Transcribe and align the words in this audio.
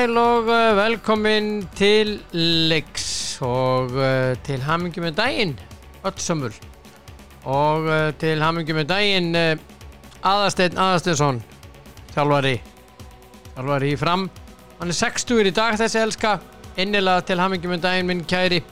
sæl 0.00 0.16
og 0.16 0.46
uh, 0.48 0.76
velkomin 0.76 1.66
til 1.76 2.14
leiks 2.32 3.36
og 3.44 3.90
uh, 3.92 4.32
til 4.46 4.62
hamingi 4.64 5.02
með 5.02 5.18
daginn 5.18 5.52
öllsömmul 6.08 6.54
og 7.44 7.84
uh, 7.84 8.08
til 8.20 8.40
hamingi 8.40 8.76
með 8.78 8.88
daginn 8.94 9.28
uh, 9.36 9.60
Aðarsteinn 10.24 10.80
Aðarsteinsson 10.80 11.42
þjálfari. 12.14 12.54
Þjálfari 13.58 13.92
í 13.92 14.00
fram. 14.00 14.26
Hann 14.80 14.94
er 14.94 15.00
60 15.02 15.50
í 15.50 15.54
dag 15.56 15.76
þessi 15.80 16.00
elska. 16.00 16.34
Innilega 16.80 17.26
til 17.28 17.40
hamingi 17.42 17.68
með 17.68 17.84
daginn 17.84 18.08
minn 18.08 18.24
kæri. 18.24 18.62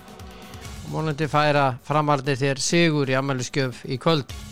Og 0.86 0.92
vonandi 0.94 1.28
færa 1.28 1.74
framarði 1.84 2.38
þér 2.40 2.64
sigur 2.70 3.10
í 3.10 3.18
amæliskjöf 3.20 3.84
í 3.84 4.00
kvöld 4.00 4.47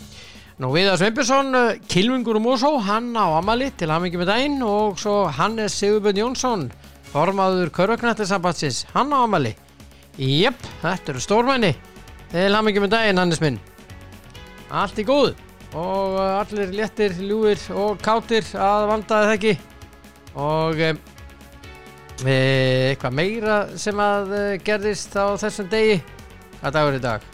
Nú 0.57 0.71
Viðar 0.73 0.95
Sveinbjörnsson, 0.97 1.53
uh, 1.53 1.75
Kilvingur 1.85 2.39
og 2.39 2.41
Mósó, 2.41 2.71
hann 2.81 3.11
á 3.13 3.29
Amali 3.37 3.67
til 3.77 3.91
hamingi 3.93 4.17
með 4.17 4.31
daginn 4.31 4.63
og 4.65 4.95
svo 4.97 5.27
Hannes 5.29 5.75
Sigurbjörn 5.77 6.17
Jónsson, 6.17 6.63
formaður 7.11 7.69
Körvaknættisambatsins, 7.75 8.79
hann 8.95 9.13
á 9.13 9.21
Amali. 9.21 9.51
Jep, 10.17 10.57
þetta 10.81 11.13
eru 11.13 11.21
stórmæni 11.21 11.71
til 12.33 12.57
hamingi 12.57 12.81
með 12.81 12.95
daginn, 12.95 13.21
Hannes 13.21 13.43
minn. 13.43 13.61
Allt 14.73 14.97
í 14.97 15.05
góð 15.05 15.35
og 15.77 16.17
uh, 16.17 16.41
allir 16.41 16.73
léttir, 16.73 17.13
ljúir 17.21 17.61
og 17.77 18.01
kátir 18.01 18.49
að 18.57 18.89
vandaði 18.95 19.31
þekki 19.35 19.55
og 20.41 20.85
um, 20.89 21.05
eitthvað 22.25 23.19
meira 23.21 23.63
sem 23.77 24.01
að 24.01 24.39
gerðist 24.65 25.21
á 25.21 25.37
þessum 25.37 25.69
degi, 25.69 26.01
hvað 26.63 26.79
dagur 26.81 26.97
í 26.97 27.09
dag? 27.11 27.33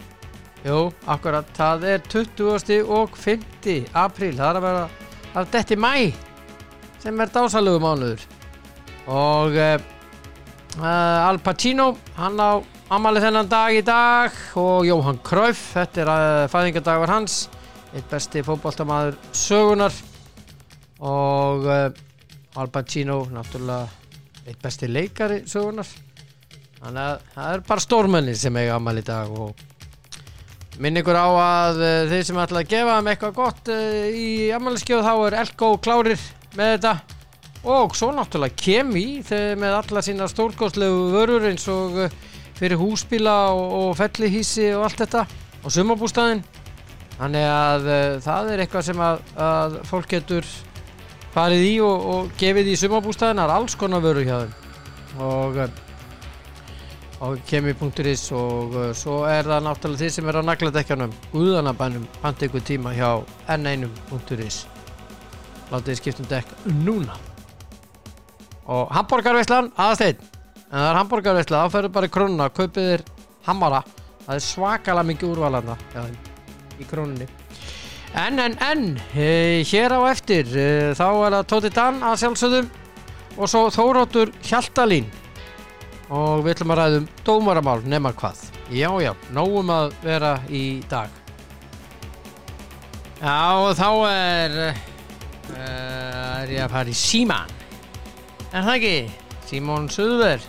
Jú, 0.64 0.86
akkurat, 1.12 1.48
það 1.52 1.82
er 1.90 2.04
20. 2.08 2.78
og 2.88 3.18
5. 3.20 3.42
apríl, 4.00 4.30
það 4.32 4.46
er 4.46 4.56
að 4.56 4.62
vera 4.64 4.84
að 5.36 5.50
detti 5.52 5.76
mæ 5.76 5.90
sem 7.02 7.18
er 7.20 7.32
dásalögu 7.34 7.82
mánuður 7.84 8.22
og 9.12 9.58
uh, 9.60 9.74
Al 10.80 11.36
Pacino, 11.44 11.90
hann 12.16 12.40
á 12.40 12.64
amali 12.96 13.20
þennan 13.20 13.50
dag 13.52 13.76
í 13.76 13.82
dag 13.84 14.38
og 14.56 14.88
Jóhann 14.88 15.20
Cruyff, 15.26 15.74
þetta 15.74 16.00
er 16.00 16.12
uh, 16.14 16.46
fæðingadagur 16.48 17.12
hans, 17.12 17.36
eitt 17.92 18.08
besti 18.08 18.40
fótboltamaður 18.46 19.20
sögunar 19.36 20.00
og 21.04 21.68
uh, 21.68 21.90
Al 22.56 22.72
Pacino, 22.72 23.20
náttúrulega 23.36 23.84
eitt 24.48 24.64
besti 24.64 24.88
leikari 24.88 25.42
sögunar 25.44 25.92
þannig 26.80 27.04
að 27.04 27.30
það 27.36 27.52
er 27.52 27.68
bara 27.68 27.88
stórmenni 27.90 28.40
sem 28.40 28.62
eiga 28.62 28.80
amali 28.80 29.04
í 29.04 29.08
dag 29.12 29.38
og 29.44 29.73
Minn 30.82 30.98
ykkur 30.98 31.14
á 31.14 31.28
að 31.30 31.76
uh, 31.78 31.90
þeir 32.10 32.24
sem 32.26 32.38
ætla 32.42 32.62
að 32.64 32.70
gefa 32.72 32.94
þeim 32.98 33.10
eitthvað 33.12 33.36
gott 33.36 33.68
uh, 33.70 34.06
í 34.10 34.30
ammæliskeiðu 34.56 35.04
þá 35.06 35.12
er 35.14 35.36
Elko 35.44 35.68
klárir 35.78 36.24
með 36.58 36.72
þetta. 36.72 36.94
Og 37.74 37.94
svo 37.96 38.10
náttúrulega 38.12 38.58
Kemi 38.58 39.04
með 39.56 39.76
alla 39.78 40.02
sína 40.04 40.26
stórkostlegu 40.28 41.06
vörur 41.14 41.46
eins 41.46 41.68
og 41.70 42.00
uh, 42.06 42.18
fyrir 42.58 42.80
húsbíla 42.80 43.36
og, 43.54 43.94
fellihísi 43.98 44.72
og 44.74 44.88
allt 44.88 45.04
þetta 45.04 45.24
og 45.64 45.72
sumabústaðin 45.72 46.42
þannig 47.14 47.46
að 47.46 47.88
það 48.22 48.50
er 48.52 48.62
eitthvað 48.64 48.86
sem 48.88 49.00
að, 49.02 49.20
að 49.38 49.76
fólk 49.86 50.10
getur 50.10 50.48
farið 51.34 51.66
í 51.66 51.72
og, 51.86 52.06
og 52.14 52.36
gefið 52.38 52.70
í 52.74 52.76
sumabústaðin 52.78 53.42
það 53.42 53.48
er 53.48 53.54
alls 53.56 53.78
konar 53.78 54.02
vörur 54.04 54.26
hjá 54.26 54.36
þeim. 54.42 54.54
Og 55.22 55.58
og 57.24 57.40
kemi.is 57.48 58.26
og 58.36 58.74
uh, 58.76 58.90
svo 58.96 59.22
er 59.28 59.46
það 59.48 59.64
náttúrulega 59.64 60.02
þið 60.02 60.12
sem 60.12 60.28
er 60.28 60.38
á 60.40 60.42
nagladekjanum 60.44 61.14
Guðanabænum 61.32 62.04
panta 62.20 62.48
ykkur 62.48 62.64
tíma 62.66 62.92
hjá 62.96 63.08
n1.is 63.54 64.64
látið 65.72 65.98
skiptum 65.98 66.28
dekk 66.28 66.52
núna. 66.84 67.16
Og 68.68 68.92
hambúrgarveislan 68.92 69.72
aðsteinn 69.80 70.20
en 70.20 70.76
það 70.76 70.88
er 70.90 70.98
hambúrgarveisla 71.00 71.62
þá 71.64 71.74
ferður 71.76 71.94
bara 71.96 72.10
í 72.10 72.14
krónuna 72.14 72.50
kaupið 72.52 72.90
þér 72.90 73.06
hammara. 73.48 73.80
Það 74.26 74.36
er 74.36 74.44
svakalega 74.44 75.08
mikið 75.10 75.32
úrvalanda 75.34 75.76
já, 75.94 76.04
í 76.80 76.86
krónunni. 76.88 77.28
En 78.14 78.38
en 78.38 78.54
en 78.62 78.86
e, 79.16 79.64
hér 79.66 79.96
á 79.96 80.00
eftir 80.12 80.48
e, 80.54 80.68
þá 80.94 81.06
er 81.08 81.36
það 81.38 81.50
Tóti 81.50 81.72
Dan 81.74 82.00
að 82.06 82.20
sjálfsögðum 82.22 82.72
og 83.34 83.50
svo 83.50 83.66
Þóróttur 83.74 84.30
Hjaltalín 84.46 85.08
og 86.12 86.44
við 86.44 86.54
ætlum 86.54 86.72
að 86.74 86.80
ræðum 86.80 87.06
dómaramál 87.24 87.84
nema 87.88 88.12
hvað. 88.16 88.40
Já 88.74 88.88
já, 89.02 89.12
nógum 89.36 89.70
að 89.72 89.94
vera 90.04 90.32
í 90.52 90.64
dag. 90.90 91.12
Já 93.20 93.36
og 93.56 93.72
þá 93.78 93.88
er 94.10 94.56
uh, 94.64 96.42
er 96.42 96.52
ég 96.52 96.64
að 96.66 96.74
fara 96.74 96.92
í 96.92 96.98
síman. 96.98 97.54
Er 98.52 98.66
það 98.66 98.74
ekki? 98.74 98.96
Símón 99.48 99.88
Suðver 99.92 100.44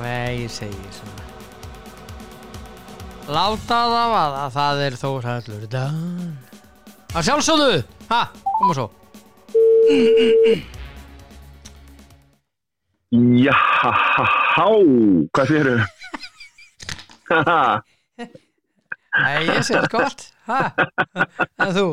nei, 0.00 0.44
ég 0.44 0.52
segi 0.52 0.94
svona. 0.96 1.28
Láta 3.32 3.78
það 3.92 4.16
að, 4.18 4.38
að 4.40 4.56
það 4.56 4.82
er 4.86 4.98
Þórhallur 4.98 5.68
Dan. 5.70 6.32
Að 7.12 7.26
sjálfsögðu, 7.28 7.82
ha, 8.08 8.22
koma 8.56 8.76
svo 8.76 8.88
Já, 13.12 13.52
há, 13.52 14.68
hvað 15.36 15.50
eru? 15.58 15.74
Nei, 19.12 19.42
ég 19.52 19.60
sé 19.66 19.76
það 19.76 19.90
gott 19.92 20.22
en 20.48 21.74
þú 21.76 21.84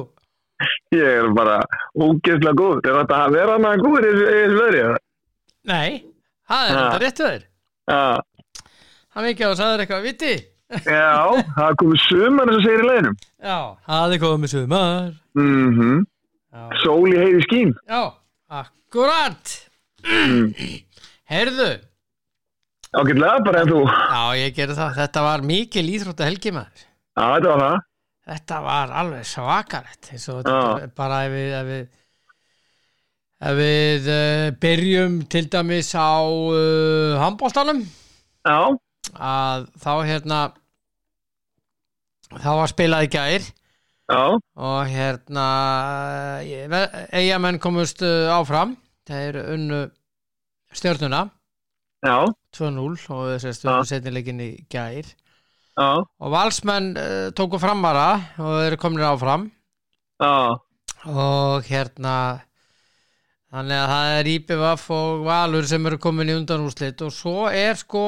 Ég 0.95 1.03
er 1.21 1.27
bara 1.35 1.57
ógeðslega 1.95 2.55
góð. 2.59 2.79
Er 2.83 2.95
þetta 2.97 3.17
að 3.23 3.35
vera 3.37 3.53
annað 3.55 3.83
góður 3.83 4.07
í 4.07 4.13
þessu 4.19 4.57
veðri? 4.57 4.81
Nei, 5.69 5.91
það 6.47 6.63
er 6.63 6.79
þetta 6.79 7.03
þér 7.29 7.43
Já, 7.89 8.01
Það 9.09 9.27
mikið 9.27 9.43
á 9.43 9.49
að 9.51 9.59
sagður 9.59 9.83
eitthvað 9.85 10.07
viti 10.07 10.33
já, 10.85 11.13
það 11.55 11.77
komið 11.81 12.03
sumar 12.05 12.51
sem 12.53 12.59
segir 12.63 12.83
í 12.83 12.89
leginum. 12.89 13.15
Já, 13.41 13.59
það 13.89 14.13
er 14.15 14.23
komið 14.23 14.51
sumar 14.55 15.07
Mm 15.39 16.03
Já, 16.49 16.61
Sól 16.83 17.01
í 17.11 17.17
heiði 17.19 17.43
skín. 17.49 17.75
Já 17.91 18.03
akkurat 18.47 19.57
Mm. 19.99 20.53
Heyrðu. 21.29 21.69
Ágætlega, 22.89 23.41
bara 23.45 23.59
en 23.61 23.69
þú. 23.69 23.79
Já, 23.85 24.21
ég 24.39 24.55
gerði 24.57 24.75
það, 24.79 24.95
þetta 24.97 25.21
var 25.27 25.43
mikil 25.45 25.83
íþrótta 25.93 26.25
helgi 26.25 26.53
maður. 26.55 26.85
Já, 27.13 27.25
þetta 27.35 27.51
var 27.51 27.61
það. 27.61 27.75
Þetta 28.29 28.57
var 28.65 28.93
alveg 29.01 29.27
þetta 30.39 30.89
bara 30.97 31.19
ef 31.27 31.35
við 31.35 31.53
ef 31.59 31.69
við, 31.69 31.83
ef 33.49 33.59
við 33.59 34.09
uh, 34.15 34.47
byrjum 34.65 35.19
til 35.33 35.43
dæmis 35.53 35.91
á 35.93 36.17
uh, 36.25 37.13
handbóltanum 37.21 37.83
Já, 38.45 38.59
að 39.13 39.69
þá 39.81 39.93
hérna 40.09 40.41
þá 42.33 42.51
var 42.63 42.73
spilað 42.73 43.05
í 43.05 43.13
gær. 43.13 43.47
Já, 44.09 44.23
og 44.33 44.79
hérna 44.89 45.47
eigamenn 47.13 47.61
komust 47.61 48.01
uh, 48.01 48.33
áfram. 48.33 48.73
Þeir 49.09 49.41
unnu 49.45 49.85
stjörnuna. 50.75 51.25
Já, 52.05 52.31
2-0 52.55 53.09
og 53.11 53.25
þessi 53.33 53.49
Já. 53.49 53.55
stjörnu 53.57 53.87
setnilegin 53.89 54.43
í 54.43 54.49
gær. 54.71 55.07
Já, 55.79 55.89
og 56.03 56.33
valsmenn 56.33 56.91
uh, 56.99 57.29
tóku 57.35 57.59
framara 57.59 58.09
og 58.39 58.59
þeir 58.63 58.77
komin 58.79 59.05
áfram. 59.07 59.47
Já, 60.19 60.59
og 61.07 61.67
hérna 61.67 62.15
þannig 63.49 63.79
að 63.79 63.91
það 63.93 64.15
er 64.17 64.31
IPVF 64.33 64.89
og 64.95 65.23
Valur 65.27 65.67
sem 65.69 65.87
eru 65.89 65.99
komin 66.01 66.31
í 66.31 66.35
undanúslit 66.37 67.01
og 67.05 67.15
svo 67.15 67.47
er 67.47 67.79
sko 67.79 68.03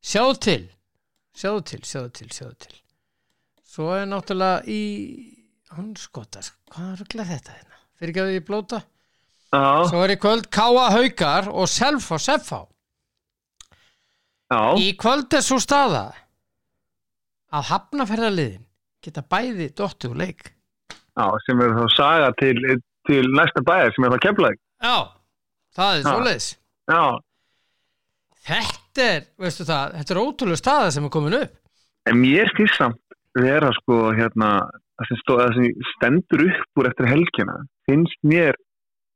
sjáðu 0.00 0.40
til. 0.48 0.62
Sjáðu 1.36 1.64
til, 1.70 1.80
sjáðu 1.84 2.12
til, 2.16 2.28
sjáðu 2.32 2.58
til. 2.64 2.76
Svo 3.76 3.90
er 3.92 4.06
náttúrulega 4.08 4.64
í 4.72 4.82
hanskotas, 5.76 6.54
hvað 6.72 7.02
er 7.04 7.26
þetta 7.32 7.56
hérna? 7.56 7.80
Fyrir 7.96 8.12
ekki 8.12 8.22
að 8.22 8.36
ég 8.36 8.46
blóta 8.46 8.80
já, 9.56 9.88
svo 9.90 10.02
er 10.04 10.12
í 10.14 10.18
kvöld 10.22 10.46
Káa 10.52 10.86
Haukar 10.94 11.48
og 11.52 11.68
Selfa 11.72 12.18
Seffa 12.22 12.62
já, 14.52 14.60
í 14.78 14.92
kvöld 15.00 15.32
er 15.36 15.44
svo 15.44 15.58
staða 15.62 16.04
að 17.56 17.68
hafnaferðarliðin 17.72 18.64
geta 19.06 19.22
bæði 19.30 19.68
dottu 19.78 20.10
úr 20.12 20.20
leik 20.22 20.48
já, 21.16 21.26
sem 21.46 21.60
er 21.64 21.74
þá 21.78 21.84
saga 21.96 22.32
til, 22.40 22.56
til 23.08 23.22
næsta 23.36 23.62
bæðar 23.66 23.94
sem 23.94 24.06
er 24.08 24.14
það 24.16 24.24
kemlaði. 24.28 24.58
já, 24.82 24.96
það 25.76 25.92
er 25.94 26.02
Já. 26.02 26.10
svoleiðis 26.12 26.48
Já, 26.86 27.02
Þetta 28.46 29.02
er, 29.10 29.24
veistu 29.42 29.64
það, 29.66 29.94
þetta 29.98 30.12
er 30.14 30.18
ótrúlega 30.22 30.60
staða 30.60 30.90
sem 30.94 31.06
er 31.08 31.10
komin 31.16 31.34
upp. 31.40 31.54
en 32.06 32.20
mér 32.22 32.46
skýrst 32.52 32.78
samt 32.78 33.00
vera 33.34 33.72
sko 33.80 33.96
hérna 34.14 34.50
það 34.96 35.08
sem, 35.10 35.18
stó, 35.22 35.32
það 35.40 35.56
sem 35.56 35.88
stendur 35.96 36.44
upp 36.46 36.78
úr 36.80 36.88
eftir 36.92 37.08
helgina 37.10 37.56
finnst 37.90 38.20
mér 38.22 38.54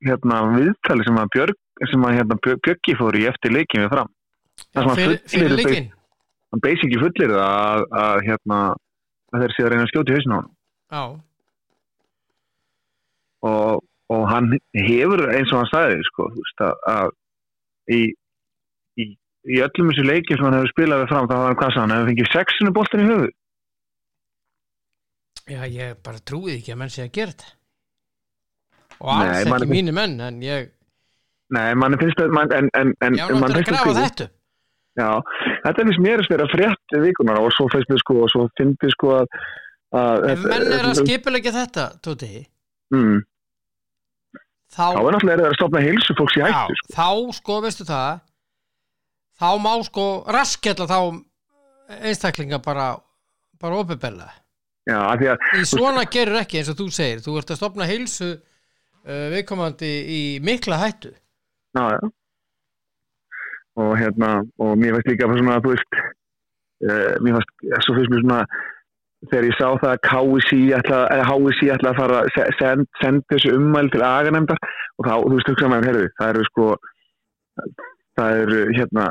hérna 0.07 0.41
viðtali 0.57 1.05
sem 1.07 1.19
að 1.23 1.31
Björg 1.37 1.89
sem 1.91 2.05
að 2.09 2.17
hérna 2.19 2.37
Björg- 2.45 2.63
Björgi 2.67 2.95
fór 2.99 3.17
í 3.21 3.25
eftir 3.31 3.53
leikin 3.57 3.85
við 3.87 3.91
fram. 3.95 4.11
Það 4.61 4.81
sem 4.83 4.91
að 4.93 5.01
fyrir, 5.01 5.19
fullir- 5.33 5.57
leikin. 5.65 5.91
hann 6.53 6.61
basically 6.67 6.99
fullir 7.01 7.31
það 7.33 7.43
að, 7.47 7.85
að 8.05 8.23
hérna 8.29 8.59
að 9.31 9.45
þeir 9.45 9.55
séu 9.57 9.65
að 9.67 9.71
reyna 9.73 9.85
að 9.87 9.91
skjóta 9.93 10.11
í 10.11 10.17
hausinu 10.19 10.35
á 10.35 10.41
hann 10.41 10.51
Já, 10.91 11.03
og, 13.49 13.85
og 14.13 14.25
hann 14.31 14.51
hefur 14.75 15.23
eins 15.33 15.53
og 15.55 15.63
hann 15.63 15.71
sagði 15.71 16.01
sko, 16.09 16.27
þú 16.35 16.43
veist, 16.45 16.65
að, 16.67 16.75
að 16.93 17.95
í, 17.97 18.01
í, 19.01 19.07
í 19.55 19.61
öllum 19.65 19.93
þessu 19.93 20.07
leiki 20.09 20.37
sem 20.37 20.45
hann 20.49 20.59
hefur 20.59 20.73
spilað 20.75 21.05
við 21.05 21.13
fram 21.15 21.29
þá 21.31 21.35
var 21.39 21.47
hann 21.49 21.61
hvað 21.63 21.73
sá 21.77 21.81
hann, 21.85 21.95
hefur 21.97 22.11
fengið 22.13 22.33
sexinu 22.35 22.75
boltin 22.77 23.05
í 23.05 23.09
höfu 23.13 23.31
Já, 25.51 25.63
ég 25.67 25.97
bara 26.05 26.21
trúið 26.23 26.59
ekki 26.61 26.75
að 26.75 26.79
menn 26.83 26.93
sé 26.93 27.07
að 27.07 27.15
gera 27.17 27.33
þetta 27.33 27.49
og 29.01 29.11
alls 29.15 29.41
ekki 29.41 29.51
finnst- 29.51 29.73
mínu 29.75 29.95
menn 29.97 30.21
en 30.21 30.43
ég, 30.45 30.69
Nei, 31.51 31.75
mann 31.75 31.97
finnst 31.99 32.21
það 32.21 32.35
man, 32.37 32.53
en, 32.55 32.69
en, 32.79 32.93
en, 33.03 33.17
ég 33.19 33.25
á 33.25 33.29
en 33.31 33.41
manni 33.41 33.57
náttúrulega 33.57 33.59
að 33.59 33.65
finnst 33.65 33.71
grafa 33.71 33.95
það 33.97 34.05
þetta 34.07 34.27
upp. 34.29 34.37
Já, 35.01 35.11
þetta 35.65 35.85
finnst 35.87 36.03
mér 36.05 36.23
að 36.23 36.31
vera 36.35 36.47
frétt 36.53 36.95
vikunar 37.05 37.41
og 37.41 37.51
svo 37.57 37.67
finnst 37.73 37.91
mér 37.91 38.03
sko 38.03 38.17
og 38.25 38.31
svo 38.33 38.45
finnst 38.61 38.85
mér 38.85 38.95
sko 38.95 39.13
að, 39.17 39.37
að 40.01 40.27
ef 40.35 40.45
menn 40.47 40.73
er 40.77 40.89
að 40.91 41.01
skipulegja 41.01 41.53
þetta 41.57 41.87
Tóti, 42.05 42.31
mm, 42.95 43.21
þá 44.71 44.85
þá 44.95 45.01
er 45.01 45.15
náttúrulega 45.17 45.47
er 45.47 45.49
að 45.49 45.59
stopna 45.59 45.85
heilsu 45.87 46.17
fólks 46.19 46.37
í 46.39 46.43
já, 46.43 46.47
hættu 46.51 46.79
sko. 46.81 46.93
þá 46.99 47.09
sko, 47.41 47.59
veistu 47.67 47.89
það 47.89 48.21
þá 49.41 49.49
má 49.65 49.73
sko 49.89 50.07
raskella 50.37 50.87
þá 50.91 50.99
einstaklinga 52.11 52.61
bara 52.63 52.93
bara 53.61 54.31
Já, 54.89 54.97
því 55.21 55.27
að 55.31 55.43
í 55.61 55.65
svona 55.69 56.05
gerur 56.11 56.41
ekki 56.41 56.61
eins 56.61 56.71
og 56.73 56.79
þú 56.79 56.87
segir 56.95 57.21
þú 57.23 57.35
ert 57.39 57.51
að 57.53 57.59
stopna 57.61 57.87
heilsu 57.87 58.31
uh, 58.33 58.50
viðkomandi 59.35 59.91
í 60.17 60.21
mikla 60.45 60.79
hættu 60.83 61.13
Já, 61.77 61.85
já. 61.95 62.01
Og 63.81 63.93
hérna, 64.01 64.31
og 64.59 64.73
mér 64.81 64.97
veist 64.97 65.07
líka 65.09 65.29
svona 65.31 65.55
að 65.61 65.65
þú 65.69 65.71
veist, 65.77 65.99
uh, 66.91 67.13
mér 67.25 67.37
veist, 67.39 67.53
svo 67.87 67.95
finnst 67.97 68.11
mér 68.13 68.25
svona, 68.25 68.41
þegar 69.31 69.47
ég 69.47 69.57
sá 69.61 69.67
það 69.83 69.93
að 69.93 70.03
KSI 70.09 70.59
ætla, 70.81 70.99
ætla 71.77 71.93
að 71.93 72.01
fara 72.01 72.19
að 72.25 72.31
se- 72.35 72.49
send, 72.59 72.89
senda 73.01 73.31
þessu 73.35 73.55
ummæli 73.57 73.93
til 73.95 74.03
aganemndar 74.09 74.59
og 74.99 75.07
þá, 75.07 75.13
þú 75.23 75.35
veist, 75.37 75.51
hugsa 75.53 75.71
maður, 75.71 75.89
herru, 75.91 76.05
það 76.19 76.33
eru 76.35 76.45
sko, 76.51 76.69
það 78.19 78.43
eru, 78.43 78.61
hérna, 78.81 79.07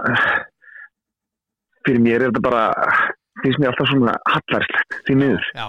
fyrir 1.88 2.04
mér 2.06 2.20
er 2.20 2.28
þetta 2.34 2.44
bara, 2.50 2.64
finnst 3.44 3.62
mér 3.64 3.72
alltaf 3.72 3.92
svona 3.94 4.18
hallarslegt, 4.34 5.00
því 5.08 5.18
miður. 5.24 5.50
já, 5.56 5.68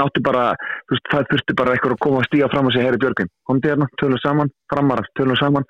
náttu 0.00 0.22
bara, 0.24 0.44
þú 0.88 0.94
veist, 0.96 1.08
það 1.12 1.26
þurfti 1.30 1.56
bara 1.60 1.72
eitthvað 1.76 1.92
að 1.96 2.02
koma 2.06 2.20
að 2.22 2.28
stíga 2.30 2.48
fram 2.52 2.66
og 2.66 2.72
segja, 2.72 2.86
herri 2.88 3.00
Björgvin, 3.02 3.28
komdu 3.48 3.68
hérna, 3.68 3.88
tölum 4.00 4.20
saman, 4.22 4.50
framarar, 4.72 5.08
tölum 5.18 5.36
saman. 5.36 5.64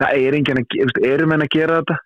Það 0.00 0.14
er 0.24 0.36
enginn 0.38 0.58
að, 0.62 0.66
ge- 0.72 0.80
þú 0.80 0.88
veist, 0.90 1.02
eru 1.12 1.26
menn 1.30 1.44
að 1.44 1.52
gera 1.54 1.80
þetta? 1.82 1.98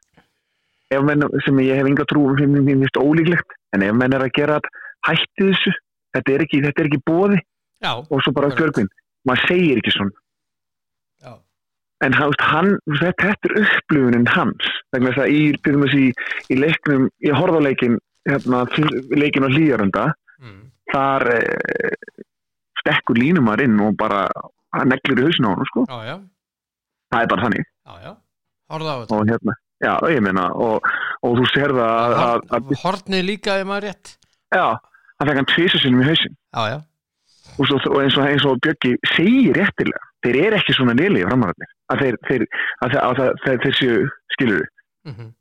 Ef 0.94 1.02
menn, 1.08 1.24
sem 1.46 1.58
ég 1.64 1.78
hef 1.80 1.86
enga 1.88 2.04
trú, 2.10 2.24
sem 2.38 2.50
mér 2.52 2.66
finnst 2.68 2.98
ólíklegt, 3.00 3.56
en 3.72 3.82
ef 3.86 3.94
menn 3.96 4.12
er 4.18 4.24
að 4.26 4.34
gera 4.36 4.58
þetta, 4.60 4.82
hætti 5.08 5.46
þessu, 5.48 5.72
þetta 6.16 6.34
er 6.34 6.44
ekki, 6.44 6.60
þetta 6.66 6.82
er 6.84 6.90
ekki 6.90 7.00
bóði 7.08 7.38
já, 7.40 7.92
og 7.94 8.20
svo 8.22 8.32
bara. 8.36 8.50
Björgvin, 8.60 8.90
maður 9.28 9.46
segir 9.48 9.80
ekki 9.80 9.94
svona. 9.96 10.14
já. 11.24 11.32
En 12.04 12.12
veist, 12.18 12.44
hann, 12.50 12.74
þetta 13.00 13.48
er 13.48 13.56
upplifunin 13.62 14.26
hans, 14.34 14.68
vegna 14.92 15.14
þess 15.14 15.24
að 15.24 15.32
í, 15.32 15.40
til 15.64 15.72
dæmis 15.78 15.96
í, 15.96 16.04
í 16.52 16.58
leiknum, 16.60 17.08
ég 17.24 17.32
horfði 17.40 17.62
á 17.64 17.66
leikin, 17.70 17.96
hérna, 18.28 18.66
leikin 19.16 19.48
á 19.48 19.50
hlýjarunda, 19.54 20.04
Mm. 20.44 20.64
Þar 20.92 21.26
eh, 21.34 22.22
stekkur 22.82 23.18
línumar 23.18 23.62
inn 23.64 23.78
og 23.82 23.96
bara 24.00 24.26
hann 24.74 24.90
neglir 24.92 25.22
í 25.22 25.26
hausinu 25.28 25.50
á 25.50 25.54
hann 25.54 25.70
sko. 25.70 25.84
já, 25.88 25.98
já, 26.10 26.16
það 27.12 27.20
er 27.20 27.30
bara 27.32 27.46
þannig. 27.46 27.68
Já, 27.84 28.12
og 29.14 29.28
hérna, 29.28 29.54
ég 30.12 30.24
meina 30.24 30.48
og, 30.66 30.88
og 31.22 31.38
þú 31.40 31.46
sér 31.52 31.74
það 31.76 32.16
að, 32.24 32.48
að, 32.56 32.74
hornið 32.82 33.24
líka 33.28 33.60
ef 33.60 33.68
maður 33.68 33.88
rétt. 33.90 34.16
Já, 34.54 34.66
hann 35.20 35.30
fekk 35.30 35.40
hann 35.40 35.50
tvísa 35.52 35.80
sinum 35.82 36.02
í 36.04 36.08
hausin 36.08 36.36
og, 37.58 37.70
og 37.70 37.98
eins 38.02 38.18
og, 38.18 38.50
og 38.50 38.60
Bjöggi 38.64 38.94
segir 39.12 39.58
réttilega, 39.58 40.02
þeir 40.24 40.40
eru 40.46 40.58
ekki 40.58 40.76
svona 40.76 40.96
nýlega 40.98 41.30
framararnir, 41.30 41.72
að 41.92 42.04
þeir, 42.04 42.20
þeir, 42.28 42.46
að 42.86 42.96
þeir, 43.44 43.58
þeir, 43.64 43.78
séu 43.80 44.04
skilur 44.36 44.68
mm 45.04 45.32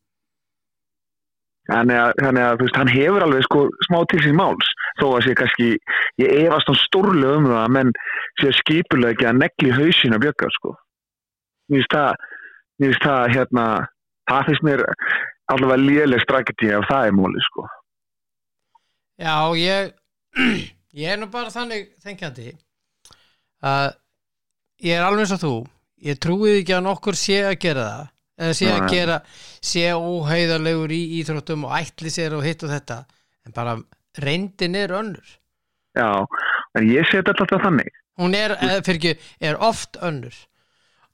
þannig 1.69 1.99
að, 1.99 2.11
þannig 2.19 2.45
að 2.45 2.61
veist, 2.61 2.77
hann 2.79 2.91
hefur 2.91 3.25
alveg 3.25 3.45
sko 3.47 3.63
smá 3.87 3.99
til 4.11 4.21
sín 4.23 4.37
máls, 4.39 4.71
þó 4.99 5.05
að 5.09 5.25
sé 5.27 5.35
kannski 5.39 5.67
ég 6.21 6.33
efast 6.43 6.71
hann 6.71 6.79
stórlega 6.81 7.39
um 7.39 7.49
það 7.49 7.59
að 7.61 7.73
menn 7.77 7.93
sé 8.41 8.51
skipulega 8.59 9.13
ekki 9.15 9.29
að 9.29 9.39
negli 9.39 9.75
hausin 9.77 10.17
að 10.17 10.25
bjögga 10.25 10.51
sko. 10.57 10.73
Mér 11.71 11.79
finnst 11.79 11.95
það, 11.95 12.27
mér 12.79 12.91
finnst 12.91 13.07
það 13.07 13.35
hérna, 13.37 13.65
það 14.31 14.49
finnst 14.49 14.67
mér 14.67 14.85
allavega 15.53 15.83
léleg 15.87 16.23
strakiti 16.23 16.71
ef 16.75 16.87
það 16.91 17.09
er 17.09 17.17
móli 17.17 17.43
sko. 17.47 17.67
Já, 19.23 19.35
ég 19.59 19.93
ég 21.03 21.13
er 21.13 21.21
nú 21.21 21.29
bara 21.31 21.53
þannig 21.53 21.91
þengjandi 22.03 22.55
að 23.63 23.93
ég 24.83 24.97
er 24.97 25.05
alveg 25.05 25.25
eins 25.25 25.37
og 25.37 25.43
þú. 25.43 25.53
Ég 26.03 26.19
trúið 26.19 26.57
ekki 26.59 26.75
að 26.75 26.85
nokkur 26.89 27.15
sé 27.15 27.37
að 27.47 27.61
gera 27.63 27.83
það 27.87 28.09
eða 28.39 28.53
sé 28.57 28.69
að 28.73 28.87
gera 28.91 29.17
sé 29.63 29.83
óheiðarlegur 29.93 30.93
í 30.95 31.01
íþróttum 31.19 31.67
og 31.67 31.75
ætli 31.77 32.13
sér 32.13 32.37
og 32.37 32.45
hitt 32.45 32.63
og 32.65 32.73
þetta 32.73 33.03
en 33.47 33.55
bara 33.55 33.75
reyndin 34.23 34.77
er 34.79 34.95
önnur. 34.95 35.35
Já, 35.97 36.25
en 36.77 36.89
ég 36.89 37.05
seti 37.09 37.33
alltaf 37.33 37.61
þannig. 37.61 37.91
Hún 38.21 38.37
er, 38.37 38.55
eða 38.61 38.81
fyrir 38.85 38.99
ekki, 38.99 39.29
er 39.41 39.59
oft 39.61 39.97
önnur. 40.01 40.35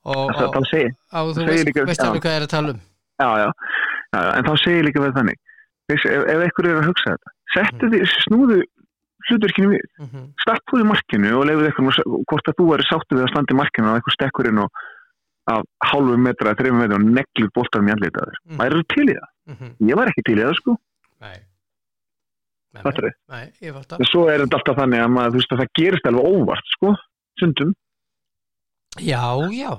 Og, 0.08 0.30
það, 0.32 0.46
og, 0.46 0.54
þá 0.56 0.70
segir, 0.70 0.94
og 1.12 1.34
þú 1.36 1.48
veist, 1.48 1.68
líka- 1.68 1.86
veist 1.88 2.04
alveg 2.04 2.24
hvað 2.24 2.36
ég 2.36 2.42
er 2.42 2.48
að 2.48 2.54
tala 2.54 2.74
um. 2.76 2.80
Já, 3.20 3.30
já, 3.40 3.48
já, 4.14 4.20
já, 4.20 4.32
en 4.38 4.48
þá 4.48 4.54
segir 4.64 4.86
líka 4.88 5.04
við 5.04 5.18
þannig. 5.20 5.42
Ef, 5.90 6.06
ef 6.06 6.44
einhver 6.46 6.70
er 6.70 6.80
að 6.80 6.88
hugsa 6.88 7.16
þetta 7.16 7.36
settu 7.54 7.90
því, 7.92 8.02
snúðu 8.26 8.60
hlutverkinu 9.30 9.74
við. 9.74 9.86
Mm 10.00 10.08
-hmm. 10.08 10.26
startpuðu 10.44 10.86
markinu 10.90 11.34
og 11.38 11.46
leiðu 11.50 11.68
eitthvað 11.68 12.00
hvort 12.30 12.50
að 12.50 12.58
þú 12.60 12.68
er 12.76 12.86
sáttu 12.88 13.18
við 13.18 13.26
að 13.26 13.32
standa 13.34 13.54
í 13.54 13.60
markinu 13.60 13.90
og 13.90 14.00
eitthvað 14.00 14.18
stekkur 14.18 14.50
inn 14.50 14.64
og 14.64 14.70
af 15.54 15.66
hálfu 15.90 16.16
metra, 16.22 16.56
þreifum 16.60 16.82
metra 16.84 17.00
og 17.00 17.06
neglir 17.20 17.52
boltanum 17.58 17.90
í 17.90 17.94
andlitaður. 17.96 18.40
Mm. 18.46 18.58
Það 18.60 18.72
eru 18.72 18.88
til 18.94 19.06
í 19.06 19.16
það. 19.18 19.30
Mhm. 19.50 19.76
Ég 19.90 20.00
var 20.00 20.12
ekki 20.12 20.26
til 20.28 20.38
í 20.38 20.44
það 20.46 20.58
sko. 20.62 20.78
nei 21.20 21.38
nei, 23.30 23.46
ég 23.64 23.74
fatt 23.74 23.96
En 23.98 24.08
svo 24.08 24.26
er 24.30 24.44
þetta 24.44 24.60
alltaf 24.60 24.78
þannig 24.78 25.04
að, 25.04 25.12
maður, 25.16 25.34
þú 25.34 25.42
veist, 25.42 25.54
að 25.54 25.62
það 25.62 25.72
gerist 25.80 26.10
alveg 26.10 26.28
óvart 26.30 26.74
sko, 26.76 26.96
sundum. 27.42 27.72
já, 29.00 29.24
já, 29.56 29.72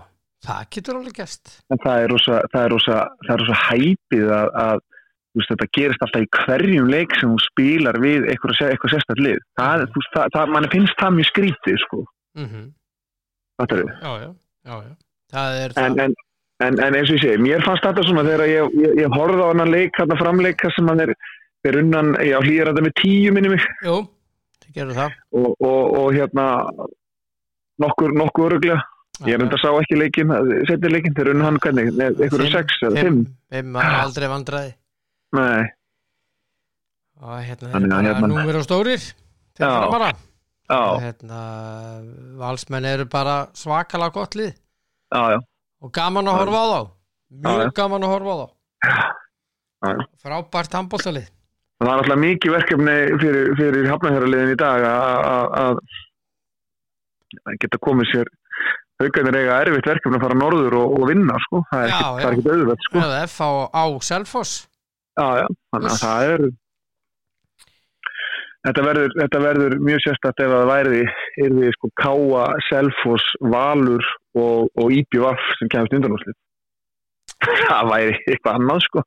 það 0.47 0.65
getur 0.75 0.99
alveg 0.99 1.19
gerst 1.21 1.53
En 1.71 1.83
það 1.85 2.05
er 2.05 2.15
rosa, 2.15 2.41
það 2.53 2.65
er 2.65 2.75
rosa, 2.75 2.97
það 3.27 3.35
er 3.35 3.45
rosa 3.45 3.59
hæpið 3.67 4.33
að, 4.37 4.49
að 4.65 4.83
þú 5.31 5.41
veist, 5.41 5.53
þetta 5.53 5.69
gerist 5.79 6.05
alltaf 6.07 6.27
í 6.27 6.31
hverjum 6.41 6.91
leik 6.91 7.15
sem 7.21 7.31
þú 7.31 7.45
spilar 7.47 8.01
við 8.03 8.27
eitthvað, 8.33 8.63
eitthvað 8.67 9.23
lið. 9.23 9.39
Það, 9.61 9.87
þú 9.87 10.03
veist, 10.03 10.15
það, 10.17 10.33
það, 10.35 10.55
mann 10.57 10.71
finnst 10.75 10.99
það 10.99 11.17
mjög 11.19 11.31
skrítið 11.31 11.81
sko. 11.87 12.05
mm 12.41 12.67
Fattar 13.61 13.83
þið? 13.83 13.91
já, 13.93 14.13
já, 14.25 14.31
já, 14.65 14.75
já 14.75 14.75
það 14.75 14.87
er 14.89 15.10
en, 15.33 15.99
en, 16.01 16.15
en, 16.65 16.79
en 16.85 16.95
eins 16.99 17.11
og 17.11 17.17
ég 17.19 17.25
segi, 17.25 17.41
mér 17.43 17.65
fannst 17.67 17.85
þetta 17.87 18.07
svona 18.07 18.25
þegar 18.27 18.47
ég, 18.51 18.79
ég, 18.85 18.95
ég 19.05 19.17
horfði 19.17 19.45
á 19.45 19.49
hann 19.53 19.73
leik, 19.75 19.99
hann 20.01 20.17
framleika 20.21 20.71
sem 20.77 20.89
hann 20.91 21.05
er, 21.07 21.15
er 21.69 21.81
unnan, 21.83 22.15
ég 22.27 22.47
hlýjar 22.47 22.73
þetta 22.73 22.87
með 22.87 22.97
tíu 23.03 23.35
minni 23.37 23.53
mig. 23.55 23.67
Jú, 23.87 23.99
það 24.65 24.79
gerur 24.81 24.99
það. 25.01 25.19
Og, 25.41 25.51
og, 25.59 25.99
og 26.01 26.09
hérna 26.17 26.47
nokkur, 27.81 28.17
nokkur 28.17 28.51
öruglega 28.51 28.81
ég 29.29 29.37
er 29.37 29.45
enda 29.45 29.59
sá 29.61 29.69
ekki 29.77 29.99
leikin, 30.01 30.33
setja 30.69 30.91
leikin 30.93 31.17
þeir 31.17 31.35
unna 31.35 31.49
hann 31.51 31.59
hvernig, 31.61 31.91
Nei, 31.93 32.07
einhverju 32.09 32.49
sex 32.55 32.79
eða 32.87 33.05
fimm, 33.05 33.21
fimm. 33.53 33.75
var 33.77 33.97
aldrei 34.01 34.29
vandraði 34.33 34.71
nei, 35.37 35.69
og 37.21 37.37
hérna, 37.45 37.69
að 37.69 37.77
hérna 37.77 38.01
hérna- 38.07 38.31
númer 38.33 38.59
og 38.61 38.65
stórir. 38.65 39.03
Til 39.59 39.67
Já. 39.67 39.71
framara 39.77 40.11
já, 40.71 40.81
hérna, 41.05 41.41
valsmenn 42.41 42.89
eru 42.89 43.05
bara 43.13 43.37
svakalega 43.59 44.15
gott 44.15 44.39
lið 44.39 44.55
já, 45.15 45.23
já. 45.35 45.39
Og 45.81 45.93
gaman 45.97 46.29
að 46.29 46.39
horfa 46.41 46.61
á 46.61 46.67
þá. 46.71 46.81
Mjög 47.47 47.75
gaman 47.79 48.03
að 48.07 48.13
horfa 48.15 48.31
á 48.31 48.39
þá. 48.41 48.47
Frábært 50.21 50.75
handbóltalið 50.77 51.29
það 51.81 51.89
er 51.89 52.01
alltaf 52.03 52.19
mikið 52.21 52.53
verkefni 52.53 52.95
fyrir, 53.23 53.47
fyrir 53.57 53.87
hafnahjöraliðin 53.89 54.51
í 54.53 54.57
dag 54.61 54.83
að- 54.85 55.79
geta 57.63 57.79
komið 57.81 58.11
sér 58.11 58.29
haugarnir 59.01 59.39
eiga 59.41 59.55
erfitt 59.65 59.89
verkefni 59.89 60.19
að 60.19 60.25
fara 60.27 60.37
norður 60.37 60.75
og, 60.77 60.97
og 61.01 61.07
vinna 61.09 61.39
sko, 61.47 61.63
það 61.71 61.85
er 61.87 61.95
ekkert- 61.95 62.51
er 62.51 62.59
auðvelt 62.59 62.85
sko, 62.85 63.05
F 63.25 63.39
á, 63.41 63.51
á 63.73 63.85
Selfoss. 64.05 64.53
Já, 65.17 65.27
já, 65.41 65.47
þannig 65.73 65.95
að 65.95 66.03
það 66.05 66.35
er 66.35 66.45
þetta 68.69 68.85
verður, 68.91 69.15
þetta 69.23 69.41
verður 69.47 69.79
mjög 69.89 70.05
sérstætt 70.05 70.45
ef 70.45 70.51
að 70.53 70.61
það 70.61 70.71
væri 70.75 71.03
yrði 71.47 71.73
sko 71.79 71.91
Káa, 72.03 72.45
Selfoss, 72.69 73.25
Valur 73.41 74.05
og, 74.39 74.69
og 74.79 74.93
IBVF 74.95 75.43
sem 75.59 75.69
kemst 75.73 75.95
undanúslit 75.97 76.37
það 77.71 77.91
væri 77.91 78.15
eitthvað 78.29 78.59
annað 78.61 78.81
sko. 78.87 79.03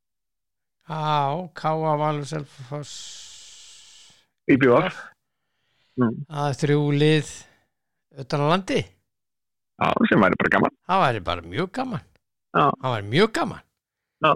Á 0.90 1.48
Káa 1.56 1.94
Valur 2.02 2.26
Selfoss. 2.28 2.94
IBVF, 4.52 4.98
Mm. 5.94 6.24
það 6.26 6.48
er 6.50 6.56
þrjú 6.58 6.78
lið 6.98 7.28
utan 8.24 8.42
á 8.42 8.46
landi. 8.50 8.80
Já, 9.78 9.90
sem 10.10 10.24
væri 10.24 10.38
bara 10.42 10.50
gaman. 10.56 10.72
Það 10.90 11.02
væri 11.04 11.20
bara 11.28 11.44
mjög 11.46 11.68
gaman. 11.78 12.02
Já. 12.58 12.64
það 12.82 12.94
væri 12.96 13.06
mjög 13.12 13.32
gaman. 13.38 13.60
Já. 14.26 14.32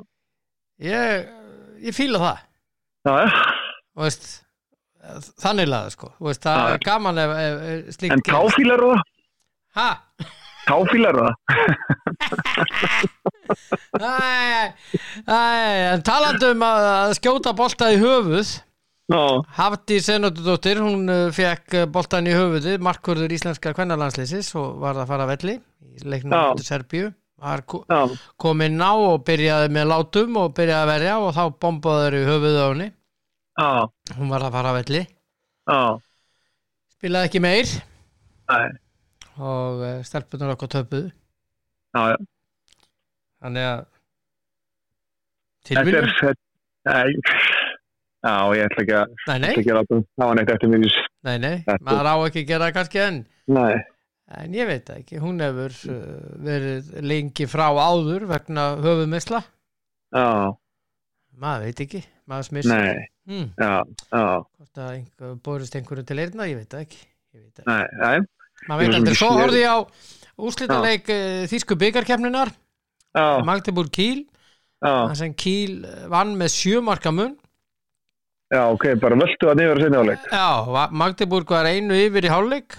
ég, 0.86 1.32
ég 1.88 1.96
fíla 1.98 2.22
það. 2.22 2.44
Já, 3.10 3.16
já, 3.26 3.32
þannig 5.42 5.68
laða 5.72 5.90
sko. 5.96 6.12
Veist, 6.22 6.46
það 6.46 6.62
Já. 6.62 6.70
er 6.76 6.86
gaman 6.86 7.18
ef, 7.24 7.34
ef, 7.42 7.66
ef 7.98 8.06
en 8.14 8.24
táfílar 8.30 8.86
það? 8.86 9.02
Ha? 9.82 9.90
Táfílar 10.68 11.18
það 11.18 11.34
talandum 16.08 16.64
að, 16.68 16.88
að 16.94 17.14
skjóta 17.20 17.54
bolta 17.58 17.92
í 17.94 18.00
höfuð. 18.02 18.56
Já, 19.08 19.22
Hafdi 19.56 20.02
Senotudóttir, 20.04 20.82
hún 20.84 21.08
uh, 21.08 21.28
fekk 21.32 21.86
boltan 21.96 22.28
í 22.28 22.34
höfuðið, 22.36 22.82
markvörður 22.84 23.32
íslenska 23.38 23.72
kvennarlandslýsis 23.78 24.50
og 24.60 24.82
var 24.84 25.00
að 25.00 25.08
fara 25.14 25.24
að 25.24 25.32
velli 25.32 25.54
í 25.56 26.04
leiknum 26.12 26.36
Já. 26.36 26.50
til 26.60 26.68
Serbíu. 26.68 27.14
Var 27.38 27.62
ko- 27.70 27.84
já, 27.86 28.02
kominn 28.42 28.82
á 28.82 28.92
og 28.98 29.22
byrjaði 29.28 29.70
með 29.76 29.86
látum 29.92 30.40
og 30.42 30.56
byrjaði 30.58 30.82
að 30.82 30.90
verja 30.90 31.16
og 31.22 31.36
þá 31.38 31.44
bombaður 31.62 32.16
í 32.18 32.22
höfuðið 32.26 32.58
á 32.58 32.68
henni. 32.72 32.88
Hún 34.18 34.32
var 34.34 34.46
að 34.48 34.56
fara 34.58 34.72
að 34.74 34.80
velli. 34.82 35.02
Spilaði 36.98 37.30
ekki 37.30 37.42
meir. 37.46 37.72
Nei, 38.50 38.66
og 39.38 39.84
uh, 39.84 40.02
stelpunar 40.08 40.56
okkur 40.56 40.72
töpuðu. 40.76 41.12
Já, 41.96 42.02
já. 42.14 42.18
þannig 43.44 43.70
að 43.70 43.86
nei, 46.88 47.16
já, 48.24 48.34
ég 48.56 48.64
ætla 48.68 48.84
ekki 48.84 48.96
að, 48.96 49.14
nei, 49.28 49.38
nei, 49.44 49.50
ekki 49.52 49.72
að 49.74 49.80
láta 49.80 50.00
það 50.00 50.30
var 50.30 50.40
neitt 50.40 50.52
eftir 50.54 50.72
mjög, 50.72 50.98
nei, 51.28 51.38
nei, 51.44 51.56
Þetta- 51.66 51.86
maður 51.88 52.10
á 52.12 52.16
ekki 52.28 52.44
að 52.44 52.52
gera 52.52 52.70
kannski 52.76 53.02
enn. 53.04 53.20
Nei, 53.58 53.74
en 54.38 54.56
ég 54.58 54.70
veit 54.70 54.94
ekki, 54.96 55.20
hún 55.24 55.44
hefur 55.44 55.76
uh, 55.92 56.00
verið 56.48 56.94
lengi 57.08 57.50
frá 57.50 57.68
áður 57.72 58.28
vegna 58.32 58.70
höfuðmisla 58.84 59.44
já, 60.16 60.26
maður 61.38 61.68
veit 61.68 61.84
ekki, 61.88 62.04
maður 62.28 62.50
smyrst 62.52 62.74
hmm, 63.28 63.52
já, 63.60 63.74
já, 64.12 64.26
borist 65.44 65.76
einhverju 65.80 66.08
til 66.08 66.20
eyrna, 66.24 66.48
ég 66.50 66.62
veit 66.64 66.80
ekki. 66.80 67.04
Ég 67.36 67.44
veit 67.44 67.60
það, 67.60 67.72
nei, 67.74 67.86
nei, 68.02 68.37
maður 68.68 68.84
veit 68.84 68.98
aldrei, 69.00 69.18
svo 69.18 69.34
horfði 69.36 69.62
ég 69.64 69.74
á 69.74 69.80
úslitaleik 70.38 71.12
uh, 71.14 71.44
Þýsku 71.50 71.78
byggarkefninar 71.82 72.52
já, 72.52 73.28
Magdeburg 73.48 73.92
Kíl, 73.94 74.26
þannig 74.84 75.20
sem 75.20 75.36
Kíl 75.38 75.78
eh, 75.88 76.04
vann 76.12 76.36
með 76.38 76.54
sjömarka 76.54 77.14
mun. 77.16 77.38
Já, 78.54 78.62
ok, 78.72 78.92
bara 79.02 79.18
völdu 79.20 79.50
að 79.52 79.64
að 79.66 79.82
sinni 79.84 80.02
áleik, 80.04 80.28
já, 80.32 80.92
Magdeburg 80.96 81.50
var 81.52 81.68
einu 81.68 81.98
yfir 81.98 82.28
í 82.28 82.32
hálfleik. 82.32 82.78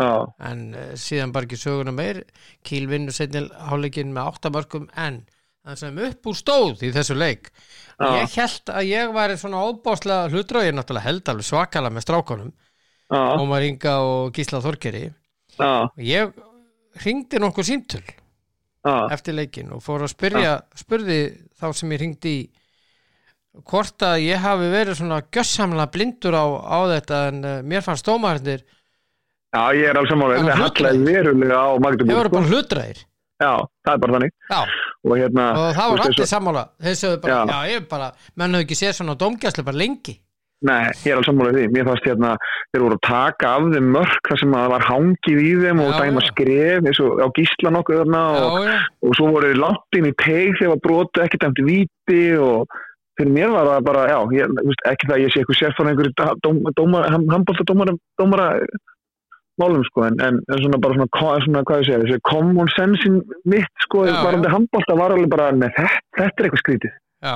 Já, 0.00 0.12
en 0.48 0.62
uh, 0.72 0.94
síðan 0.98 1.34
bara 1.34 1.46
ekki 1.46 1.58
söguna 1.60 1.92
meir. 1.92 2.22
Kíl 2.66 2.86
vinnur 2.88 3.14
setni 3.14 3.44
hálfleikin 3.68 4.14
með 4.14 4.32
áttamörkum 4.32 4.88
en 4.96 5.20
það 5.60 5.80
sem 5.82 6.02
upp 6.06 6.30
úr 6.30 6.38
stóð 6.38 6.84
í 6.88 6.92
þessu 6.94 7.18
leik. 7.18 7.50
Já. 8.00 8.14
ég 8.16 8.34
held 8.38 8.70
að 8.72 8.86
ég 8.88 9.10
væri 9.12 9.36
svona 9.36 9.60
óbáslega 9.68 10.30
ég 10.64 10.72
náttúrulega 10.72 11.04
held 11.04 11.26
alveg 11.28 11.44
svakalega 11.44 11.92
með 11.92 12.06
strákonum 12.06 12.52
Ómar 13.10 13.64
Inga 13.66 13.96
og 14.06 14.32
Gísla 14.36 14.60
Þorkeri 14.62 15.04
já, 15.58 15.70
og 15.90 15.98
ég 16.04 16.32
ringdi 17.04 17.40
nokkuð 17.42 17.66
símtöl 17.72 18.02
já, 18.06 18.94
eftir 19.14 19.34
leikin 19.34 19.72
og 19.74 19.82
fór 19.82 20.04
að 20.06 20.12
spyrja 20.14 20.52
spurði 20.78 21.20
þá 21.58 21.66
sem 21.74 21.92
ég 21.96 22.00
ringdi 22.04 22.34
í 22.38 22.48
hvort 23.66 23.98
að 24.06 24.20
ég 24.28 24.38
hafi 24.44 24.68
verið 24.70 25.00
svona 25.00 25.18
gjössamlega 25.26 25.90
blindur 25.90 26.36
á, 26.38 26.44
á 26.46 26.78
þetta 26.94 27.18
en 27.32 27.40
uh, 27.44 27.54
mér 27.66 27.82
fannst 27.82 28.06
stómarindir 28.06 28.62
já, 28.62 29.62
ég 29.74 29.88
er 29.90 29.98
alls 29.98 30.10
saman, 30.12 30.36
Hann 30.38 30.46
það 30.52 30.60
hlutraði. 30.62 30.86
hallaði 30.86 31.16
verulega 31.18 31.58
á 31.58 31.68
Magdeburg, 31.82 32.14
voru 32.14 32.30
sko, 32.30 32.36
bara 32.38 32.50
hlutraðir. 32.54 33.00
Já, 33.40 33.52
það 33.88 33.92
er 33.96 34.00
bara 34.04 34.14
þannig, 34.14 34.32
já, 34.52 34.60
og 35.10 35.14
hérna, 35.18 35.44
og 35.56 35.68
það 35.74 35.90
voru 35.90 36.02
veist, 36.04 36.12
allir 36.14 36.28
sammála. 36.30 36.62
Þeir 36.84 36.96
sögðu 37.00 37.20
bara, 37.24 37.36
Já. 37.40 37.50
já, 37.50 37.72
ég 37.74 37.86
bara 37.90 38.08
menn 38.36 38.54
hefur 38.54 38.66
ekki 38.68 38.76
séð 38.78 38.92
svona 39.00 39.14
dómgæslu 39.24 39.64
bara 39.66 39.80
lengi 39.80 40.14
Nei, 40.60 40.90
ég 40.92 41.08
er 41.08 41.16
alveg 41.16 41.24
sammála 41.24 41.52
því. 41.56 41.62
Mér 41.72 41.86
fannst 41.88 42.04
hérna, 42.04 42.34
þeir 42.74 42.82
voru 42.84 42.96
að 42.98 43.06
taka 43.06 43.52
af 43.56 43.68
þeim 43.72 43.86
mörk 43.94 44.28
þar 44.28 44.40
sem 44.42 44.52
að 44.52 44.60
það 44.66 44.72
var 44.74 44.84
hangið 44.90 45.38
í 45.40 45.52
þeim 45.62 45.78
og 45.80 45.92
dæma 45.96 46.24
skref 46.26 46.88
eins 46.90 47.00
og 47.00 47.22
á 47.24 47.26
gísla 47.38 47.72
nokkuð 47.76 48.00
þarna 48.02 48.20
og, 48.28 48.58
já, 48.60 48.68
já, 48.68 48.78
og 49.08 49.16
svo 49.16 49.30
voru 49.32 49.48
þeir 49.48 49.60
langt 49.62 49.96
inn 50.00 50.08
í 50.10 50.14
teig 50.20 50.58
þegar 50.58 50.72
var 50.74 50.82
brotu 50.84 51.22
ekki 51.24 51.40
dæmt 51.40 51.62
víti 51.64 52.20
og 52.36 52.76
fyrir 53.20 53.32
mér 53.36 53.54
var 53.54 53.70
það 53.70 53.86
bara, 53.88 54.02
já, 54.12 54.18
ég, 54.36 54.52
veist, 54.68 54.84
ekki 54.90 55.08
það 55.08 55.16
að 55.16 55.22
ég 55.24 55.32
sé 55.32 55.40
eitthvað 55.40 55.58
sérfór 55.60 55.90
einhverju 55.90 57.30
handbólta 57.32 57.66
dómara, 58.20 58.50
málum 59.60 59.84
sko, 59.88 60.04
en, 60.08 60.20
en, 60.24 60.40
svona 60.60 60.80
bara 60.80 60.96
svona, 60.96 61.32
svona 61.44 61.64
hvað 61.68 61.82
ég 61.82 61.88
segja, 61.88 62.02
þessi 62.04 62.20
common 62.28 62.70
sense 62.76 63.10
mitt 63.48 63.84
sko, 63.84 64.04
Já, 64.08 64.12
já. 64.14 64.20
varandi 64.24 64.52
handbólta 64.52 64.96
var 64.96 65.16
alveg 65.16 65.32
bara, 65.32 65.50
með 65.52 65.74
þetta, 65.76 66.04
þetta 66.16 66.30
er 66.44 66.48
eitthvað 66.48 66.62
skrítið. 66.64 66.94
já 67.24 67.34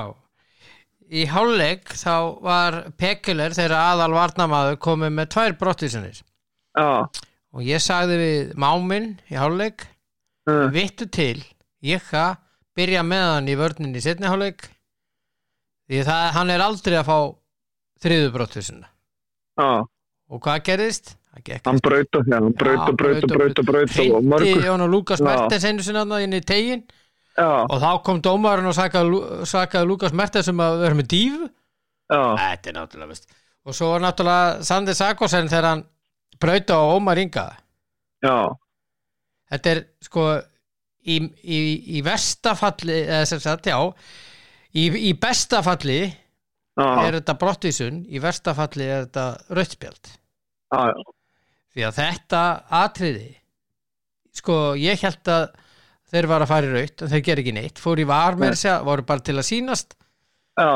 í 1.13 1.25
hálfleik 1.29 1.91
þá 1.97 2.15
var 2.43 2.77
Pekuler 2.97 3.55
þeirra 3.55 3.81
aðal 3.91 4.11
varnamaður 4.15 4.79
komið 4.81 5.13
með 5.17 5.31
tvær 5.35 5.57
brottisunir 5.59 6.21
Já, 6.75 7.05
og 7.55 7.65
ég 7.65 7.83
sagði 7.83 8.17
við 8.19 8.55
máminn 8.59 9.11
í 9.31 9.37
hálfleik 9.39 9.85
uh, 10.49 10.65
vittu 10.73 11.07
til 11.07 11.39
ég 11.85 12.09
að 12.15 12.39
byrja 12.75 13.03
með 13.07 13.27
hann 13.31 13.51
í 13.51 13.57
vörninni 13.59 14.01
í 14.01 14.03
setni 14.03 14.27
hálfleik 14.27 14.65
því 15.85 16.01
það, 16.07 16.25
hann 16.35 16.55
er 16.55 16.65
aldrei 16.65 16.97
að 16.99 17.09
fá 17.11 17.19
þriðu 18.03 18.33
brotthusina 18.33 18.89
já, 19.61 19.85
og 19.85 20.41
hvað 20.43 20.65
gerðist? 20.71 21.15
Það 21.35 21.47
gekk 21.49 21.69
hann 21.69 21.81
braut 21.83 22.17
og 22.17 22.27
hérna, 22.29 22.51
braut 22.55 22.79
Já, 22.79 22.85
og 22.89 22.99
braut 22.99 23.23
og 23.23 23.31
braut 23.31 23.59
og 23.59 23.65
braut 23.67 23.89
og 23.89 23.95
Hreindi 23.99 24.29
mörgur. 24.31 24.61
Jón 24.69 24.83
og 24.85 24.91
Lukas 24.93 25.19
Já. 25.19 25.25
Mertens 25.27 25.65
einu 25.67 25.83
sinna 25.83 26.05
þarna 26.05 26.19
inn 26.23 26.37
í 26.37 26.41
tegin 26.47 26.83
Já, 27.35 27.47
og 27.67 27.79
þá 27.81 27.89
kom 28.07 28.21
dómarinn 28.23 28.69
og 28.69 28.75
sakaði, 28.77 29.21
sakaði 29.49 29.89
Lukas 29.89 30.13
Mertens 30.15 30.47
um 30.51 30.61
að 30.63 30.77
vera 30.85 30.99
með 30.99 31.15
já, 32.07 32.21
Þetta 32.39 32.71
er 32.71 32.77
náttúrulega 32.77 33.11
vist 33.11 33.33
og 33.65 33.73
svo 33.75 33.91
var 33.95 34.03
náttúrulega 34.05 34.65
Sandi 34.65 34.93
Sakosen 34.95 35.49
þegar 35.49 35.69
hann 35.71 35.85
brauta 36.41 36.77
á 36.77 36.83
Ómar 36.93 37.17
Inga. 37.17 37.47
Já, 38.23 38.37
þetta 39.51 39.71
er 39.73 39.81
sko 40.05 40.27
í, 41.05 41.17
í, 41.43 41.59
í 41.97 42.03
verstafalli 42.05 42.99
sagt, 43.29 43.69
já 43.69 43.77
í, 44.75 44.85
í 45.09 45.11
bestafalli 45.19 45.99
já, 46.05 46.87
er 47.05 47.19
þetta 47.19 47.37
brottvísun 47.41 48.03
í 48.09 48.21
verstafalli 48.23 48.87
er 48.87 49.05
þetta 49.07 49.27
já, 50.73 51.03
því 51.75 51.87
að 51.89 51.99
þetta 51.99 52.41
atriði 52.83 53.29
sko 54.35 54.59
ég 54.79 55.03
held 55.05 55.31
að 55.31 55.45
þeir 56.15 56.27
var 56.31 56.45
að 56.45 56.51
fara 56.53 56.67
í 56.69 56.73
raut 56.75 57.03
en 57.05 57.11
þeir 57.13 57.23
ger 57.27 57.41
ekki 57.43 57.53
neitt, 57.57 57.81
fór 57.83 58.01
í 58.01 58.07
var 58.09 58.37
með 58.39 58.47
Nei. 58.49 58.55
þess 58.55 58.69
að 58.73 58.85
voru 58.89 59.05
bara 59.11 59.25
til 59.27 59.35
að 59.37 59.47
sýnast. 59.49 59.95
Já, 60.55 60.69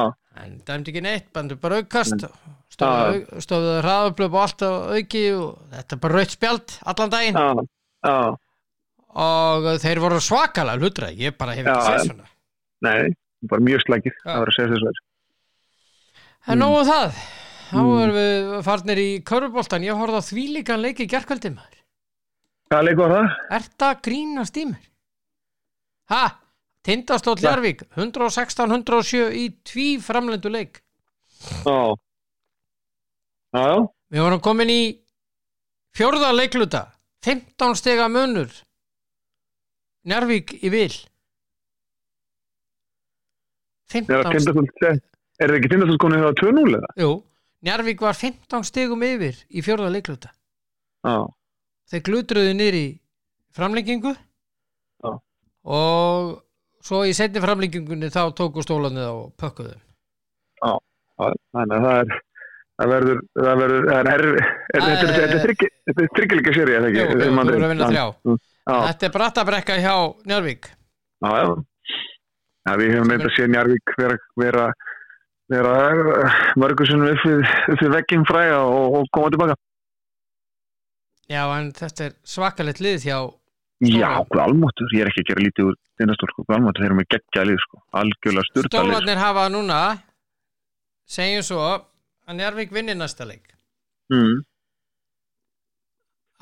en 0.43 0.57
dæmdi 0.67 0.91
ekki 0.93 1.03
neitt, 1.05 1.29
bandu 1.35 1.55
bara 1.59 1.79
aukast. 1.81 2.25
Stóðu, 2.69 3.41
stóðu 3.43 3.71
hraðuplöp 3.81 4.35
og 4.37 4.43
allt 4.43 4.61
á 4.61 4.71
auki 4.99 5.23
og 5.33 5.57
þetta 5.73 5.95
er 5.97 6.01
bara 6.03 6.19
raut 6.19 6.35
spjald 6.35 6.75
allan 6.93 7.13
daginn. 7.15 7.39
Já, 7.39 7.65
já, 8.05 8.17
og 9.25 9.67
þeir 9.81 10.01
voru 10.03 10.19
svakalega 10.21 10.79
hlutra 10.83 11.09
ég 11.17 11.35
bara 11.39 11.55
hef 11.57 11.65
ekki 11.65 11.87
séð 11.89 12.05
svona. 12.11 12.27
Nei, 12.85 13.09
bara 13.49 13.65
mjög 13.65 13.81
slækir, 13.87 14.15
það 14.23 14.37
var 14.43 14.51
að 14.53 14.57
segja 14.59 14.71
þess 14.75 14.89
að 14.91 15.03
en 16.49 16.57
Mm. 16.57 16.61
nógu 16.63 16.83
það. 16.87 17.17
Þá 17.69 17.77
Mm. 17.77 18.01
erum 18.01 18.15
við 18.15 18.63
farnir 18.65 18.97
í 18.97 19.09
körfuboltan 19.23 19.83
ég 19.85 19.93
horfði 19.99 20.17
á 20.17 20.29
þvílíkan 20.29 20.81
leik 20.81 20.99
í 21.03 21.07
gerkvöldi 21.07 21.51
maður. 21.53 21.75
Hvað 22.71 22.85
leik 22.85 22.97
var 22.97 23.09
það? 23.09 23.27
er 23.51 23.63
það 23.77 24.01
grínast 24.07 24.57
í 24.57 24.65
mér 24.65 24.85
ha, 26.13 26.23
Tindastóll 26.85 27.39
Nei. 27.39 27.47
Jarvík 27.49 27.83
116-107 27.97 29.35
í 29.35 29.45
tví 29.67 29.89
framlendu 30.03 30.51
leik 30.53 30.81
Já, 31.63 31.95
já, 33.55 33.67
við 34.11 34.25
vorum 34.25 34.41
komin 34.43 34.71
í 34.73 34.81
fjórða 35.95 36.33
leikluta 36.35 36.85
15 37.25 37.77
stega 37.79 38.09
munur 38.11 38.51
Jarvík 40.09 40.57
í 40.59 40.71
vil 40.73 40.89
er 40.89 40.99
15 43.89 44.13
það 44.13 44.35
tindastóll, 44.35 44.99
er 45.39 45.49
það 45.49 45.57
ekki 45.57 45.71
tindastóll 45.73 46.01
konið 46.03 46.25
það 46.27 46.39
2-0 46.43 46.77
eða? 46.77 46.89
Jú, 47.01 47.11
Njarvík 47.65 48.03
var 48.05 48.15
15 48.15 48.67
stegum 48.69 49.01
yfir 49.03 49.39
í 49.49 49.63
fjórða 49.65 49.89
leikluta. 49.91 50.29
Já, 51.03 51.25
Þeir 51.89 52.03
glutruðu 52.05 52.69
í 52.77 52.83
framlengingu. 53.55 54.13
Og 55.65 56.39
svo 56.85 57.03
í 57.07 57.13
setni 57.17 57.41
framlengingunni 57.43 58.09
þá 58.13 58.21
tóku 58.37 58.63
stólanið 58.63 59.07
og 59.09 59.23
pökkuðu. 59.39 59.75
já, 60.63 60.73
þannig 61.53 61.75
að 61.75 61.85
það 61.85 62.01
er, 62.01 62.19
það 62.79 62.93
verður, 62.93 63.21
það 63.39 63.63
verður, 63.63 63.87
það 63.89 64.11
er, 64.13 64.25
þetta 64.75 65.39
er, 65.39 66.11
þryggjuleika 66.15 66.53
séri? 66.55 66.77
Jú, 66.77 67.07
voru 67.09 67.23
rétt. 67.23 67.63
að 67.63 67.73
vinna 67.73 67.89
þrjá. 67.89 68.05
Já, 68.69 68.75
Þetta 68.85 69.07
er 69.07 69.13
brattabrekka 69.15 69.79
hjá 69.81 69.95
Njarvík. 70.29 70.69
já, 71.25 71.31
já. 71.39 71.55
Já, 72.67 72.75
við 72.77 72.91
hefum 72.93 73.11
eitthvað 73.13 73.33
séð 73.33 73.47
Njarvík 73.53 73.93
vera, 73.97 74.17
vera, 74.37 74.65
vera 75.49 75.75
mörgursunum 76.59 77.09
upp 77.09 77.23
við, 77.25 77.39
upp 77.73 77.81
við 77.81 77.93
vegginn 77.95 78.27
fræga 78.29 78.59
og, 78.67 78.99
og 78.99 79.07
koma 79.15 79.31
tilbaka. 79.33 79.55
Já, 81.29 81.43
en 81.57 81.71
þetta 81.77 82.09
er 82.09 82.13
svakalegt 82.25 82.81
lið 82.83 83.05
hjá 83.07 83.17
Já, 83.79 84.09
almáttur, 84.43 84.89
ég 84.91 85.01
er 85.05 85.07
ekki 85.07 85.21
að 85.23 85.29
gera 85.29 85.43
lítið 85.45 85.67
úr 85.69 85.75
hvað 86.35 86.55
almáttur, 86.57 86.81
þeir 86.83 86.89
eru 86.89 86.97
með 86.99 87.07
geggja 87.13 87.43
lið, 87.47 87.59
sko, 87.63 87.77
algjörlega 88.01 88.47
styrta 88.49 88.67
lið. 88.67 88.89
Stólarnir 88.89 89.21
hafa 89.21 89.45
núna 89.53 89.77
segjum 91.07 91.45
svo 91.47 91.61
að 91.69 92.35
Njarvík 92.35 92.71
vinni 92.75 92.93
næsta 92.93 93.25
leik. 93.25 93.47
Mm, 94.11 94.43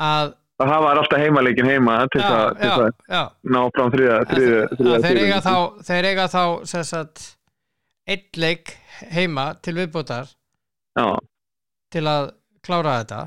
að 0.02 0.34
að 0.58 0.72
það 0.72 0.82
var 0.88 0.98
alltaf 1.04 1.22
heimaleikin 1.22 1.68
heima 1.70 1.96
til 2.10 2.22
já, 2.22 2.28
þess 2.28 2.38
að- 2.38 2.58
til 2.58 2.68
já, 2.68 2.74
þess 2.74 2.82
að 2.82 3.14
já. 3.14 3.24
ná 3.54 3.60
fram 3.76 3.92
þriða 3.94 5.02
þeir 5.06 5.20
eiga 5.22 5.40
þá, 5.46 5.56
þeir 5.90 6.06
eiga 6.10 6.26
þá 6.34 6.44
sagt, 6.90 7.38
einn 8.08 8.24
leik 8.42 8.74
heima 9.14 9.46
til 9.62 9.76
viðbútar 9.78 10.34
Já, 10.98 11.08
til 11.94 12.02
að 12.10 12.32
klára 12.66 12.96
þetta. 13.04 13.20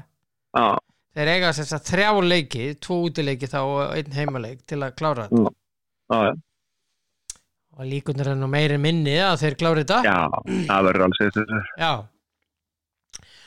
Já, 0.59 0.79
þeir 1.17 1.33
eiga 1.35 1.53
sem 1.57 1.69
sagt 1.69 1.91
þrjá 1.91 2.11
leiki 2.27 2.69
tvo 2.83 3.01
útileiki 3.09 3.51
þá 3.51 3.59
og 3.63 3.81
einn 3.97 4.15
heimaleik 4.15 4.63
til 4.69 4.81
að 4.83 4.95
klára 5.01 5.27
þetta. 5.31 5.55
Já, 6.11 6.19
já, 6.29 6.33
og 7.81 7.89
líkunar 7.89 8.33
er 8.33 8.39
nú 8.39 8.51
meiri 8.51 8.77
minni 8.83 9.17
að 9.25 9.41
þeir 9.45 9.59
klára 9.63 9.85
þetta. 9.85 10.01
Já, 10.05 10.21
það 10.69 10.87
verður 10.91 11.07
alls 11.07 11.25
eitthvað. 11.25 11.73
Já. 11.81 11.93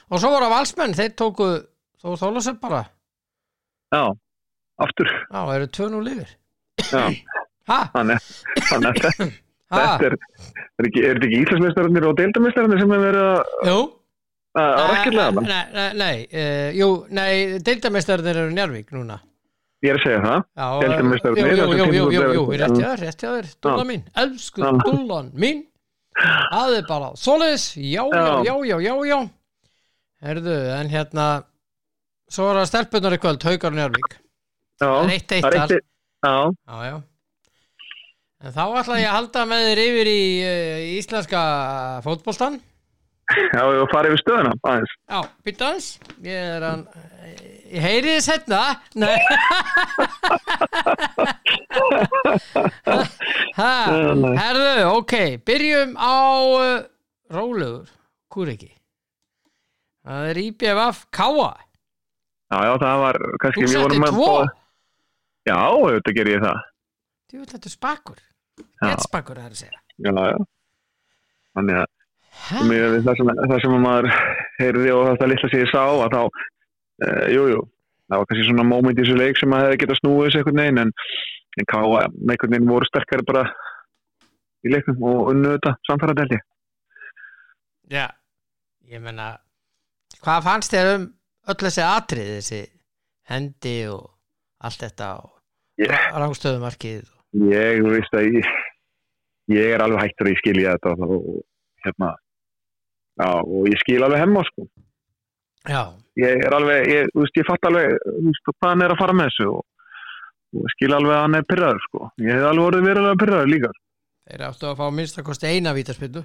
og 0.09 0.19
svo 0.19 0.33
voru 0.33 0.51
valsmenn 0.51 0.97
þeir 0.97 1.15
tóku 1.19 1.49
þó 2.03 2.13
þólasef 2.19 2.59
bara. 2.63 2.83
Já, 3.93 4.03
aftur, 4.81 5.09
já, 5.29 5.41
eru 5.55 5.67
tvö 5.69 5.89
nú 5.93 6.01
lifir 6.03 6.29
já, 6.89 7.03
ha, 7.69 7.79
þannig, 7.93 8.29
þannig 8.69 9.01
að 9.03 9.19
þetta 9.73 10.07
er, 10.07 10.15
er 10.15 10.87
er 10.87 10.87
þetta 10.87 11.27
ekki 11.27 11.41
íslensmeistararnir 11.43 12.07
og 12.09 12.17
deildamestararnir 12.19 12.81
sem 12.81 12.95
hefur 12.95 13.05
verið 13.07 13.27
að, 13.27 13.53
jú 13.69 13.77
að, 14.53 14.71
að 14.79 14.89
rækkilega 14.93 15.27
það? 15.27 15.43
nei, 15.49 15.61
nei, 15.73 15.91
nei, 16.03 16.17
uh, 16.29 16.71
jú, 16.77 16.89
nei 17.09 17.59
deildamestarðir 17.67 18.41
eru 18.43 18.53
Njarvík 18.55 18.91
núna. 18.95 19.19
Ég 19.83 19.91
er 19.91 19.97
að 19.99 20.03
segja 20.05 20.19
það. 20.23 20.43
Já, 20.55 20.67
Deildarmeistararnir, 20.79 21.43
jú, 21.43 21.53
jú, 21.53 21.63
jú, 21.67 21.85
jú, 21.93 22.03
jú, 22.13 22.19
jú, 22.23 22.43
kemur 22.47 22.59
rétt 22.61 22.71
út- 22.71 22.79
hjá 22.79 22.89
þér, 22.93 23.01
rétt 23.03 23.23
hjá 23.23 23.29
þér, 23.33 23.47
dúlla 23.65 23.85
mín, 23.89 24.03
elsku 24.23 24.61
Já. 24.63 24.69
dúllan 24.87 25.31
mín, 25.43 25.63
það 26.53 26.75
er 26.77 26.85
bara 26.87 27.09
svoleiðis, 27.19 27.65
já, 27.83 28.03
já, 28.13 28.21
Já. 28.47 28.77
já, 28.79 28.93
já, 29.09 29.17
herðu, 30.23 30.55
en 30.77 30.93
hérna, 30.93 31.25
svo 32.31 32.47
er 32.53 32.61
það 32.61 32.69
stelpunar 32.71 33.17
í 33.17 33.19
kvöld, 33.25 33.43
Haukar 33.43 33.73
og 33.73 33.79
Njárvík, 33.81 34.15
Já, 34.79 34.87
það 34.87 35.03
er 35.03 35.11
eitt 35.17 35.35
það 35.43 35.59
er 35.65 35.75
já, 36.23 36.35
já, 36.63 36.77
já, 36.87 36.95
en 38.43 38.55
þá 38.55 38.63
ætla 38.79 39.01
ég 39.01 39.09
að 39.09 39.17
halda 39.17 39.45
með 39.51 39.67
þér 39.67 39.81
yfir 39.83 40.11
í 40.13 40.21
uh, 40.47 40.79
íslenska 40.95 41.41
fótboltan, 42.07 42.55
já, 43.33 43.63
og 43.63 43.89
farið 43.93 44.13
við 44.15 44.21
stöðuna, 44.23 44.53
aðeins. 44.69 44.93
já, 45.09 45.19
býta 45.47 45.69
hans, 45.71 45.87
ég 46.25 46.51
er 46.57 46.65
hann, 46.67 46.83
ég 47.73 47.81
heyri 47.83 48.15
þess 48.17 48.29
hérna, 48.33 48.61
nei. 48.99 49.17
Herðu, 53.57 54.71
ok, 54.97 55.13
byrjum 55.47 55.93
á 55.97 56.15
uh, 56.59 56.83
rólegur, 57.33 57.89
kúriki. 58.33 58.71
Það 60.03 60.29
er 60.31 60.41
IBFF 60.43 61.05
Káa. 61.15 61.51
Já, 62.53 62.57
já, 62.67 62.73
það 62.81 63.01
var, 63.01 63.19
kannski, 63.41 63.63
Þú 63.63 63.65
við 63.65 63.73
setti 63.73 64.01
að 64.03 64.17
tvo. 64.17 64.33
Já, 65.47 65.55
auðvitað 65.59 66.17
ger 66.19 66.29
ég 66.33 66.43
það. 66.43 66.59
Þú 67.33 67.45
þetta 67.53 67.71
spakur. 67.71 68.19
Já. 68.59 68.89
Ett 68.91 69.05
spakur, 69.07 69.39
það 69.39 69.47
er 69.47 69.55
að 69.55 69.61
segja. 69.63 69.79
Já, 70.03 70.11
já. 70.33 70.37
Þannig 71.53 71.79
að 71.83 71.87
það, 72.49 73.13
sem, 73.19 73.29
það 73.51 73.61
sem 73.63 73.75
maður 73.83 74.09
heyrði 74.59 74.91
og 74.95 75.05
þetta 75.11 75.29
litla 75.31 75.51
sem 75.51 75.63
ég 75.63 75.71
sá 75.71 75.83
að 75.83 76.15
þá, 76.15 76.21
e, 77.05 77.11
jú, 77.33 77.43
jú, 77.53 77.61
það 78.09 78.21
var 78.23 78.29
kannski 78.31 78.47
svona 78.49 78.65
moment 78.67 78.97
í 78.99 79.03
þessu 79.03 79.19
leik 79.19 79.39
sem 79.39 79.55
að 79.55 79.63
hefði 79.67 79.79
getað 79.83 79.99
snúið 80.01 80.25
þessu 80.27 80.41
einhvern 80.41 80.61
veginn 80.63 80.81
en, 80.83 80.91
en 81.61 81.69
káa 81.73 82.01
einhvern 82.07 82.55
veginn 82.55 82.69
voru 82.71 82.89
sterkari 82.89 83.27
bara 83.29 83.45
í 84.63 84.71
leiknum 84.73 85.05
og 85.09 85.31
unnu 85.33 85.55
þetta 85.57 85.75
samfæra 85.89 86.15
held 86.21 86.35
ég. 86.37 86.43
Já, 87.93 88.05
ég 88.91 89.03
menna, 89.03 89.31
hvað 90.23 90.45
fannst 90.47 90.73
þér 90.75 90.91
um 90.95 91.07
öll 91.51 91.59
þessi 91.65 91.83
atrið, 91.83 92.29
þessi 92.39 92.61
hendi 93.31 93.77
og 93.91 94.05
allt 94.63 94.83
þetta 94.85 95.09
og 95.23 95.29
Ég, 95.81 95.89
rángstöðumarkið? 96.21 97.07
ég 97.49 97.79
veist 97.89 98.13
að 98.13 98.27
ég, 98.37 98.49
ég 99.49 99.71
er 99.73 99.81
alveg 99.81 100.03
hættur 100.03 100.27
að 100.29 100.35
ég 100.35 100.41
skilja 100.43 100.75
þetta 100.75 101.07
og 101.07 101.23
hérna, 101.83 102.11
já, 103.21 103.29
og 103.29 103.69
ég 103.69 103.83
skil 103.83 104.01
alveg 104.05 104.23
hemma, 104.23 104.45
sko. 104.49 104.67
Já, 105.69 105.83
ég 106.19 106.43
er 106.45 106.53
alveg, 106.53 106.89
ég, 106.91 107.11
þú 107.13 107.23
veist, 107.23 107.37
ég 107.39 107.47
fatt 107.47 107.69
alveg 107.69 107.95
þú 108.03 108.25
veist, 108.27 108.49
hvað 108.49 108.69
hann 108.69 108.85
er 108.85 108.93
að 108.93 108.99
fara 108.99 109.15
með 109.17 109.29
þessu 109.31 109.49
og, 109.53 109.61
og 110.59 110.73
skil 110.75 110.89
alveg 110.97 111.15
að 111.15 111.21
hann 111.23 111.37
er 111.39 111.45
pyrraður 111.49 111.83
sko. 111.87 112.09
ég 112.21 112.35
hef 112.35 112.47
alveg 112.49 112.65
orðið 112.67 112.87
verulega 112.89 113.19
pyrraður 113.21 113.51
líka 113.53 113.71
þeir 114.23 114.43
áttu 114.47 114.69
að 114.69 114.79
fá 114.79 114.85
minnstakosti 114.97 115.49
eina 115.49 115.73
vítaspindu. 115.75 116.23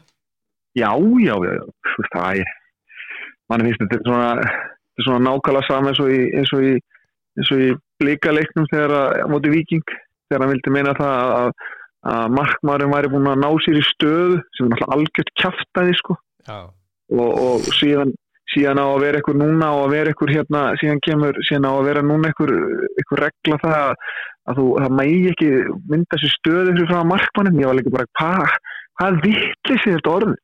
já, 0.79 0.91
já, 0.91 1.35
já, 1.47 1.53
já. 1.55 1.65
þú 1.65 2.03
veist 2.03 2.17
það 2.17 2.41
ég, 2.41 2.53
mann 3.49 3.67
finnst 3.67 3.85
þetta 3.85 3.99
er 3.99 4.05
svona, 4.09 4.31
þetta 4.43 5.03
er 5.03 5.09
svona 5.09 5.25
nákvæmlega 5.29 5.69
saman 5.69 5.93
eins 5.93 6.03
og 6.05 6.13
í 6.13 6.21
eins 6.39 6.55
og 6.55 6.67
í, 6.69 6.75
eins 7.39 7.53
og 7.55 7.65
í 7.65 7.71
blíkaleiknum 8.03 8.71
þegar 8.73 8.97
að, 8.99 9.23
móti 9.33 9.53
viking, 9.55 9.95
þegar 10.29 10.45
hann 10.45 10.53
vildi 10.55 10.75
meina 10.75 10.97
það 10.99 11.15
að, 11.19 11.37
að, 11.39 11.69
að 12.13 12.35
markmaðurinn 12.41 12.97
væri 12.97 13.13
búin 13.15 13.31
að 13.33 13.41
ná 13.47 13.49
sér 13.65 13.79
í 13.79 13.87
stöðu 13.87 14.43
sem 14.59 14.67
er 14.67 14.75
náttúrulega 14.75 14.99
algjört 14.99 15.33
kjaftaði 15.43 15.97
sko 16.03 16.19
Já, 16.49 16.59
og, 17.15 17.29
og 17.29 17.69
síðan, 17.79 18.15
síðan 18.55 18.81
á 18.81 18.87
að 18.87 19.03
vera 19.05 19.21
eitthvað 19.21 19.41
núna 19.43 19.71
og 19.77 19.85
að 19.87 19.95
vera 19.97 20.13
eitthvað 20.13 20.35
hérna, 20.37 20.65
síðan 20.81 21.05
kemur 21.05 21.39
síðan 21.49 21.69
á 21.69 21.73
að 21.75 21.87
vera 21.91 22.07
núna 22.07 22.33
eitthvað, 22.33 22.55
eitthvað 22.97 23.23
regla 23.27 23.61
það 23.65 23.79
að, 23.79 23.95
að 24.49 24.61
þú, 24.61 24.67
það 24.83 24.97
mægi 25.01 25.33
ekki 25.33 25.51
mynda 25.93 26.21
sér 26.23 26.35
stöðu 26.37 26.75
fyrir 26.75 26.91
frá 26.93 27.01
markmannum 27.13 27.61
ég 27.63 27.71
var 27.71 27.79
líka 27.79 27.95
bara, 27.99 28.13
hvað 28.19 28.59
hvað 28.99 29.21
vittlis 29.25 29.85
er 29.87 29.99
þetta 29.99 30.15
orðið? 30.15 30.41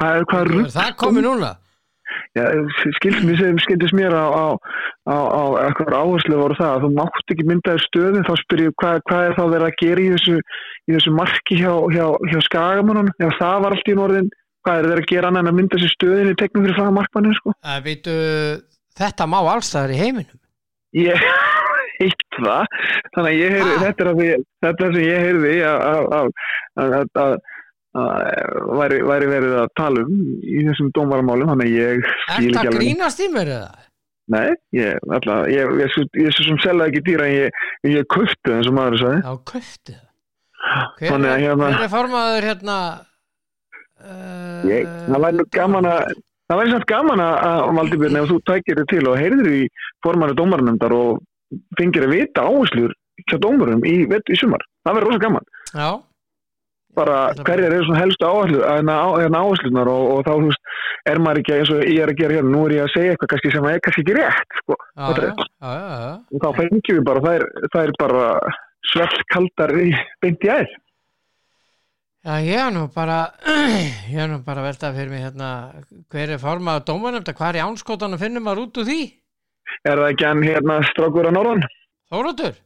Hvað 0.00 0.16
er, 0.16 0.24
hvað 0.30 0.48
er 0.48 0.72
það 0.74 0.96
komið 1.02 1.28
núna? 1.28 1.52
skilst 2.98 3.24
mér 3.26 3.38
sem 3.38 3.58
skildist 3.62 3.94
mér 3.96 4.14
á, 4.14 4.26
á, 4.26 4.46
á, 5.08 5.16
á 5.18 5.42
eitthvað 5.64 5.96
áherslu 5.98 6.38
voru 6.38 6.56
það 6.58 6.72
að 6.72 6.84
þú 6.84 6.90
mátt 6.98 7.32
ekki 7.32 7.46
mynda 7.48 7.74
þér 7.74 7.84
stöðu. 7.84 8.22
Þá 8.26 8.34
spyr 8.42 8.62
ég 8.64 8.74
hvað, 8.82 9.00
hvað 9.08 9.28
er 9.28 9.36
þá 9.38 9.44
verið 9.54 9.66
að 9.68 9.78
gera 9.80 10.04
í 10.04 10.08
þessu, 10.14 10.36
í 10.84 10.96
þessu 10.96 11.14
marki 11.14 11.58
hjá, 11.58 11.72
hjá, 11.94 12.06
hjá 12.30 12.38
skagamannunum, 12.48 13.14
ef 13.18 13.38
það 13.40 13.62
var 13.64 13.76
allt 13.76 13.90
í 13.90 13.96
norðin 13.98 14.30
hvað 14.64 14.78
er 14.80 14.88
þeir 14.90 15.00
að 15.02 15.08
gera 15.12 15.30
annan 15.32 15.50
að 15.50 15.56
mynda 15.60 15.80
sér 15.82 15.92
stöðin 15.94 16.30
í 16.32 16.36
tegnum 16.40 16.64
fyrir 16.66 16.78
frá 16.78 16.90
markmannum 16.98 17.34
sko 17.38 17.54
Að 17.74 17.82
veitu, 17.88 18.14
þetta 18.98 19.26
má 19.30 19.38
allstaðar 19.54 19.92
í 19.94 20.00
heiminum. 20.00 20.38
ég 20.94 21.24
heitt 22.00 22.24
það 22.38 22.64
þannig 23.14 23.30
að 23.30 23.38
ég 23.38 23.52
heyrði, 23.54 23.74
Ah. 23.74 23.82
þetta 23.84 24.04
er 24.04 24.40
þetta 24.64 24.86
er 24.88 24.94
sem 24.94 25.04
ég 25.04 25.24
heyrði 25.28 25.52
að, 27.14 27.36
væri, 28.78 28.98
væri 29.06 29.28
verið 29.30 29.52
að 29.62 29.68
tala 29.78 30.02
um 30.02 30.14
í 30.42 30.62
þessum 30.66 30.88
dómaramálum 30.96 31.50
þannig 31.52 31.68
að 31.70 31.76
ég 31.78 31.92
Er 31.94 32.06
skil 32.08 32.48
ekki 32.48 32.54
það 32.56 32.62
alveg 32.64 32.78
grínast 32.80 33.20
í 33.22 33.28
mér 33.34 33.50
eða? 33.58 33.68
nei, 34.34 34.50
ég, 34.72 34.98
alltaf, 35.12 35.40
ég, 35.52 35.72
ég, 35.84 35.94
ég, 36.00 36.08
ég 36.24 36.32
svo 36.34 36.46
sem 36.48 36.58
selða 36.64 36.86
ekki 36.90 37.02
dýra 37.06 37.26
en 37.28 37.34
ég, 37.36 37.58
ég 37.92 38.06
köftu 38.14 38.54
eins 38.56 38.70
og 38.70 38.76
maður 38.78 39.02
sagði 39.02 39.20
Já, 39.20 39.32
köftið 39.52 39.98
það. 39.98 40.10
Hver, 40.96 41.10
Þannig 41.12 41.30
að 41.34 41.42
hérna- 41.44 41.66
hver 41.74 41.82
er 41.84 41.90
formaður 41.92 42.46
hérna? 42.48 42.76
Uh, 44.04 44.64
ég, 44.68 44.88
það 45.08 45.26
væri 45.26 45.40
nú 45.40 45.46
gaman 45.56 45.88
að 45.88 46.00
það 46.50 46.60
væri 46.60 46.74
samt 46.74 46.88
gaman 46.90 47.24
að, 47.24 47.36
að 47.48 47.78
Valdibjörn 47.78 48.18
ef 48.20 48.30
þú 48.30 48.40
tækir 48.50 48.80
þig 48.80 48.90
til 48.92 49.04
og 49.08 49.20
heyrðir 49.20 49.52
í 49.52 49.62
formannu 50.04 50.38
dómarnefndar 50.38 50.96
og 50.96 51.22
fengir 51.78 52.04
að 52.08 52.16
vita 52.18 52.44
áherslur 52.44 52.96
hjá 53.24 53.38
dómarum 53.40 53.84
í, 53.88 53.94
í 54.04 54.36
sumar 54.40 54.64
það 54.84 54.98
verður 54.98 55.10
rosa 55.12 55.22
gaman. 55.22 55.48
Já, 55.72 55.88
bara 56.94 57.16
er 57.32 57.40
hverjar 57.46 57.72
eru 57.72 57.86
svona 57.86 58.02
helstu 58.02 58.28
áherslu 58.28 58.60
hérna 58.62 58.98
og, 59.44 60.04
og 60.14 60.20
þá 60.26 60.30
þú 60.32 60.48
veist 60.48 61.10
er 61.10 61.20
maður 61.22 61.40
ekki 61.42 61.56
eins 61.56 61.72
og 61.74 61.82
ég 61.82 62.02
er 62.04 62.12
að 62.12 62.20
gera 62.20 62.38
hérna 62.38 62.52
nú 62.54 62.62
er 62.66 62.76
ég 62.78 62.86
að 62.86 62.92
segja 62.94 63.14
eitthvað 63.14 63.32
kannski 63.32 63.52
sem 63.54 63.68
er 63.70 63.82
kannski 63.84 64.04
ekki 64.04 64.16
rétt 64.18 64.58
sko. 64.60 64.78
já, 64.94 65.72
já, 65.74 66.12
og 66.30 66.44
þá 66.44 66.48
fengjum 66.60 67.00
við 67.00 67.04
bara 67.08 67.24
það 67.24 67.38
er, 67.38 67.46
það 67.74 67.82
er 67.82 67.94
bara 68.04 68.24
svelt 68.92 69.26
kaldar 69.32 69.74
í 69.80 69.90
beint 70.22 70.46
í 70.46 70.52
æð 70.54 70.74
Já, 72.24 72.34
ég 72.40 72.56
er 72.56 72.70
nú 72.72 72.86
bara, 72.94 73.18
ég 74.12 74.16
er 74.24 74.30
nú 74.32 74.38
bara 74.46 74.62
að 74.62 74.68
velta 74.70 74.90
fyrir 74.96 75.10
mig 75.12 75.24
hérna, 75.26 75.48
hver 76.12 76.30
er 76.32 76.40
formaður 76.40 76.86
dómarnefnda, 76.88 77.34
hvað 77.36 77.50
er 77.52 77.58
í 77.58 77.64
ánskotanum 77.66 78.20
finnum 78.22 78.46
maður 78.46 78.62
út 78.64 78.80
úr 78.80 78.86
því? 78.88 79.00
er 79.84 80.00
það 80.00 80.08
ekki 80.14 80.26
hann 80.28 80.44
hérna 80.46 80.78
strákur 80.90 81.28
að 81.28 81.36
norðan 81.36 81.66
Þóróttur? 82.12 82.56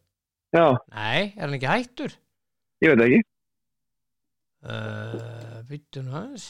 já, 0.54 0.66
Nei, 0.94 1.34
er 1.34 1.42
hann 1.48 1.56
ekki 1.58 1.72
hættur? 1.72 2.14
ég 2.84 2.94
veit 2.94 3.04
ekki 3.08 3.24
Uh, 4.58 5.60
Byttu 5.70 6.00
nú 6.02 6.10
aðeins. 6.18 6.48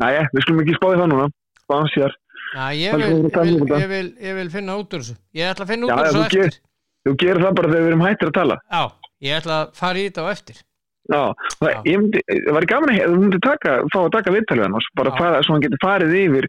næja, 0.00 0.22
við 0.32 0.44
skulum 0.46 0.62
ekki 0.62 0.76
spáði 0.78 0.96
það 0.96 1.10
núna 1.12 1.80
sér 1.92 2.14
Já, 2.56 2.62
ég 2.72 2.86
er 2.88 2.94
að 2.96 3.02
ég, 3.04 3.10
um 3.12 3.68
ég, 3.68 4.06
ég 4.24 4.38
vil 4.38 4.46
finna 4.50 4.76
út 4.80 4.96
úr 4.96 5.02
þessu. 5.04 5.16
Ég 5.36 5.50
ætla 5.52 5.66
að 5.66 5.72
finna 5.74 5.86
út 5.86 5.92
úr 5.92 6.08
þessu 6.08 6.22
eftir. 6.24 6.56
þú 7.04 7.12
gerir 7.20 7.44
það 7.44 7.58
bara 7.60 7.68
þegar 7.74 7.84
við 7.84 7.90
erum 7.92 8.04
hættir 8.06 8.30
að 8.30 8.34
tala 8.38 8.56
Já, 8.64 8.80
ég 9.28 9.36
ætla 9.42 9.58
að 9.60 9.76
fara 9.82 10.00
í 10.00 10.06
þetta 10.08 10.24
á 10.24 10.26
eftir. 10.32 10.62
Já, 11.10 11.22
það, 11.60 11.70
Já. 11.74 11.80
myndi, 12.00 12.22
það 12.28 12.54
var 12.56 12.66
gaman 12.72 12.92
að 12.94 13.00
þú 13.10 13.16
myndi 13.24 13.40
taka, 13.46 13.72
fá 13.92 13.98
að 14.02 14.12
taka 14.16 14.34
viðtalið 14.36 14.66
hann 14.66 14.86
bara 15.00 15.14
hvað, 15.18 15.40
svo 15.46 15.56
hann 15.56 15.64
getur 15.64 15.82
farið 15.84 16.14
yfir 16.20 16.46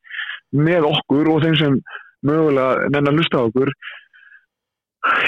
með 0.51 0.87
okkur 0.91 1.31
og 1.33 1.41
þeim 1.45 1.57
sem 1.61 1.79
mögulega 2.27 2.91
nennar 2.93 3.17
lusta 3.17 3.41
á 3.41 3.47
okkur 3.47 3.71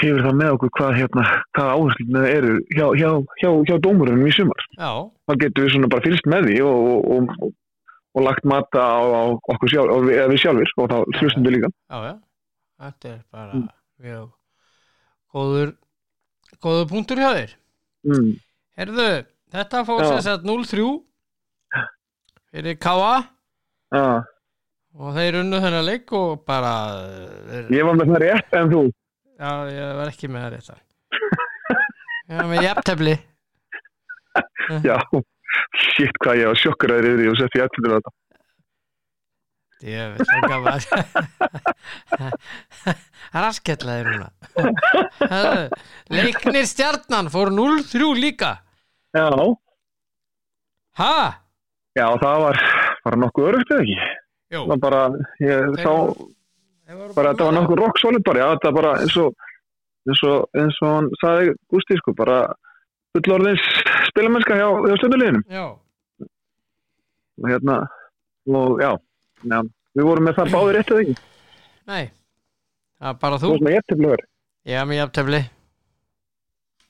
yfir 0.04 0.22
það 0.22 0.36
með 0.38 0.52
okkur 0.54 0.70
hvað 0.78 0.92
hérna, 1.00 1.24
hvað 1.56 1.72
áhersluna 1.74 2.22
eru 2.30 2.54
hjá, 2.76 2.86
hjá, 3.00 3.10
hjá, 3.42 3.50
hjá 3.66 3.76
dómurunum 3.82 4.28
í 4.28 4.34
sumar 4.36 4.66
Já, 4.78 4.90
þá 5.26 5.32
getur 5.42 5.66
við 5.66 5.74
svona 5.74 5.90
bara 5.90 6.06
fylgst 6.06 6.30
með 6.30 6.48
því 6.50 6.60
og, 6.68 6.84
og, 6.94 7.32
og, 7.48 7.54
og 8.14 8.26
lagt 8.28 8.46
mata 8.46 8.84
á, 8.86 9.02
á 9.02 9.22
okkur 9.34 9.72
sjálf, 9.72 9.96
við, 10.06 10.20
við 10.30 10.42
sjálfur 10.44 10.74
og 10.84 10.92
þá 10.92 10.96
hlustum 11.18 11.48
við 11.48 11.56
líka 11.58 11.72
já, 11.74 11.98
já. 12.12 12.14
Þetta 12.84 13.10
er 13.16 13.20
bara 13.34 13.64
Mm. 14.04 14.24
góður 15.32 15.70
góður 16.62 16.88
punktur 16.90 17.20
hjá 17.22 17.30
þér 17.36 17.52
mm. 18.10 18.32
Herðu, 18.74 19.10
þetta 19.54 19.80
fór 19.86 20.00
sem 20.02 20.22
sagt 20.24 20.46
0-3 20.48 20.86
fyrir 22.54 22.78
Káa 22.82 23.12
já, 23.94 24.06
og 24.98 25.12
þeir 25.14 25.38
unnu 25.44 25.60
þennan 25.62 25.86
leik 25.86 26.10
og 26.18 26.42
bara 26.46 26.72
þeir, 27.50 27.68
ég 27.76 27.86
var 27.86 28.00
með 28.00 28.10
það 28.10 28.24
rétt 28.24 28.58
en 28.58 28.72
þú? 28.72 28.82
Já, 29.34 29.52
ég 29.70 29.94
var 30.00 30.10
ekki 30.10 30.30
með 30.30 30.46
það 30.46 30.56
rétt 30.56 30.72
ég 32.24 32.40
var 32.40 32.50
með 32.50 32.62
jafntefli. 32.64 33.14
Já, 34.88 34.98
shit 35.94 36.20
hvað 36.24 36.40
ég 36.40 36.50
var 36.50 36.58
sjokkur 36.58 36.94
að 36.94 37.06
yfir 37.06 37.20
því 37.20 37.30
og 37.30 37.38
sett 37.38 37.58
ég 37.58 37.66
eftir 37.68 37.90
þetta 37.92 38.14
ég 39.84 40.14
veit 40.14 40.26
svo 40.30 40.40
gaman. 40.48 40.80
Það 42.84 43.40
er 43.40 43.46
asketlaði 43.48 44.02
núna. 44.08 44.28
Leiknir 46.14 46.68
stjarnan 46.70 47.30
fór 47.32 47.52
0-3 47.54 48.12
líka. 48.20 48.56
Já, 49.14 49.28
ha? 50.98 51.14
já, 51.94 52.06
það 52.18 52.42
var 52.44 52.60
bara 53.04 53.20
nokkuð 53.22 53.48
örugt 53.50 53.72
eða 53.74 53.84
ekki? 53.84 53.96
Jú, 54.54 54.60
það 54.60 54.70
var 54.72 54.80
bara, 54.82 55.02
ég 55.44 56.98
voru 56.98 57.16
bara 57.16 57.32
þetta 57.32 57.48
var 57.48 57.56
nokkuð 57.58 57.80
rock 57.80 58.00
solid 58.02 58.24
bara, 58.26 58.42
já, 58.42 58.48
þetta 58.54 58.70
var 58.70 58.76
bara 58.80 58.92
eins 59.02 59.16
og 59.22 59.50
eins 60.04 60.22
og, 60.28 60.44
eins 60.60 60.80
og 60.84 60.92
hann 60.92 61.10
sagði 61.22 61.54
Gústi 61.72 61.98
sko, 62.00 62.14
bara 62.18 62.38
fullorðins 63.14 63.64
spilamennska 64.10 64.58
hjá, 64.58 64.68
hjá 64.84 64.96
stunduleginum 65.00 65.44
já, 65.48 65.64
og 67.40 67.50
hérna, 67.50 67.78
og 68.50 68.82
já, 68.82 68.90
já 69.44 69.58
við 69.94 70.06
vorum 70.08 70.28
með 70.28 70.38
það 70.40 70.54
báðir 70.56 70.80
eða 70.82 71.00
ekki 71.04 71.16
nei 71.84 72.04
það 73.04 73.10
er 73.12 73.20
bara 73.20 73.40
þú. 73.40 73.48
Þú 73.48 73.54
veist 73.54 73.66
með 73.66 73.76
jættiflögur, 73.78 74.22
ég? 74.64 74.78
Er 74.80 74.88
með 74.88 75.00
jafntefli. 75.00 75.40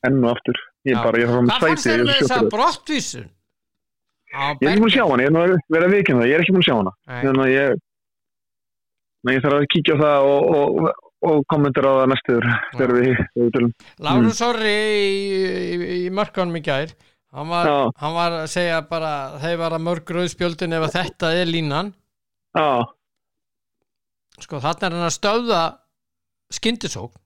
Enn 0.05 0.21
og 0.21 0.35
aftur. 0.35 0.61
Ég 0.85 0.99
Já. 0.99 1.01
bara, 1.01 1.21
ég 1.23 1.31
að 1.31 1.49
Hvað 1.49 1.65
fannst 1.65 1.87
sæti 1.87 1.91
þér 1.91 1.99
ég 1.99 2.05
með 2.05 2.13
er 2.15 2.21
þessa 2.21 2.35
sjokkur 2.35 2.53
brottvísun? 2.55 3.31
Ég 4.35 4.45
er 4.45 4.71
ekki 4.71 4.83
búin 4.83 4.91
að 4.91 4.95
sjá 4.95 5.05
hana, 5.09 5.25
ég 5.25 5.31
er 5.31 5.35
nú 5.35 5.43
að 5.45 5.87
að 5.87 5.95
vikina 5.95 6.21
það 6.21 6.29
ég 6.29 6.35
er 6.37 6.45
ekki 6.45 6.55
búin 6.55 6.65
að 6.65 6.69
sjá 6.69 6.77
hana. 6.77 6.95
Þannig 7.09 7.45
að 7.45 7.55
ég 7.55 7.83
Nei, 9.25 9.33
ég 9.39 9.41
þarf 9.41 9.57
að 9.57 9.71
kíkja 9.73 9.95
á 9.97 10.03
það 10.03 10.27
og, 10.29 10.49
og, 10.53 10.89
og 11.25 11.45
kommentar 11.49 11.87
á 11.89 11.93
það 11.97 12.11
næstuður 12.13 12.47
þegar 12.75 12.91
við, 12.99 13.21
tölum. 13.55 13.71
Lárus 14.05 14.43
Orri 14.45 14.75
í, 14.75 15.79
í, 15.95 16.01
mörkunum 16.13 16.59
í 16.61 16.63
gær. 16.67 16.93
Hann 17.33 17.49
var, 17.49 17.71
Já. 17.71 17.79
hann 18.03 18.15
var 18.19 18.37
að 18.43 18.51
segja 18.53 18.83
bara 18.91 19.15
þeir 19.41 19.57
var 19.63 19.79
að 19.79 19.87
mörg 19.87 20.13
rauðspjöldin 20.19 20.77
ef 20.77 20.85
að 20.85 20.97
þetta 20.99 21.31
er 21.41 21.49
línan 21.49 21.95
Já, 22.55 22.85
sko 24.45 24.61
þarna 24.63 24.87
er 24.89 24.97
hann 24.97 25.09
að 25.09 25.17
stöða 25.17 25.63
skyndisók 26.55 27.17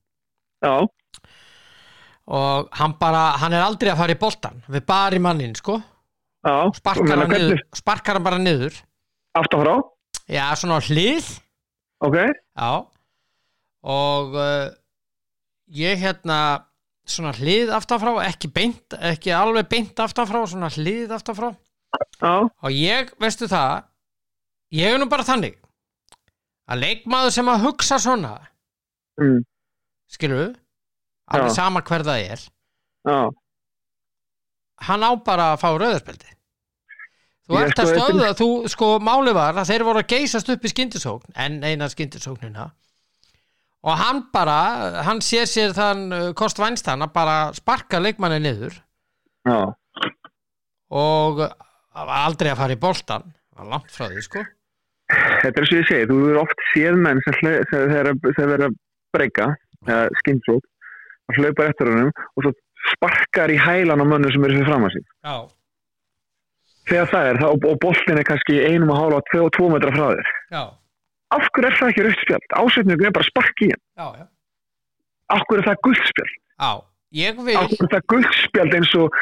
já, 0.65 0.73
og 2.29 2.71
hann 2.79 2.95
bara, 3.01 3.25
hann 3.41 3.57
er 3.57 3.65
aldrei 3.65 3.93
að 3.93 4.01
fara 4.03 4.17
í 4.17 4.21
boltan 4.21 4.63
við 4.69 4.87
bara 4.89 5.17
í 5.17 5.23
mannin 5.23 5.57
sko. 5.59 5.79
Já. 6.47 6.71
sparkar 6.77 7.25
hann, 7.25 7.33
niður, 7.35 7.63
sparkar 7.77 8.19
hann 8.19 8.25
bara 8.25 8.41
niður. 8.41 8.77
Aftan 9.37 9.65
frá, 9.65 9.75
já 10.31 10.45
svona 10.57 10.81
hlið. 10.87 11.29
Ok, 12.05 12.17
já. 12.23 12.73
Og 13.89 14.37
uh, 14.39 14.69
ég 15.75 16.01
hérna 16.01 16.39
svona 17.09 17.33
hlið 17.37 17.73
aftanfrá 17.75 18.15
ekki 18.27 18.51
beint, 18.53 18.97
ekki 18.97 19.33
alveg 19.35 19.69
beint 19.71 20.01
aftanfrá 20.03 20.45
svona 20.49 20.71
hlið 20.75 21.15
aftanfrá 21.17 21.53
já, 22.21 22.35
og 22.45 22.75
ég, 22.75 23.13
veistu 23.21 23.49
það 23.49 23.88
ég 24.75 24.93
er 24.95 24.99
nú 25.01 25.09
bara 25.11 25.25
þannig 25.27 25.57
að 26.69 26.83
leikmaður 26.85 27.33
sem 27.39 27.49
að 27.49 27.63
hugsa 27.67 27.99
svona 28.03 28.33
mm, 29.21 29.39
skilur 30.13 30.51
alveg 31.29 31.51
Já. 31.53 31.57
sama 31.61 31.83
hver 31.85 32.05
það 32.07 32.25
er 32.35 32.43
já, 33.09 33.21
hann 34.89 35.05
á 35.07 35.11
bara 35.25 35.53
að 35.55 35.63
fá 35.63 35.69
rauðarspeldi 35.73 36.35
þú 37.49 37.57
Ég 37.57 37.65
ert 37.65 37.79
sko, 37.79 37.85
að 37.85 37.89
þetta- 37.95 38.09
stöða 38.13 38.33
þú, 38.37 38.49
sko, 38.75 38.89
máli 39.01 39.33
var 39.37 39.57
að 39.57 39.71
þeir 39.73 39.85
voru 39.89 40.03
að 40.03 40.11
geysast 40.13 40.51
upp 40.53 40.65
í 40.69 40.73
skyndisókn 40.75 41.33
en 41.47 41.63
eina 41.65 41.89
skyndisóknina 41.89 42.67
og 43.89 43.95
hann 44.03 44.25
bara 44.35 44.59
hann 45.07 45.23
sér 45.25 45.47
sér 45.49 45.73
þann 45.77 46.05
uh, 46.13 46.27
kost 46.37 46.59
vænstan 46.61 47.05
að 47.07 47.13
bara 47.15 47.37
sparka 47.57 48.01
leikmanni 48.03 48.41
niður 48.45 48.77
já, 49.49 49.59
og 50.93 51.41
uh, 51.47 51.51
aldrei 51.95 52.53
að 52.53 52.61
fara 52.61 52.77
í 52.77 52.81
boltan 52.83 53.25
var 53.57 53.71
langt 53.73 53.91
frá 53.95 54.09
því, 54.13 54.23
sko 54.27 54.45
þetta 55.09 55.61
er 55.63 55.69
svo 55.69 55.79
ég 55.81 55.87
segi, 55.89 56.09
þú 56.11 56.17
eru 56.31 56.41
oft 56.43 56.65
séð 56.75 56.97
menn 57.05 57.21
sem 57.25 58.49
eru 58.53 58.69
að 58.69 58.75
breyka, 59.17 59.47
skinnsók, 60.23 60.65
að 61.31 61.39
hlaupa 61.43 61.69
eftir 61.71 61.91
honum 61.93 62.11
og 62.37 62.45
svo 62.45 62.53
sparkar 62.93 63.53
í 63.53 63.57
hælan 63.61 64.01
á 64.01 64.07
mönnum 64.09 64.33
sem 64.33 64.45
eru 64.45 64.59
fyrir 64.59 64.69
fram 64.69 64.85
að 64.89 64.97
sín. 64.99 65.07
já, 65.25 65.37
Þegar 66.89 67.09
það 67.13 67.27
er, 67.29 67.39
það, 67.43 67.51
og, 67.69 67.79
boltin 67.83 68.19
er 68.19 68.25
kannski 68.25 68.55
einum 68.65 68.91
og 68.95 68.97
hálfa, 68.97 69.19
tvo, 69.29 69.49
tvo 69.53 69.67
metra 69.75 69.91
frá 69.93 70.07
þér. 70.15 70.29
já, 70.57 70.63
Af 71.37 71.45
hverju 71.53 71.69
er 71.69 71.75
það 71.77 71.91
ekki 71.93 72.05
rauðspjald? 72.07 72.47
Ásetningu 72.57 73.05
er 73.05 73.13
bara 73.13 73.27
að 73.27 73.29
sparka 73.29 73.65
í 73.67 73.69
hann. 73.75 73.83
já, 74.01 74.07
já, 74.23 74.27
Af 75.37 75.43
hverju 75.49 75.61
er 75.61 75.67
það 75.69 75.83
guldspjald? 75.85 76.33
já. 76.65 76.71
ég 77.19 77.29
Af 77.29 77.45
vil 77.45 77.59
hverju 77.59 77.85
er 77.85 77.93
það 77.93 78.07
guldspjald 78.15 78.77
eins 78.79 78.95
og 78.97 79.19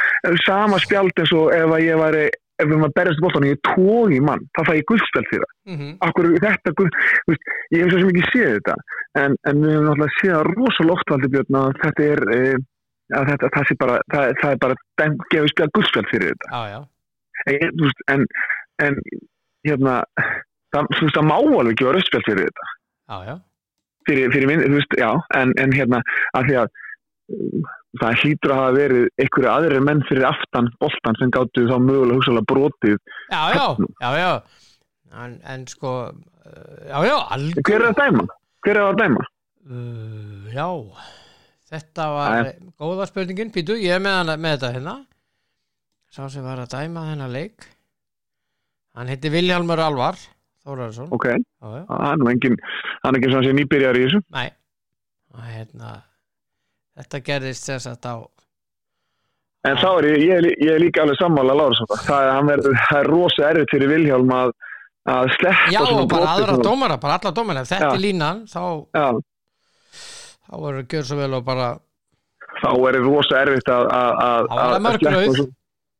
sama 0.47 0.79
spjald 0.85 1.19
eins 1.25 1.33
og 1.35 1.51
ef 1.57 1.75
að 1.75 1.83
ég 1.89 1.99
væri, 2.05 2.23
ef 2.57 2.69
við 2.71 2.79
maður 2.81 2.95
berjast 2.97 3.21
í 3.21 3.25
boltan 3.25 3.47
og 3.47 3.51
ég 3.51 3.61
tói 3.69 4.21
mann, 4.25 4.45
þá 4.57 4.61
fæ 4.69 4.73
ég 4.79 4.87
guldspjald 4.91 5.29
fyrir 5.31 5.45
það. 5.45 5.55
mm 5.73 5.93
Akkur 6.07 6.29
þetta, 6.45 6.73
guð, 6.79 7.01
veist, 7.31 7.51
ég 7.75 7.85
hef 7.85 7.93
svo 7.93 8.01
sem 8.03 8.13
ekki 8.13 8.31
séð 8.33 8.53
þetta 8.57 8.77
en, 9.23 9.37
en 9.51 9.63
við 9.63 9.75
hefum 9.75 9.89
náttúrulega 9.91 10.17
séð 10.21 10.35
það 10.35 10.51
rosa 10.53 10.89
loftvaldi 10.91 11.33
björn 11.35 11.61
að 11.61 11.81
þetta 11.85 12.07
er 12.13 12.25
e, 12.37 12.41
að 13.17 13.33
þetta, 13.33 13.51
það, 13.57 13.69
sé 13.69 13.79
bara, 13.83 13.99
það, 14.15 14.29
það 14.43 14.55
er 14.55 14.63
bara 14.67 14.79
dem, 15.03 15.19
gefið 15.35 15.53
spjald 15.53 15.75
guldspjald 15.77 16.13
fyrir 16.13 16.33
þetta. 16.33 16.63
Já, 16.73 16.81
en, 17.53 17.77
veist, 17.83 18.07
en, 18.15 18.25
en 18.87 19.03
hérna 19.69 19.99
það, 20.75 20.89
veist, 20.97 21.15
það 21.19 21.29
má 21.29 21.37
alveg 21.37 21.79
gefa 21.83 21.95
rauðspjald 21.99 22.31
fyrir 22.31 22.49
þetta. 22.49 22.73
Já 23.27 23.37
fyrir, 24.07 24.31
fyrir 24.35 24.51
minn, 24.51 24.65
þú 24.65 24.79
veist, 24.79 24.97
já 25.01 25.11
en, 25.39 25.53
en 25.61 25.75
hérna, 25.75 26.03
að 26.39 26.51
því 26.51 26.59
að 26.63 26.83
það 28.01 28.23
hlýtur 28.23 28.53
að 28.53 28.61
hafa 28.61 28.77
verið 28.77 29.05
einhverju 29.23 29.51
aðrir 29.53 29.85
menn 29.89 30.03
fyrir 30.09 30.29
aftan 30.29 30.71
boltan 30.83 31.19
sem 31.21 31.33
gáttu 31.35 31.67
þá 31.69 31.77
mögulega 31.81 32.19
hugsalega 32.19 32.51
brotið 32.53 32.97
já, 33.31 33.43
já, 33.57 33.67
já, 34.03 34.11
já. 34.21 34.33
En, 35.17 35.37
en 35.49 35.63
sko 35.71 35.93
uh, 36.11 36.81
já, 36.91 36.99
já, 37.07 37.17
algjör 37.37 37.69
hver 37.69 37.79
er 37.81 37.89
að 37.89 38.01
dæma? 38.03 38.27
hver 38.67 38.81
er 38.81 38.89
að 38.89 38.99
dæma? 39.01 39.29
uh, 39.71 40.51
já 40.53 40.69
þetta 41.67 42.09
var 42.15 42.51
góða 42.79 43.07
spurningin. 43.11 43.53
Pítu, 43.55 43.75
ég 43.81 43.97
er 43.97 44.03
með, 44.03 44.21
hana, 44.21 44.37
með 44.39 44.57
þetta 44.57 44.73
hérna. 44.77 44.97
Sá 46.15 46.27
sem 46.31 46.45
var 46.47 46.63
að 46.63 46.77
dæma 46.77 47.09
þennan 47.09 47.35
leik. 47.35 47.67
Hann 48.97 49.11
heiti 49.11 49.33
Vilhjálmur 49.33 49.81
Alvar 49.83 50.17
Þórarsson 50.67 51.11
ok, 51.15 51.27
já, 51.37 51.67
já, 51.69 51.83
það 51.85 52.07
er 52.09 52.21
nú 52.23 52.29
engin 52.33 52.55
hann 53.05 53.19
er 53.19 53.27
svona 53.29 53.47
sem 53.47 53.59
nýbyrjar 53.61 53.99
í 53.99 54.05
þessu. 54.07 54.21
Nei. 54.35 54.47
Hérna 55.47 55.91
þetta 56.97 57.21
gerðist 57.29 57.69
að 57.69 58.11
á 58.13 58.17
En 59.67 59.77
þá 59.83 59.89
er 59.99 60.07
ég, 60.07 60.21
ég, 60.23 60.37
er 60.37 60.47
ég 60.63 60.69
er 60.77 60.79
líka 60.79 61.03
alveg 61.03 61.17
sammála 61.19 61.55
þetta. 61.81 61.97
Það 62.07 62.51
er, 62.55 62.61
það 62.87 62.99
er 63.01 63.09
rosa 63.11 63.49
erfitt 63.49 63.73
fyrir 63.75 63.91
Vilhjálm 63.91 64.31
að, 64.37 64.53
að 65.11 65.31
sleppa 65.35 65.73
já, 65.75 65.81
og 65.91 66.05
bara 66.13 66.29
aðra 66.37 66.55
dómara, 66.63 66.99
bara 67.03 67.17
alla 67.19 67.33
dómara 67.35 67.65
ef 67.65 67.73
þetta 67.73 67.89
er 67.97 68.03
línan, 68.05 68.45
þá, 68.47 68.63
Já, 68.95 69.09
þá 70.47 70.55
verður 70.63 70.79
að 70.85 70.89
gera 70.95 71.09
svo 71.11 71.19
vel 71.19 71.35
og 71.41 71.45
bara 71.49 71.67
þá 72.63 72.69
er 72.93 72.99
rosa 73.03 73.41
erfitt 73.43 73.73
að 73.75 73.91
að- 73.97 74.21
að- 74.29 74.49
að 74.55 74.89
sleppa. 75.03 75.47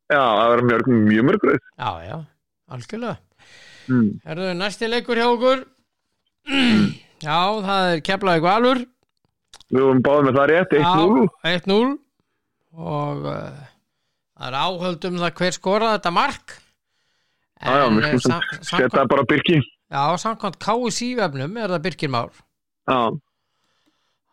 Já, 0.07 0.23
það 0.23 0.49
verður 0.53 0.67
mjög, 0.71 0.87
mjög 1.11 1.25
mörg 1.27 1.47
rauð. 1.49 1.63
já, 1.77 1.91
já, 2.07 2.17
algjörlega 2.77 3.17
Mm. 3.87 4.07
Herðu, 4.27 4.47
næsti 4.59 4.87
leikur 4.91 5.15
hjá 5.15 5.27
okkur 5.31 5.61
Já, 7.23 7.37
það 7.63 7.85
er 7.91 8.01
Keflavík 8.03 8.43
Valur 8.43 8.81
Við 9.67 9.83
vorum 9.83 10.03
báðið 10.03 10.27
með 10.27 10.37
það 10.37 10.49
rétt, 10.51 10.75
1-0. 10.79 11.23
Já, 11.43 11.55
1-0 11.57 11.79
og 12.77 13.25
uh, 13.25 13.61
það 14.37 14.47
er 14.47 14.57
áhöld 14.61 15.07
um 15.09 15.19
það 15.23 15.33
hver 15.41 15.55
skoraði 15.55 15.97
þetta 15.97 16.13
mark. 16.15 16.55
Já, 17.57 17.71
já, 17.73 17.85
við 17.89 18.07
skulum 18.21 18.67
Setja 18.69 19.05
bara 19.09 19.25
Birki. 19.27 19.57
já, 19.89 20.01
samkvæmt 20.21 20.59
KSI 20.61 21.09
vefnum 21.17 21.57
er 21.57 21.73
það 21.73 21.85
Birkir 21.87 22.13
Már. 22.13 22.41
Já, 22.87 22.99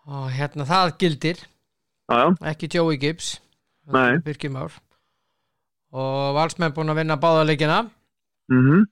og 0.05 0.27
hérna 0.37 0.69
það 0.69 0.95
gildir. 1.01 1.45
Já, 2.05 2.19
já, 2.21 2.27
ekki 2.53 2.71
Joey 2.75 3.01
Gibbs 3.01 3.39
Birkir 4.25 4.53
Már. 4.53 4.77
Og 5.95 6.35
valsmenn 6.37 6.75
búin 6.75 6.91
að 6.93 7.01
vinna 7.01 7.17
báðaleikina 7.23 7.85
mhm, 8.51 8.87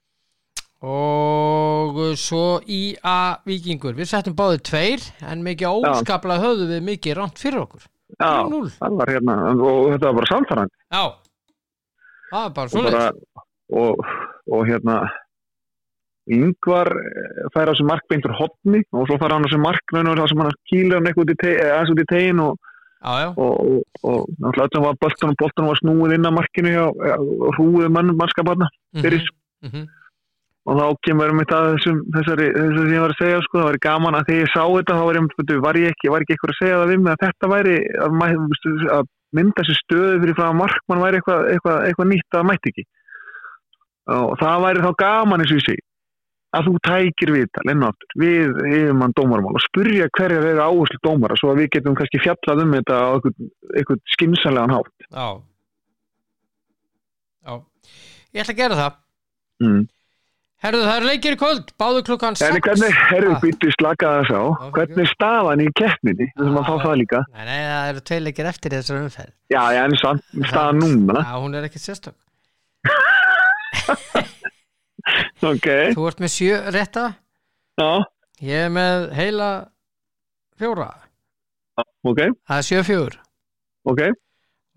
og 0.83 1.99
svo 2.19 2.61
IA 2.67 3.17
Víkingur. 3.47 3.95
Við 3.99 4.11
settum 4.11 4.35
báðið 4.39 4.63
tveir 4.69 5.05
en 5.31 5.45
mikið 5.47 5.79
óskaplega 5.79 6.43
höfðu 6.43 6.69
við 6.73 6.87
mikið 6.91 7.19
ránt 7.21 7.39
fyrir 7.43 7.63
okkur. 7.63 7.87
Já, 8.19 8.45
3-0. 8.45 8.71
það 8.77 8.97
var 8.99 9.13
hérna, 9.15 9.37
og 9.55 9.87
þetta 9.95 10.09
var 10.09 10.17
bara 10.19 10.31
samfærand. 10.33 10.73
Já, 10.93 11.05
það 12.33 12.49
er 12.49 12.55
bara 12.59 12.67
Og, 12.67 12.73
svoleiðis. 12.75 12.99
bara, 12.99 13.45
og, 13.83 14.03
og 14.53 14.67
hérna, 14.69 14.97
Yngvar 16.33 16.87
eh, 16.87 17.47
fær 17.51 17.67
á 17.67 17.73
þessu 17.73 17.87
mark 17.89 18.05
beintur 18.11 18.35
hotni 18.39 18.83
og 18.95 19.09
svo 19.09 19.17
fær 19.19 19.33
hann 19.35 19.43
á 19.43 19.47
þessu 19.49 19.59
mark 19.63 19.95
raun 19.95 20.11
og 20.13 20.21
það 20.21 20.29
sem 20.31 20.43
hann 20.45 20.53
kýlir 20.71 20.95
hann 20.99 21.09
eitthvað 21.11 21.33
í 21.33 21.37
eh, 21.51 21.73
aðeins 21.73 21.91
út 21.95 22.03
í 22.03 22.07
tegin 22.13 22.43
og, 22.45 22.69
og, 23.03 23.41
og, 23.43 23.81
og 24.07 24.29
náttúrulega 24.39 24.85
var 24.85 25.01
boltan 25.03 25.33
og 25.33 25.41
boltan 25.41 25.67
var 25.73 25.81
snúið 25.81 26.15
inn 26.15 26.29
að 26.31 26.37
markinu 26.37 26.75
hjá 26.77 26.85
og 26.87 27.57
hrúið 27.59 27.91
mann, 27.97 28.15
mannskaparna 28.21 28.69
fyrir 29.03 29.27
mhm, 29.67 29.89
og 30.63 30.79
þá 30.79 30.85
kemur 31.07 31.33
um 31.33 31.41
þetta 31.43 31.61
þessum, 31.73 32.01
þessari, 32.15 32.49
þessari 32.55 32.83
sem 32.87 32.95
ég 32.95 33.05
var 33.05 33.15
að 33.15 33.23
segja 33.23 33.43
sko, 33.43 33.59
það 33.59 33.69
væri 33.69 33.83
gaman 33.87 34.19
að 34.19 34.29
þegar 34.29 34.43
ég 34.43 34.53
sá 34.53 34.63
þetta 34.63 34.99
þá 34.99 35.05
var 35.09 35.19
ég, 35.19 35.55
var 35.67 35.79
ég 35.81 35.95
ekki, 35.95 36.11
var 36.13 36.25
ekki 36.25 36.37
eitthvað 36.37 36.53
að 36.55 36.61
segja 36.61 36.81
það 36.81 36.93
við 36.93 37.01
mig 37.03 37.13
að 37.13 37.25
þetta 37.27 37.53
væri 37.53 37.77
að, 38.07 38.19
að 38.97 39.09
mynda 39.33 39.63
þessi 39.63 39.79
stöðu 39.81 40.19
fyrir 40.23 40.39
frá 40.39 40.51
markmann 40.55 41.03
væri 41.03 41.19
eitthvað, 41.19 41.49
eitthvað, 41.55 41.79
eitthvað 41.89 42.11
nýtt 42.13 42.39
að 42.39 42.47
mætti 42.51 42.73
ekki. 42.73 42.85
Og 44.13 44.37
það 44.43 44.67
væri 44.67 44.85
þá 44.85 44.93
gaman 45.03 45.43
eins 45.43 45.55
og 45.55 45.59
ég 45.59 45.67
segi 45.67 45.85
að 46.53 46.67
þú 46.69 46.73
tækir 46.85 47.33
við 47.33 47.47
það 47.57 47.71
enn 47.73 47.85
og 47.87 47.95
aftur 47.95 48.19
við 48.21 48.59
yfirmann 48.69 49.15
dómarmál 49.17 49.55
og 49.57 49.65
spurja 49.65 50.09
hverjar 50.19 50.49
eru 50.51 50.61
áherslu 50.67 50.99
dómara 51.01 51.39
svo 51.41 51.53
að 51.53 51.63
við 51.63 51.71
getum 51.79 51.97
kannski 51.97 52.21
fjallað 52.21 52.65
um 52.67 52.75
þetta 52.77 52.99
á 53.01 53.09
eitthvað, 53.17 54.03
skinsanlegan 54.13 54.75
hátt. 54.77 55.07
Já. 55.09 55.29
Já. 57.43 57.55
Ég 58.37 58.45
ætla 58.45 58.53
að 58.53 58.61
gera 58.61 58.81
það. 58.83 58.99
Mm. 59.65 59.83
Herðu 60.63 60.83
það 60.87 60.97
eru 61.01 61.09
leikir 61.11 61.35
í 61.37 61.39
kvöld, 61.41 61.71
báðu 61.81 62.03
klukkan 62.07 62.37
En 62.37 62.41
6 62.41 62.61
hvernig, 62.67 62.99
herru, 63.11 63.31
Ah. 63.35 63.41
býttu 63.43 63.71
slaka 63.75 64.11
þess 64.21 64.33
á, 64.33 64.43
Ok, 64.69 64.77
hvernig 64.79 65.03
er 65.05 65.11
staðan 65.13 65.63
í 65.65 65.69
keppninni, 65.81 66.27
þessum 66.37 66.59
að 66.61 66.69
fá 66.71 66.75
það 66.87 66.97
líka? 67.03 67.23
nei, 67.33 67.45
nei, 67.49 67.61
það 67.73 67.89
eru 67.93 68.01
tvei 68.11 68.21
leikir 68.27 68.47
eftir 68.53 68.71
þessar 68.77 69.01
umferð. 69.03 69.33
Já, 69.51 69.63
já, 69.77 69.81
en 69.85 69.97
samt, 70.03 70.23
staðan 70.51 70.79
núna, 70.85 71.25
já, 71.27 71.35
hún 71.43 71.55
er 71.59 71.69
ekki 71.69 71.83
sérstök. 71.83 72.15
Ok, 75.43 75.67
þú 75.97 76.05
ert 76.07 76.21
með 76.23 76.31
sjö 76.31 76.59
rétta. 76.71 77.05
Já, 77.81 77.89
ég 78.47 78.67
er 78.69 78.71
með 78.71 79.09
heila 79.19 79.49
fjóra. 80.61 80.91
Ok, 82.07 82.21
það 82.47 82.61
er 82.61 82.67
sjö 82.69 82.83
fjögur 82.87 83.17
ok, 83.89 84.01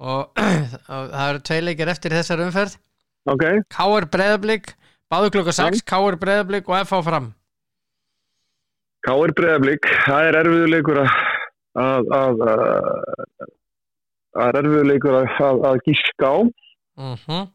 og, 0.01 0.31
og 0.95 1.11
það 1.13 1.27
eru 1.29 1.43
tvei 1.49 1.59
leikir 1.61 1.91
eftir 1.93 2.15
þessar 2.17 2.41
umferð. 2.47 2.73
Ok, 3.29 3.43
K.R. 3.73 4.07
Báðu 5.11 5.31
klukkan 5.35 5.55
6, 5.57 5.83
K.R. 5.85 6.17
Breiðablík 6.21 6.69
og 6.71 6.79
F.A. 6.81 7.01
fram 7.05 7.27
Káir 9.05 9.33
Breiðablík, 9.37 9.85
það 10.07 10.29
er 10.29 10.37
erfiðuleikur 10.39 10.99
að, 11.03 11.11
að, 11.77 12.07
að, 12.17 12.43
að, 12.49 13.51
er 14.47 14.59
erfiðuleikur 14.63 15.19
að, 15.21 15.79
gíska 15.85 16.31
á 16.31 16.37
mhm 16.95 17.51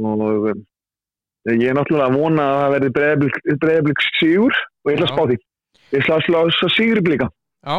og 0.00 0.20
um, 0.54 0.58
ég 1.50 1.66
er 1.66 1.74
náttúrulega 1.74 2.06
að 2.06 2.18
vona 2.20 2.44
að 2.46 2.58
það 2.60 2.74
verði 2.76 2.90
Breiðablík 3.64 4.04
sigur 4.20 4.54
og 4.54 4.92
ég 4.92 5.00
ætla 5.00 5.08
að 5.08 5.14
spá 5.16 5.22
því. 5.26 5.38
Ég 5.90 6.04
ætla 6.04 6.16
að 6.16 6.26
slá 6.28 6.38
þess 6.38 6.66
að 6.66 6.74
sigur 6.76 7.00
blíka. 7.04 7.26
já, 7.66 7.76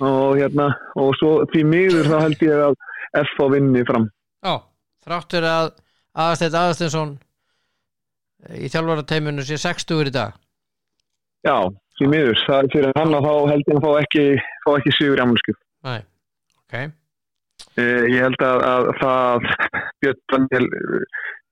og 0.00 0.36
hérna 0.38 0.68
og 0.96 1.14
svo 1.20 1.32
því 1.52 1.64
miður 1.68 2.08
þá 2.10 2.16
held 2.22 2.44
ég 2.46 2.62
að 2.68 2.76
F 3.22 3.34
á 3.40 3.46
vinni 3.52 3.84
fram 3.88 4.08
já, 4.44 4.54
þráttur 5.04 5.46
að 5.48 5.70
aðasteit 6.16 6.54
aðastinsson 6.54 7.12
í 8.56 8.70
þjálfarateiminu 8.72 9.44
sé 9.46 9.58
60 9.60 10.10
í 10.10 10.14
dag. 10.14 10.36
Já, 11.46 11.56
því 11.98 12.10
miður, 12.12 12.44
það 12.46 12.58
er 12.58 12.70
fyrir 12.74 12.96
hann 12.98 13.16
að 13.16 13.26
þá 13.26 13.34
held 13.52 13.70
ég 13.70 13.76
að 13.78 13.84
fá 13.84 13.90
ekki, 14.02 14.24
fá 14.64 14.70
ekki 14.76 14.94
sigur 14.96 15.20
í 15.20 15.24
ammálskjöf 15.24 15.58
nei, 15.86 16.00
ok. 16.64 16.78
Eh, 17.76 18.06
ég 18.12 18.24
held 18.24 18.42
að, 18.44 18.64
að 18.70 18.88
það 19.00 19.46
Björn 20.02 20.70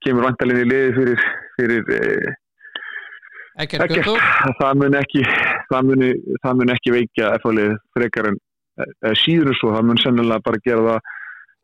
kemur 0.04 0.26
vantalinni 0.26 0.64
í 0.64 0.68
liði 0.68 0.96
fyrir, 0.98 1.28
fyrir 1.58 1.94
eh, 1.96 2.40
Ekkert 3.62 3.84
ekkert, 3.86 4.24
það 4.58 4.80
mun 4.80 4.96
ekki 4.98 5.22
það 5.70 5.88
mun, 5.88 6.04
það 6.42 6.60
mun 6.60 6.74
ekki 6.74 6.94
veikja 6.96 7.30
F-álið 7.38 7.76
frekar 7.94 8.32
en 8.32 8.38
eh, 8.82 9.14
síður 9.20 9.52
en 9.52 9.58
svo, 9.60 9.72
það 9.76 9.88
mun 9.90 10.02
sennilega 10.02 10.44
bara 10.44 10.62
gera 10.66 10.86
það 10.88 11.12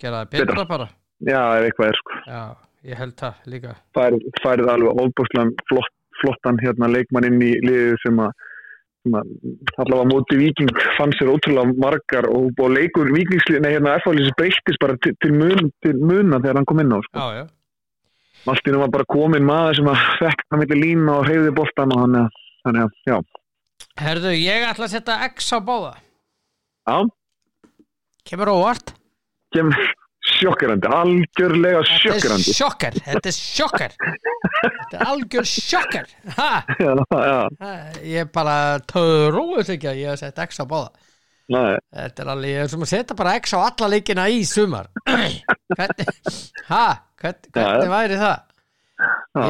gera 0.00 0.22
það 0.22 0.34
betra. 0.36 0.66
bara. 0.70 0.88
Já, 1.20 1.40
ef 1.58 1.66
eitthvað 1.66 1.90
er 1.90 1.98
sko. 1.98 2.20
Já, 2.24 2.42
ég 2.86 3.00
held 3.00 3.16
það 3.20 3.50
líka. 3.52 3.74
Færið, 3.96 4.28
færið 4.44 4.70
alveg 4.74 5.02
óbúslan 5.04 5.52
flott, 5.70 5.92
flottan 6.20 6.60
hérna 6.62 6.90
leikmann 6.90 7.28
inn 7.28 7.42
í 7.44 7.52
liðið 7.64 7.98
sem 8.04 8.22
að 8.22 8.46
allavega 9.80 10.08
móti 10.10 10.36
viking 10.36 10.82
fann 10.98 11.14
sér 11.16 11.30
ótrúlega 11.32 11.72
margar 11.80 12.26
og, 12.28 12.50
og 12.60 12.74
leikur 12.74 13.08
vikingslið, 13.14 13.62
nei 13.64 13.72
hérna 13.72 13.96
F-álið 14.02 14.28
breytist 14.36 14.80
bara 14.82 14.98
til, 15.00 15.14
til, 15.24 15.32
mun, 15.32 15.70
til 15.80 15.94
muna 15.96 16.40
þegar 16.42 16.60
hann 16.60 16.68
kom 16.68 16.82
inn 16.82 16.92
á 16.92 17.00
sko. 17.06 17.16
já, 17.16 17.40
já, 17.40 18.58
í 18.68 18.74
nú 18.74 18.82
var 18.82 18.92
bara 18.92 19.08
komin 19.08 19.48
maður 19.48 19.80
sem 19.80 19.88
að 19.88 20.04
fekk 20.20 20.44
hann 20.52 20.62
milli 20.64 20.80
lína 20.82 21.16
og 21.16 21.30
hreyði 21.30 21.54
boltan 21.56 21.96
og 21.96 22.04
að, 22.04 22.42
þannig 22.66 22.84
að, 22.84 22.98
já, 23.08 23.16
herðu, 24.00 24.34
ég 24.36 24.66
ætla 24.68 24.88
að 24.88 24.94
setja 24.94 25.18
X 25.30 25.50
á 25.56 25.58
báða. 25.64 25.94
Já. 26.88 26.96
Kemur 28.28 28.52
óvart. 28.52 28.94
Kem 29.54 29.72
sjokkerandi, 30.20 30.90
algjörlega 30.92 31.80
þetta 31.80 31.94
er 31.96 32.00
sjokkerandi. 32.04 32.54
sjokkar, 32.58 32.96
þetta 33.06 33.30
er 33.30 33.36
sjokkar 33.36 33.94
þetta 33.96 34.98
er 34.98 35.04
algjör 35.08 35.48
sjokkar 35.48 36.10
já, 36.80 36.92
já, 37.10 37.38
ég 38.04 38.32
bara 38.34 38.56
trúið 38.90 39.72
ekki 39.76 39.88
að 39.90 40.02
ég 40.02 40.12
hef 40.12 40.20
sett 40.20 40.42
X 40.44 40.60
á 40.60 40.64
báða. 40.68 40.90
Nei, 41.50 41.80
Þetta 41.90 42.22
er 42.22 42.28
alveg, 42.30 42.50
ég 42.52 42.62
er 42.62 42.68
sem 42.70 42.84
að 42.84 42.90
setja 42.92 43.16
bara 43.18 43.32
X 43.40 43.54
á 43.56 43.58
alla 43.58 43.88
leikina 43.90 44.28
í 44.30 44.44
sumar. 44.46 44.86
Hvernig, 45.08 46.12
ha, 46.68 46.84
hvern, 47.18 47.40
hvernig 47.56 47.90
væri 47.90 48.18
það? 48.20 48.36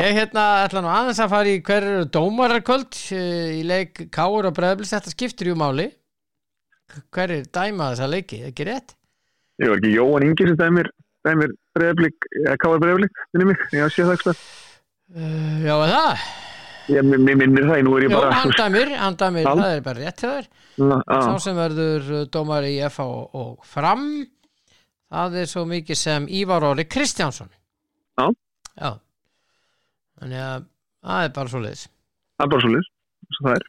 Ég 0.00 0.14
hérna 0.16 0.44
ætla 0.64 0.80
nú 0.84 0.90
aðeins 0.92 1.20
að 1.20 1.32
fara 1.34 1.50
í 1.50 1.58
hver 1.66 1.86
eru 1.90 2.06
dómararkvöld 2.14 2.96
eh, 3.16 3.58
í 3.58 3.62
leik 3.66 4.06
Káur 4.14 4.48
og 4.48 4.54
Breðblis, 4.56 4.94
þetta 4.94 5.12
skiptir 5.12 5.50
jú 5.50 5.58
máli. 5.58 5.90
Hver 7.12 7.34
er 7.36 7.44
dæma 7.52 7.90
þessa 7.92 8.08
leiki, 8.10 8.40
ekki 8.48 8.66
rétt? 8.70 8.96
Ég 9.60 9.68
var 9.72 9.78
ekki 9.80 9.92
Jóhann 9.94 10.26
Ingi 10.26 10.48
sem 10.48 10.58
dæmir, 10.60 10.90
dæmir 11.26 11.54
breyðblik, 11.76 12.28
eða 12.44 12.56
káar 12.62 12.82
breyðblik 12.82 13.22
minni 13.34 13.50
mig, 13.52 13.64
ég 13.76 13.94
sé 13.94 14.06
það 14.08 14.16
ekki 14.18 14.36
Uh, 15.10 15.58
já, 15.66 15.74
það? 15.90 16.20
ég 16.94 17.02
mér 17.02 17.34
minnir 17.38 17.64
það, 17.66 17.80
nú 17.82 17.96
er 17.98 18.04
ég 18.04 18.12
Jó, 18.12 18.18
bara 18.20 18.34
hann 18.38 18.52
dæmir, 18.54 18.92
hann 18.94 19.16
dæmir, 19.18 19.42
Já. 19.42 19.50
það 19.58 19.72
er 19.74 19.80
bara 19.82 19.98
rétt 20.04 20.22
hjá 20.22 20.28
þér. 20.30 20.46
Sá 21.26 21.32
sem 21.42 21.56
verður 21.58 22.10
uh, 22.14 22.20
dómar 22.30 22.66
í 22.68 22.76
FH 22.86 23.06
og, 23.06 23.34
og 23.40 23.66
fram 23.66 24.04
það 25.10 25.34
er 25.42 25.50
svo 25.50 25.64
mikið 25.66 25.98
sem 25.98 26.28
Ívar 26.30 26.62
Óri 26.68 26.86
Kristjánsson. 26.86 27.50
Já. 28.22 28.28
Já. 28.78 28.92
Þannig 30.20 30.44
að 30.46 30.68
það 31.10 31.26
er 31.26 31.34
bara 31.40 31.52
svo 31.56 31.64
leiðis 31.64 31.84
það 31.90 32.46
er 32.46 32.52
bara 32.54 32.62
svo 32.62 32.72
list 32.76 32.94
það 33.40 33.58
er, 33.58 33.68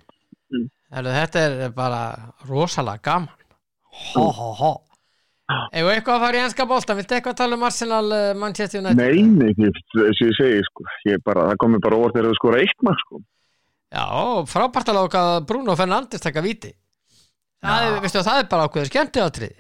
Þetta 0.92 1.46
er 1.48 1.74
bara 1.74 2.02
rosalega 2.46 3.02
gaman. 3.10 3.46
Hó, 4.14 4.30
hó, 4.30 4.48
hó 4.62 4.72
Ef 5.72 5.90
eitthvað 5.94 6.16
að 6.18 6.24
fara 6.26 6.38
í 6.38 6.44
enska 6.46 6.66
bolta, 6.70 6.96
viltu 6.98 7.16
eitthvað 7.18 7.38
tala 7.42 7.58
um 7.58 7.64
Arsenal 7.68 8.06
uh, 8.12 8.22
Manchester 8.38 8.82
United? 8.82 9.00
nei, 9.02 9.24
nei, 9.24 9.52
ég- 9.58 9.80
þess 9.96 10.22
að 10.22 10.30
ég 10.30 10.38
segi 10.40 10.62
sko, 10.68 10.86
ég 11.10 11.24
bara, 11.26 11.48
það 11.52 11.60
komið 11.66 11.84
bara 11.88 12.00
óvart 12.02 12.16
þegar 12.18 12.30
þú 12.32 12.38
skora 12.40 12.62
eitt 12.66 12.86
mark 12.88 13.04
sko, 13.06 13.22
Já, 13.92 14.06
frábært 14.48 14.88
að 14.94 14.98
láka 15.02 15.22
Bruno 15.50 15.74
Fernandes 15.76 16.22
taka 16.24 16.40
víti. 16.46 16.70
Það 17.62 17.88
er, 17.88 17.98
veistu, 18.06 18.22
það 18.24 18.38
er 18.40 18.46
bara 18.54 18.68
ákveður 18.70 18.88
skemmtiatrið 18.90 19.52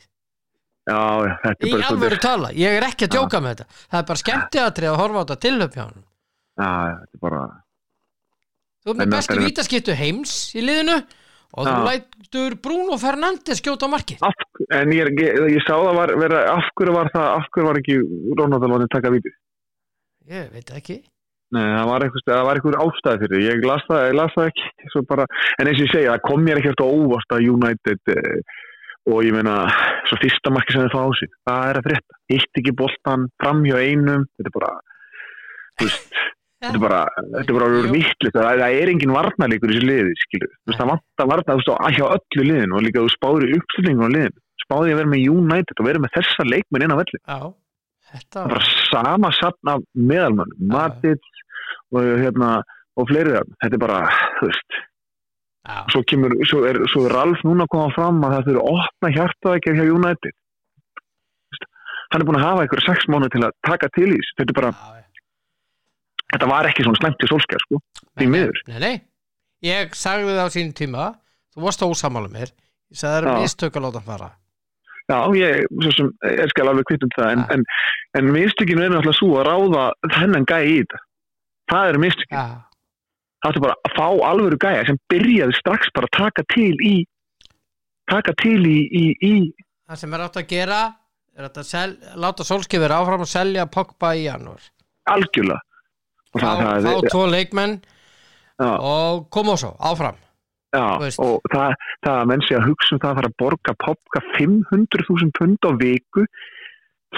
já, 0.88 1.02
þetta 1.44 1.68
Í 1.68 1.72
er 1.72 1.76
bara 1.76 1.90
alvöru 1.92 2.20
tala, 2.24 2.52
ég 2.58 2.78
er 2.80 2.86
ekki 2.88 3.06
að 3.10 3.18
djóka 3.18 3.42
með 3.44 3.52
þetta. 3.60 3.82
Það 3.92 4.00
er 4.00 4.08
bara 4.12 4.22
skemmtiatrið 4.24 4.90
að 4.94 5.02
horfa 5.02 5.22
á 5.22 5.26
þetta 5.36 5.82
hann 5.84 6.00
já, 6.62 6.70
þetta 7.02 7.20
er 7.20 7.22
bara 7.28 7.42
Þú 8.82 8.90
ert 8.96 8.98
með 9.04 9.12
bestu 9.14 9.36
er- 9.36 9.44
vítaskiptu 9.46 9.94
heims 10.00 10.32
í 10.58 10.64
liðinu 10.66 10.96
og 11.58 11.68
þú 11.68 11.78
lætur 11.88 12.56
Bruno 12.64 12.98
Fernandes 13.02 13.60
skjóta 13.62 13.88
á 13.88 13.94
marki 13.94 14.18
af, 14.24 14.36
en 14.78 14.92
ég, 14.96 15.10
ekki- 15.12 15.32
ég 15.56 15.64
sá 15.68 15.74
það 15.76 15.96
var, 16.00 16.14
vera, 16.22 16.44
af 16.56 16.70
hverju 16.80 16.94
var 16.96 17.10
það 17.16 17.28
af 17.38 17.48
hverju 17.52 17.68
var 17.68 17.80
ekki 17.82 17.98
Rónaldalónin 18.40 18.92
taka 18.94 19.12
víti? 19.12 19.34
Ég 20.32 20.52
veit 20.54 20.70
ekki. 20.78 21.02
Nei, 21.52 21.66
það 21.76 21.90
var 21.92 22.06
eitthvað, 22.06 22.76
ástæði 22.80 23.26
fyrir 23.26 23.42
ég 23.50 23.66
las 23.68 23.84
það, 23.90 24.04
ég 24.08 24.16
las 24.16 24.36
það 24.38 24.52
ekki. 24.54 24.68
Bara, 25.10 25.26
en 25.60 25.68
eins 25.68 25.82
og 25.82 25.88
ég 25.88 25.92
segja, 25.92 26.14
það 26.16 26.22
kom 26.30 26.46
mér 26.46 26.62
ekkert 26.62 26.84
á 26.84 26.88
óvart 26.88 27.36
að 27.36 27.48
United 27.52 28.14
eh, 28.16 28.60
og 29.12 29.26
ég 29.26 29.34
meina, 29.36 29.56
svo 30.08 30.20
fyrsta 30.22 30.54
marki 30.54 30.72
sem 30.76 30.86
þið 30.86 30.94
fá 30.96 31.02
á 31.04 31.12
sig, 31.20 31.34
það 31.50 31.66
er 31.74 31.80
að 31.82 31.88
frétta. 31.90 32.20
Hitt 32.32 32.62
ekki 32.62 32.76
boltan 32.80 33.28
fram 33.44 33.66
hjá 33.68 33.76
einum 33.82 34.24
þetta 34.38 34.48
er 34.48 34.56
bara 34.56 34.72
þú 35.82 35.90
veist, 35.90 36.16
þetta 36.62 36.78
er 36.78 36.84
bara, 36.84 37.00
þetta 37.36 37.50
er 37.54 37.58
bara 37.58 37.70
vittlust, 37.96 38.36
það, 38.38 38.64
er 38.82 38.92
engin 38.94 39.14
varnarleikur 39.16 39.72
í 39.72 39.78
þessu 39.80 39.88
liði, 39.90 40.14
skilur, 40.26 40.52
þú 40.62 40.72
veist, 40.72 40.82
það 40.82 40.92
vantar 40.92 41.30
varnar, 41.32 41.48
þú 41.50 41.62
veist, 41.62 41.72
á- 41.74 41.96
hjá 41.98 42.06
öllu 42.18 42.46
liðinu 42.50 42.78
og 42.78 42.86
líka 42.86 43.02
þú 43.06 43.14
spáður 43.16 43.48
í 43.50 43.58
uppstillingu 43.58 44.06
á 44.06 44.10
liðinu, 44.16 44.38
spáði 44.66 44.94
að 44.94 45.00
vera 45.02 45.12
með 45.16 45.26
United 45.34 45.82
og 45.82 45.90
vera 45.90 46.04
með 46.06 46.14
þessa 46.18 46.46
leikmenn 46.52 46.86
inn 46.86 46.94
á 46.94 47.02
velli. 47.02 47.20
Já, 47.26 47.40
þetta 48.12 48.38
það 48.38 48.46
er 48.46 48.54
bara 48.54 48.70
sama 48.92 49.32
sapn 49.40 49.74
af 49.74 49.82
meðalmönnum, 49.98 50.62
Já. 50.62 50.70
Matic 50.76 51.22
og 51.92 52.14
hérna 52.22 52.52
og 53.00 53.08
fleiri 53.10 53.34
þarna. 53.38 53.58
þetta 53.64 53.78
er 53.80 53.84
bara, 53.88 54.00
þú 54.40 54.52
veist. 54.52 54.80
Já, 55.62 55.76
svo 55.94 56.02
kemur, 56.10 56.34
svo 56.50 56.64
er, 56.66 56.78
svo 56.94 57.06
er 57.08 57.14
Ralf 57.18 57.42
núna 57.46 57.66
að 57.68 57.74
koma 57.74 57.90
fram 57.96 58.22
að 58.26 58.32
það 58.38 58.48
þurfi 58.48 58.62
að 58.62 58.72
opna 58.78 59.12
hjartaðekja 59.18 59.76
hjá 59.78 59.84
United. 59.98 60.34
Hann 62.12 62.22
er 62.22 62.28
búin 62.28 62.40
að 62.42 62.48
hafa 62.48 62.64
einhverja 62.66 62.88
sex 62.92 63.06
mánu 63.08 63.30
til 63.32 63.44
að 63.46 63.54
taka 63.64 63.88
til 63.96 64.10
í 64.10 64.18
þessu, 64.18 64.34
þetta 64.42 64.52
er 64.52 64.58
bara 64.58 64.72
já, 64.72 65.01
þetta 66.32 66.50
var 66.52 66.70
ekki 66.70 66.86
svona 66.86 67.02
slemt 67.02 67.20
til 67.22 67.32
solskjær 67.32 67.66
sko, 67.66 67.82
því 68.20 68.28
miður. 68.32 68.62
Nei, 68.72 68.80
nei, 68.84 68.94
ég 69.68 69.96
sagði 69.98 70.36
það 70.36 70.48
á 70.48 70.56
sínum 70.56 70.76
tíma 70.78 71.08
þú 71.52 71.66
varst 71.66 71.86
ósamála 71.86 72.32
mér 72.32 72.52
ég 72.52 73.00
sagði 73.00 73.14
það 73.18 73.32
er 73.36 73.44
mistök 73.46 73.78
að 73.78 73.88
láta 73.88 74.04
fara. 74.08 74.32
Já, 75.12 75.18
ég, 75.36 75.64
svo 75.82 75.94
sem, 75.96 76.10
ég 76.30 76.52
skal 76.54 76.68
alveg 76.72 76.88
kvitt 76.88 77.06
um 77.06 77.14
það 77.18 77.32
en, 77.36 77.46
en, 77.56 77.64
en 78.20 78.30
mistökinu 78.32 78.84
er 78.86 78.94
náttúrulega 78.94 79.18
svo 79.18 79.32
að 79.42 79.48
ráða 79.50 79.88
þennan 80.18 80.48
gæja 80.48 80.68
í 80.70 80.76
þetta. 80.82 81.02
Það 81.72 81.90
er 81.90 82.00
mistökinu, 82.06 82.44
það 83.44 83.58
er 83.58 83.66
bara 83.66 83.78
að 83.90 83.98
fá 83.98 84.06
alvöru 84.30 84.60
gæja 84.62 84.86
sem 84.88 85.00
byrjaði 85.12 85.58
strax 85.60 85.92
bara 85.98 86.08
að 86.08 86.16
taka 86.20 86.46
til 86.54 86.76
í 86.88 86.94
taka 88.12 88.36
til 88.42 88.60
í, 88.68 88.78
í, 88.88 89.04
í. 89.24 89.36
Það 89.90 90.04
sem 90.04 90.16
er 90.16 90.26
átt 90.26 90.40
að 90.40 90.50
gera 90.52 90.82
er 91.38 91.48
að 91.48 91.62
sel, 91.68 91.90
láta 92.20 92.46
Solskjöfur 92.48 92.94
áfram 92.96 93.26
að 93.26 93.34
selja 93.34 93.68
Pogba 93.72 94.14
í 94.20 94.26
janúar. 94.28 94.64
Algjörlega. 95.12 95.60
og 95.60 95.71
fá, 96.40 96.92
tvo 97.10 97.26
leikmenn 97.30 97.80
já, 97.82 98.70
og 98.78 99.28
koma 99.34 99.58
svo 99.60 99.74
áfram. 99.80 100.20
Já, 100.72 100.86
þú 100.96 101.04
veist. 101.04 101.20
og 101.20 101.52
það, 101.52 101.74
það 102.06 102.18
að 102.18 102.28
menn 102.32 102.44
sé 102.48 102.56
að 102.56 102.68
hugsa 102.70 102.96
um 102.96 103.02
það 103.04 103.10
að 103.10 103.18
fara 103.20 103.30
að 103.32 103.40
borga 103.42 103.74
popka 103.84 104.22
500.000 104.38 105.34
pund 105.36 105.68
á 105.68 105.72
viku 105.82 106.26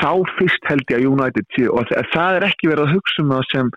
þá 0.01 0.11
fyrst 0.39 0.69
held 0.69 0.89
ég 0.89 0.97
að 0.97 1.09
United 1.11 1.49
sé 1.53 1.67
og 1.69 1.91
það, 1.91 2.39
er 2.39 2.47
ekki 2.47 2.71
verið 2.71 2.87
að 2.87 2.95
hugsa 2.97 3.21
um 3.21 3.35
það 3.35 3.45
sem 3.51 3.69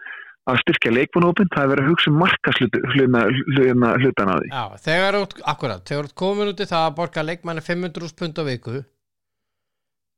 að 0.46 0.60
styrkja 0.62 0.92
leikmannópin, 0.94 1.48
það 1.52 1.64
er 1.64 1.70
verið 1.72 1.84
að 1.84 1.90
hugsa 1.90 2.10
um 2.12 2.18
markashlutana 2.22 3.92
hlutana 4.00 4.36
því. 4.40 4.50
Já, 4.52 4.64
þegar 4.86 5.18
út, 5.18 5.32
akkurat, 5.52 5.82
þegar 5.90 6.08
út 6.08 6.16
komin 6.22 6.52
út 6.52 6.62
í 6.62 6.68
það 6.70 6.84
að 6.86 6.98
borga 7.00 7.24
leikmanni 7.26 7.64
500 7.66 8.14
pund 8.20 8.40
á 8.40 8.44
viku 8.46 8.76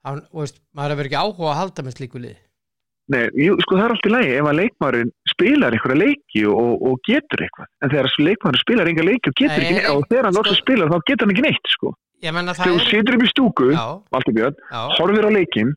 þá, 0.04 0.10
veist, 0.36 0.60
maður 0.76 0.94
hefur 0.94 1.10
ekki 1.10 1.22
áhuga 1.22 1.50
að 1.54 1.60
halda 1.62 1.86
með 1.86 1.96
slíku 1.98 2.22
lið 2.22 2.36
Nei, 3.08 3.22
jú, 3.40 3.54
sko 3.64 3.76
það 3.78 3.84
er 3.86 3.92
allt 3.94 4.06
í 4.06 4.10
lagi 4.12 4.32
ef 4.36 4.46
að 4.50 4.56
leikmaðurinn 4.58 5.10
spilar 5.32 5.72
einhverja 5.72 5.96
leiki 6.02 6.42
og, 6.52 6.82
og 6.90 6.98
getur 7.08 7.40
eitthvað, 7.46 7.68
en 7.80 7.92
þegar 7.94 8.08
leikmaðurinn 8.26 8.60
spilar 8.64 8.90
einhverja 8.90 9.08
leiki 9.08 9.30
og 9.32 9.36
getur 9.40 9.64
neitt 9.64 9.88
og 9.94 10.02
þegar 10.10 10.24
hann 10.28 10.34
sko- 10.36 10.42
loksins 10.42 10.60
spilar 10.60 10.90
þá 10.92 10.98
getur 11.08 11.24
hann 11.24 11.32
ekki 11.34 11.44
neitt 11.46 11.70
sko. 11.72 11.92
Þegar 12.20 12.58
þú 12.74 12.82
situr 12.90 13.16
upp 13.16 13.24
í 13.24 13.30
stúku, 13.32 13.68
Já, 13.72 13.84
Valdur 14.12 14.34
Björn 14.36 14.56
já, 14.60 14.80
horfir 14.98 15.24
á 15.24 15.30
leikin 15.32 15.70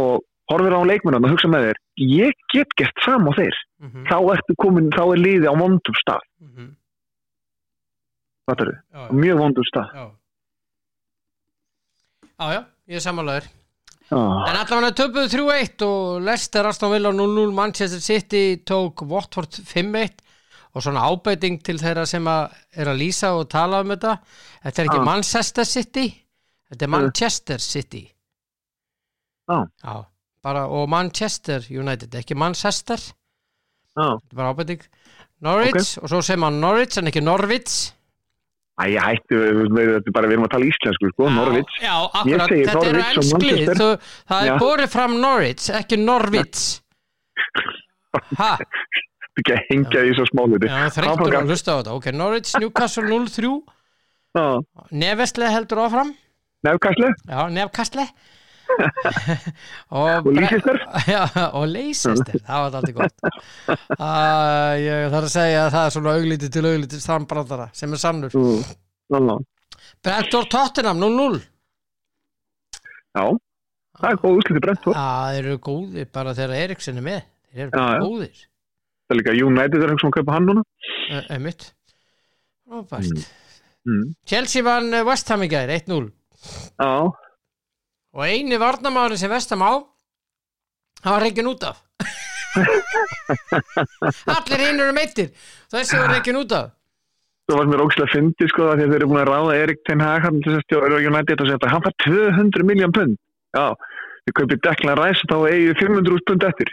og 0.00 0.22
horfir 0.52 0.72
á 0.72 0.80
leikmennarna 0.88 1.28
og 1.28 1.34
hugsa 1.36 1.50
með 1.52 1.66
þér 1.68 1.80
ég 2.08 2.32
get 2.54 2.72
gert 2.80 3.04
sam 3.04 3.28
á 3.28 3.32
þeir. 3.36 3.56
Mhm, 3.82 4.06
þá 4.08 4.16
ertu 4.36 4.56
komin, 4.62 4.88
þá 4.94 5.02
er 5.12 5.20
liði 5.20 5.46
á 5.50 5.54
vondum 5.58 5.96
stað. 6.00 6.24
Mhm, 6.40 6.70
fattarðu? 8.48 8.76
já, 8.88 9.04
Á 9.04 9.12
mjög 9.12 9.36
vondum 9.44 9.68
stað. 9.68 9.92
Já 9.92 10.04
Já, 12.42 12.64
ég 12.90 12.96
er 12.98 13.04
sammálaður 13.04 13.44
ah. 14.12 14.44
En 14.48 14.58
allavega 14.58 14.92
töpuðu 14.98 15.30
3-1 15.32 15.84
og 15.86 16.26
Leicester 16.26 16.68
Aston 16.68 16.92
Villa 16.92 17.12
0-0 17.14 17.54
Manchester 17.56 18.02
City 18.02 18.44
tók 18.68 19.04
Watford 19.08 19.60
5-1 19.68 20.22
og 20.72 20.84
svona 20.84 21.04
ábeiting 21.04 21.60
til 21.64 21.78
þeirra 21.80 22.06
sem 22.08 22.26
að 22.28 22.54
er 22.80 22.90
að 22.92 23.00
lýsa 23.02 23.32
og 23.36 23.48
tala 23.52 23.82
um 23.84 23.92
þetta 23.92 24.16
Þetta 24.62 24.82
er 24.82 24.88
ekki 24.88 25.00
Já. 25.00 25.06
Manchester 25.08 25.68
City 25.68 26.06
þetta 26.70 26.86
er 26.86 26.92
Manchester 26.94 27.64
City 27.64 28.04
Já. 29.50 29.58
Já, 29.82 29.94
bara 30.44 30.66
og 30.70 30.88
Manchester 30.88 31.66
United, 31.68 32.14
ekki 32.14 32.38
Manchester 32.38 33.00
ah. 33.96 34.16
þetta 34.16 34.32
er 34.32 34.38
bara 34.38 34.54
ábeiting 34.54 34.86
Norwich 35.42 35.98
og 35.98 36.08
svo 36.08 36.22
segir 36.22 36.40
maður 36.44 36.62
Norwich 36.62 37.00
en 37.00 37.10
ekki 37.10 37.24
Norwich 37.24 37.74
Æ, 38.80 38.84
hættu, 38.96 39.36
við, 39.36 39.66
við, 39.76 40.06
bara, 40.16 40.28
við 40.30 40.38
erum 40.38 40.46
að 40.46 40.52
tala 40.54 40.68
íslensku 40.70 41.10
sko, 41.12 41.26
Norvits 41.34 41.74
Já, 41.82 41.92
akkurat, 42.08 42.54
þetta 42.56 42.92
Manchester. 42.96 43.80
þú, 43.82 43.88
það 44.32 44.46
Já. 44.46 44.52
er 44.54 44.62
borið 44.62 44.92
fram 44.94 45.16
Norwich, 45.20 45.66
ekki 45.76 45.98
Norwich. 46.00 46.62
Ha? 48.40 48.50
ekki 49.42 49.54
að 49.54 49.62
hengja 49.68 50.06
því 50.06 50.16
svo 50.16 50.26
smáliti 50.30 50.70
Já, 50.72 50.78
þreyttur 50.96 51.36
að 51.36 51.52
hlusta 51.52 51.76
á 51.76 51.76
þetta. 51.82 51.98
Ok, 52.00 52.08
Norwich, 52.16 52.54
Newcastle 52.64 53.04
0-3 53.12 53.52
Nefestle 55.02 55.52
heldur 55.52 55.84
áfram. 55.84 56.14
Nefnkastlu 56.64 57.12
Já, 57.28 57.40
Nefkastle 57.52 58.06
og 60.02 60.28
Leicester 60.28 60.78
Já, 61.12 61.22
og 61.52 61.64
Leicester 61.70 62.38
Það 62.38 62.62
var 62.64 62.76
alltaf 62.78 62.94
gott. 62.98 63.16
Uh, 64.02 64.74
Ég 64.82 65.12
þarf 65.12 65.26
að 65.26 65.32
segja 65.32 65.64
að 65.64 65.74
það 65.74 65.86
er 65.86 65.94
svona 65.96 66.14
auglítið 66.18 66.52
til 66.54 66.64
auglítið 66.66 67.02
sambrandara 67.04 67.66
sem 67.76 67.92
er 67.94 68.00
sannur. 68.02 68.36
Mm. 68.36 69.44
Brentford 70.02 70.50
Tottenham 70.52 71.02
0-0 71.02 71.42
Já, 73.12 73.26
það 74.00 74.08
er 74.08 74.18
góð 74.24 74.40
úsliti 74.40 74.64
brent 74.64 74.88
Já, 74.88 75.04
þeir 75.34 75.44
eru 75.44 75.60
góðir 75.68 76.08
bara 76.16 76.34
þegar 76.38 76.64
Eriksen 76.64 76.98
er 76.98 77.06
með. 77.06 77.28
Þeir 77.52 77.66
eru 77.66 77.84
já. 77.84 78.00
góðir. 78.02 78.42
Það 79.02 79.14
er 79.14 79.20
líka 79.20 79.36
United 79.46 79.84
er 79.84 79.94
einhvern 79.94 80.16
kaupa 80.16 80.36
hann 80.38 80.48
núna. 80.48 80.66
Einmitt. 81.28 81.70
Róbært 82.72 83.26
mm. 83.84 84.14
Chelsea 84.24 84.64
vann 84.64 84.94
eh, 84.94 85.04
West 85.06 85.28
Ham 85.32 85.44
í 85.44 85.48
gær 85.52 85.70
1-0 85.72 86.06
Já, 86.80 86.92
og 88.12 88.26
eini 88.26 88.58
varnamæðurinn 88.60 89.20
sem 89.20 89.32
West 89.32 89.50
Ham 89.54 89.64
á 89.64 89.72
hann 91.02 91.14
var 91.16 91.24
reikin 91.24 91.50
út 91.50 91.64
af. 91.66 91.80
Allir 94.36 94.60
hinn 94.66 94.80
eru 94.84 94.92
meittir 94.96 95.32
þessi 95.72 95.98
var 95.98 96.12
reikin 96.14 96.38
út 96.42 96.52
af. 96.56 96.72
Það 97.50 97.58
var 97.58 97.70
mér 97.72 97.82
ógislega 97.84 98.12
fyndi 98.12 98.48
sko 98.52 98.68
að 98.70 98.84
þeir 98.84 98.96
eru 98.98 99.08
búin 99.10 99.22
að 99.24 99.30
ráða 99.32 99.58
Erik 99.64 99.82
Ten 99.88 100.04
Hag 100.04 100.28
hann 100.28 100.38
fær 100.44 101.96
200 102.06 102.68
miljón 102.68 102.94
pund. 102.94 103.18
Já, 103.56 103.74
við 104.28 104.36
kaupið 104.38 104.62
Declan 104.64 105.00
Rice 105.00 105.26
og 105.26 105.32
þá 105.32 105.38
eigi 105.50 105.74
500 105.82 106.26
pund 106.28 106.46
eftir. 106.48 106.72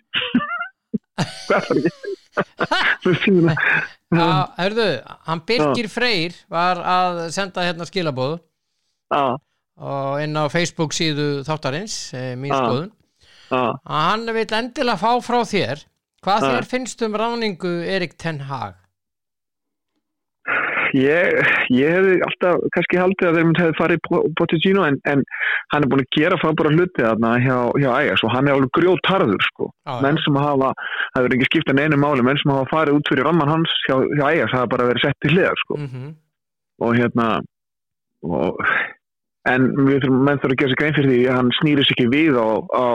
Hvað 1.50 1.70
var 1.70 1.82
ekki? 1.82 2.16
Já, 4.10 4.30
hörðu, 4.58 4.88
hann 5.28 5.42
Birgir 5.46 5.90
Freyr 5.92 6.38
var 6.50 6.80
að 6.82 7.20
senda 7.36 7.66
hérna 7.66 7.86
skilabóð 7.86 8.40
Já, 9.10 9.38
inn 10.24 10.36
á 10.36 10.46
Facebook 10.52 10.96
síðu 10.96 11.30
þáttarins 11.48 11.98
eh, 12.18 12.34
mín 12.40 12.52
Já. 12.54 12.60
skoðun 12.60 12.92
já 13.50 13.64
að 13.74 14.04
hann 14.06 14.28
vil 14.36 14.46
endilega 14.60 15.00
fá 15.02 15.12
frá 15.26 15.40
þér 15.48 15.86
hvað 16.26 16.44
Já. 16.44 16.50
þér 16.52 16.70
finnst 16.74 17.02
um 17.08 17.18
ráningu 17.18 17.74
Erik 17.88 18.18
Ten 18.20 18.44
Hag 18.50 18.78
Ég, 20.98 21.36
ég 21.70 21.92
hefði 21.94 22.16
alltaf 22.26 22.64
kannski 22.74 22.98
haldið 22.98 23.28
að 23.30 23.36
þeir 23.38 23.60
hefði 23.60 23.76
farið 23.78 24.08
Pochettino 24.40 24.86
en, 24.88 24.96
en 25.06 25.22
hann 25.74 25.86
er 25.86 25.92
búin 25.92 26.02
að 26.02 26.16
gera 26.16 26.40
frábæra 26.42 26.72
hluti 26.74 27.06
þarna 27.06 27.34
hjá, 27.44 27.58
hjá 27.78 27.90
Ajax 27.94 28.24
og 28.26 28.34
hann 28.34 28.50
er 28.50 28.58
alveg 28.58 28.72
grjótarður 28.74 29.46
sko. 29.52 29.70
Já. 29.86 30.00
menn 30.02 30.18
sem 30.24 30.40
hafa, 30.42 30.72
það 31.14 31.28
verður 31.28 31.38
ekki 31.38 31.50
skipta 31.52 31.76
neinu 31.78 32.00
máli, 32.02 32.26
menn 32.26 32.42
sem 32.42 32.54
hafa 32.56 32.72
farið 32.72 32.98
út 32.98 33.12
fyrir 33.12 33.30
ramman 33.30 33.54
hans 33.54 33.76
hjá, 33.86 34.00
hjá 34.18 34.24
Ajax 34.32 34.56
hafa 34.56 34.72
bara 34.74 34.90
verið 34.90 35.06
sett 35.06 35.30
í 35.30 35.34
hliðar 35.36 35.62
sko. 35.66 35.78
mm 35.84 36.10
og 36.80 36.96
hérna 36.96 37.26
og, 38.24 38.56
en 39.54 39.68
þurfum, 39.78 40.22
menn 40.28 40.40
þurfum 40.42 40.56
að 40.56 40.62
gera 40.62 40.72
sér 40.74 40.80
grein 40.82 40.96
fyrir 40.98 41.12
því 41.14 41.20
að 41.30 41.38
hann 41.40 41.52
snýri 41.60 41.86
sér 41.88 41.96
ekki 41.98 42.08
við 42.14 42.40
á, 42.40 42.48
á 42.70 42.86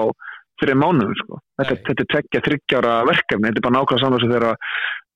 fyrir 0.62 0.78
mánuðum 0.80 1.14
sko. 1.20 1.40
þetta, 1.60 1.76
þetta 1.88 2.04
er 2.04 2.10
tveggja, 2.14 2.42
þryggjára 2.48 2.94
verkefni. 3.10 3.48
Þetta 3.50 3.60
er 3.60 3.66
bara 3.68 3.76
nákvæmlega 3.78 4.02
saman 4.04 4.24
sem 4.24 4.34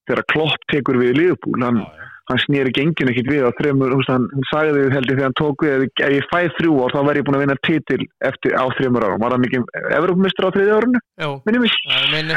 þegar 0.08 0.22
Klopp 0.32 0.62
tekur 0.72 0.96
við 0.98 1.18
Liverpool. 1.18 1.60
Hann, 1.62 1.82
hann 2.28 2.40
snýri 2.44 2.72
gengin 2.76 3.10
ekkit 3.12 3.28
við 3.28 3.44
á 3.48 3.52
þremur, 3.60 3.92
hann, 4.08 4.24
hann 4.32 4.46
sagði 4.50 4.72
því 4.76 4.94
held 4.96 5.10
ég 5.12 5.16
þegar 5.18 5.28
hann 5.28 5.38
tók 5.40 5.64
við, 5.64 5.74
ef 5.74 5.84
ég- 5.84 6.02
ef 6.06 6.14
ég 6.16 6.26
fæ 6.32 6.40
þrjú 6.58 6.72
ár 6.84 6.94
þá 6.94 6.98
verð 7.08 7.20
ég 7.20 7.26
búin 7.28 7.36
að 7.38 7.44
vinna 7.44 7.58
titil 7.68 8.00
eftir 8.30 8.56
á 8.56 8.64
þremur 8.78 9.06
árum, 9.06 9.20
var 9.22 9.32
það 9.36 9.44
mikið 9.44 9.68
Evropamistur 9.98 10.48
á 10.48 10.54
þriðja 10.56 10.78
árunu, 10.80 11.00
Jú, 11.24 11.30
minnum 11.46 11.64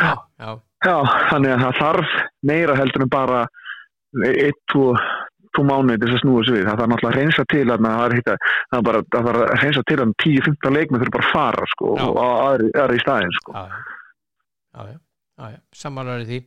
það 0.03 0.61
Já, 0.81 0.95
þannig 1.31 1.51
að 1.55 1.63
það 1.65 1.79
þarf 1.81 2.13
meira 2.51 2.75
heldur 2.79 3.03
en 3.05 3.11
bara 3.11 3.41
eitt, 4.31 4.61
tvo, 4.71 4.87
tvo 5.55 5.63
mánuði 5.67 6.01
þess 6.01 6.15
að 6.17 6.21
snúa 6.23 6.43
sig 6.47 6.57
við, 6.57 6.65
það 6.67 6.81
þarf 6.81 6.91
náttúrulega 6.91 7.11
að 7.11 7.19
reynsa 7.19 7.45
til 7.51 7.63
að 7.67 7.85
það 8.71 8.77
er 8.79 8.85
bara, 8.87 9.03
þarf 9.15 9.29
að 9.31 9.53
reynsa 9.61 9.85
til 9.91 9.97
að 9.99 10.13
10-15 10.23 10.77
leikmið 10.77 11.03
þurfa 11.03 11.15
bara 11.15 11.27
að 11.27 11.33
fara 11.35 11.69
sko, 11.73 11.93
og 12.07 12.19
aðri, 12.25 12.69
aðri 12.83 12.99
í 12.99 13.03
staðin 13.05 13.37
sko. 13.39 13.55
í 16.25 16.29
því 16.31 16.41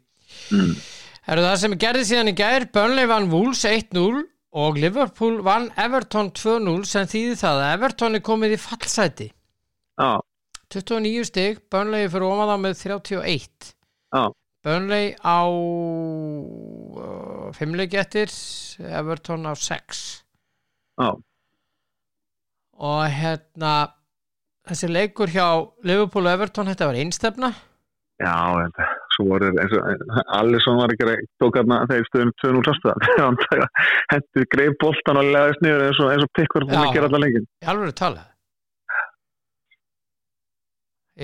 mm. 0.57 0.77
Er 1.25 1.41
það 1.41 1.55
sem 1.63 1.75
gerði 1.81 2.05
síðan 2.05 2.31
í 2.35 2.37
gær, 2.37 2.67
Burnley 2.75 3.09
vann 3.09 3.31
Wolves 3.33 3.65
1-0 3.65 4.25
og 4.61 4.77
Liverpool 4.79 5.39
vann 5.47 5.71
Everton 5.81 6.29
2-0 6.37 6.85
sem 6.87 7.09
þýði 7.09 7.39
það 7.41 7.63
að 7.63 7.73
Everton 7.79 8.19
er 8.19 8.25
komið 8.25 8.57
í 8.59 8.61
fallsæti. 8.61 9.29
já, 9.99 10.11
29 10.75 11.25
stig, 11.31 11.63
Burnley 11.73 12.11
fyrir 12.13 12.45
þá 12.51 12.57
með 12.61 12.77
31. 12.83 13.73
já, 14.15 14.25
Burnley 14.65 15.15
á 15.25 15.41
fimmleiki 17.57 17.99
eftir, 18.01 18.33
Everton 18.85 19.47
á 19.47 19.55
6. 19.55 20.25
já 21.01 21.11
Og 22.75 23.05
hérna, 23.07 23.73
þessi 24.67 24.91
leikur 24.91 25.31
hjá 25.31 25.47
Liverpool 25.87 26.27
og 26.27 26.35
Everton, 26.35 26.67
þetta 26.67 26.89
var 26.91 26.99
einstefna. 26.99 27.53
Já, 28.23 28.35
þetta, 28.59 28.89
svo 29.15 29.27
voru 29.31 29.49
eins 29.51 29.73
og 29.75 30.13
Alisson 30.39 30.79
var 30.79 30.93
ekki 30.95 31.07
að 31.09 31.25
tók 31.43 31.59
hérna 31.59 31.81
þegar 31.91 32.07
stöðum 32.11 32.35
2-0 32.43 32.69
samstöðan 32.69 33.41
hendur 34.13 34.47
greið 34.55 34.77
boltan 34.83 35.19
og 35.19 35.31
leðast 35.35 35.65
niður 35.65 35.87
eins 35.89 36.03
og, 36.03 36.13
og 36.27 36.31
pikk 36.39 36.55
var 36.59 36.69
búin 36.69 36.79
Já. 36.79 36.85
að 36.85 36.95
gera 36.99 37.11
allar 37.11 37.25
lengin 37.25 37.49
Í 37.49 37.71
alveg 37.73 37.97
talað. 37.99 38.31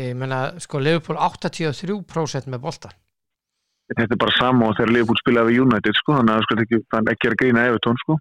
Ég 0.01 0.15
meina, 0.15 0.41
sko, 0.63 0.79
Liverpool 0.79 1.19
83% 1.19 2.51
með 2.51 2.63
boltan. 2.63 3.00
Þetta 3.97 4.15
er 4.15 4.21
bara 4.23 4.37
sama 4.39 4.71
og 4.71 4.79
þegar 4.79 4.93
Liverpool 4.95 5.21
spilaði 5.21 5.53
við 5.53 5.65
United 5.65 5.99
sko, 5.99 6.17
þannig 6.19 6.37
að 6.37 6.47
sko, 6.47 6.57
ekki, 6.65 6.81
það 6.93 7.01
er 7.03 7.15
ekki 7.17 7.31
að 7.31 7.37
grína 7.43 7.67
Evertón 7.71 8.01
sko. 8.05 8.17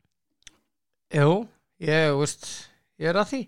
Jú, 1.19 1.31
ég, 1.85 2.11
veist, 2.19 2.51
ég 3.01 3.11
er 3.13 3.21
að 3.21 3.31
því 3.33 3.41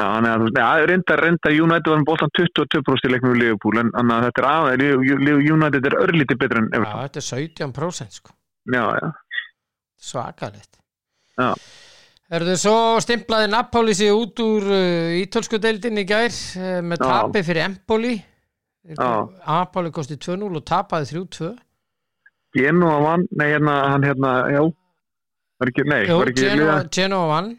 Já, 0.00 0.06
þannig 0.06 0.30
að 0.30 0.44
veist, 0.46 0.58
ja, 0.60 0.68
reynda, 0.88 1.16
reynda 1.20 1.52
United 1.52 1.92
var 1.92 2.00
með 2.00 2.08
bóltan 2.08 2.32
22% 2.38 3.06
í 3.06 3.12
leiknum 3.12 3.34
við 3.34 3.42
Liverpool 3.42 3.82
en 3.82 3.92
þannig 3.96 4.16
að 4.16 4.26
þetta 4.28 4.42
er 4.42 4.48
aðeins, 4.50 5.44
United 5.56 5.90
er 5.90 5.98
örlítið 6.06 6.40
betur 6.40 6.62
en 6.62 6.70
Já, 6.70 6.78
Evertón. 6.78 7.04
þetta 7.04 7.22
er 7.22 7.28
17% 7.28 8.18
sko 8.20 8.34
Já, 8.70 8.84
já, 9.00 9.10
Svakalegt 10.10 10.80
Já. 11.40 11.50
Erðu 12.30 12.54
svo 12.62 12.74
stimplaði 13.02 13.50
Napoli 13.50 13.94
sig 13.98 14.12
út 14.14 14.38
úr 14.44 14.66
uh, 14.70 15.14
ítölsku 15.18 15.58
deildin 15.62 15.98
í 15.98 16.06
gær 16.06 16.30
uh, 16.30 16.78
með 16.86 17.02
Já. 17.02 17.06
tapi 17.10 17.42
fyrir 17.46 17.66
Empoli 17.66 18.12
Já. 18.88 19.28
Napoli 19.46 19.90
kosti 19.92 20.16
2-0 20.16 20.56
og 20.56 20.62
tapaði 20.64 21.10
3-2 21.12 21.50
Genoa 22.56 23.00
vann, 23.04 23.26
nei, 23.36 23.50
hérna, 23.52 23.74
hann 23.92 24.04
hérna, 24.06 24.30
já, 24.50 24.62
var 25.60 25.70
ekki, 25.70 25.84
nei, 25.86 26.00
Jú, 26.08 26.16
var 26.18 26.30
ekki 26.32 26.46
Genoa, 26.48 26.78
Genoa 26.90 27.26
vann 27.30 27.50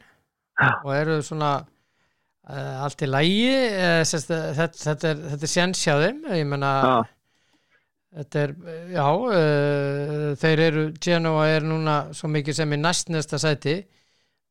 Já. 0.59 0.71
og 0.81 0.91
eru 0.97 1.19
svona 1.23 1.51
uh, 1.61 2.83
allt 2.83 3.05
í 3.05 3.09
lægi 3.09 3.53
uh, 3.53 4.01
sest, 4.07 4.33
þetta, 4.33 4.81
þetta 4.81 5.11
er, 5.13 5.23
þetta 5.31 5.47
er 5.47 5.53
sjens 5.53 5.85
hjá 5.85 5.95
þeim. 6.01 6.19
Ég 6.35 6.49
menna 6.49 6.73
þetta 8.17 8.43
er, 8.43 8.53
já 8.91 9.07
uh, 9.07 10.27
þeir 10.41 10.63
eru, 10.67 10.85
Genoa 11.07 11.47
er 11.53 11.65
núna 11.69 11.97
svo 12.17 12.29
mikið 12.33 12.59
sem 12.59 12.75
í 12.75 12.81
næstnesta 12.81 13.39
sæti. 13.41 13.79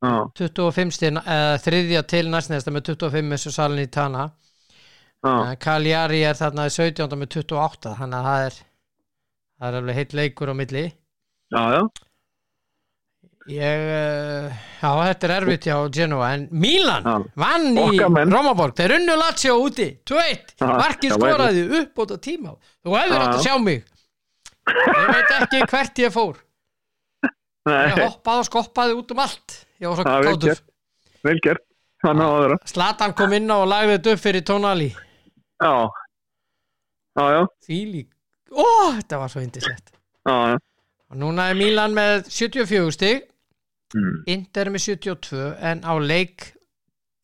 Já, 0.00 0.14
25 0.40 0.94
stíð, 0.96 1.18
eða 1.28 1.56
þriðja 1.60 2.06
til 2.08 2.24
næstnesta 2.32 2.72
með 2.72 2.94
25 2.94 3.34
eins 3.36 3.50
og 3.50 3.58
salin 3.58 3.82
í 3.82 3.90
Tana 3.92 4.30
já, 5.24 5.56
Cagliari 5.60 6.22
er 6.24 6.38
þarna 6.38 6.66
í 6.70 6.74
17. 6.74 7.16
með 7.20 7.28
28 7.36 7.94
þannig 7.98 8.20
að 8.20 8.28
það 8.30 8.44
er 8.46 8.54
það 9.60 9.68
er 9.74 9.78
alveg 9.80 9.98
heitt 10.00 10.14
leikur 10.16 10.52
á 10.52 10.54
milli. 10.56 10.84
Já, 11.50 11.62
já, 11.74 11.80
ég, 13.50 13.80
uh, 13.90 14.58
já 14.80 14.90
þetta 15.00 15.26
er 15.28 15.32
erfitt 15.40 15.66
hjá 15.66 15.76
Genoa 15.92 16.28
en 16.36 16.44
Milan 16.52 17.04
Já. 17.08 17.14
vann 17.42 17.80
í. 17.82 17.98
Rómaborg. 18.30 18.76
Þeir 18.78 18.94
unnu 19.00 19.16
Lazio 19.18 19.56
úti 19.64 19.88
2-1, 20.06 20.54
Já, 20.60 20.66
markið 20.78 21.10
já, 21.10 21.16
skoraði 21.18 21.64
upp 21.80 22.04
út 22.04 22.14
á 22.14 22.18
tíma, 22.22 22.54
þú 22.84 22.94
hefur 22.96 23.16
Já, 23.16 23.22
átt 23.24 23.34
að 23.34 23.40
já. 23.40 23.42
sjá 23.48 23.58
mig. 23.64 23.84
Ég 24.70 25.10
veit 25.10 25.34
ekki 25.40 25.62
hvert 25.72 25.98
ég 26.04 26.14
fór. 26.14 26.38
Ég 27.26 27.74
nei, 27.74 28.04
hoppaði 28.06 28.40
og 28.44 28.46
skoppaði 28.48 28.94
út 28.96 29.10
um 29.12 29.18
allt. 29.26 29.58
Ég 29.82 29.90
svo 29.98 30.04
Já, 30.06 30.14
vel 30.24 30.30
kátur. 30.30 30.48
gert. 30.48 30.64
vel 31.26 31.40
gert, 31.44 31.64
hann 32.06 32.22
á 32.22 32.28
aðra, 32.30 32.56
Slatan 32.70 33.12
kom 33.18 33.32
inn 33.36 33.50
á 33.52 33.56
og 33.60 33.66
lagði 33.68 33.96
þetta 33.98 34.12
upp 34.14 34.22
fyrir 34.24 34.44
Tonali 34.48 34.86
já, 35.60 35.74
já, 37.20 37.24
já, 37.36 37.42
því 37.66 37.80
lík, 37.94 38.12
ó 38.52 38.66
þetta 38.98 39.22
var 39.22 39.32
svo 39.32 39.44
indislegt 39.44 39.92
já, 39.92 40.36
já, 40.52 40.56
og 41.10 41.20
núna 41.24 41.50
er 41.50 41.58
Milan 41.58 41.96
með 41.96 42.30
74 42.30 42.96
stig 42.96 43.26
mm. 43.94 44.22
Inter 44.30 44.70
með 44.72 44.86
72 44.86 45.52
en 45.70 45.84
á 45.86 45.92
leik 45.98 46.52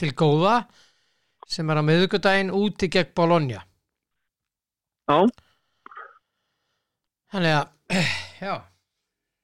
til 0.00 0.12
góða 0.16 0.60
sem 1.46 1.68
er 1.70 1.80
á 1.80 1.82
miðvikudaginn 1.86 2.54
úti 2.54 2.88
gegn 2.90 3.12
Bologna. 3.16 3.62
Já, 5.06 5.18
þannig 7.30 7.52
að 7.54 7.66
já, 8.46 8.54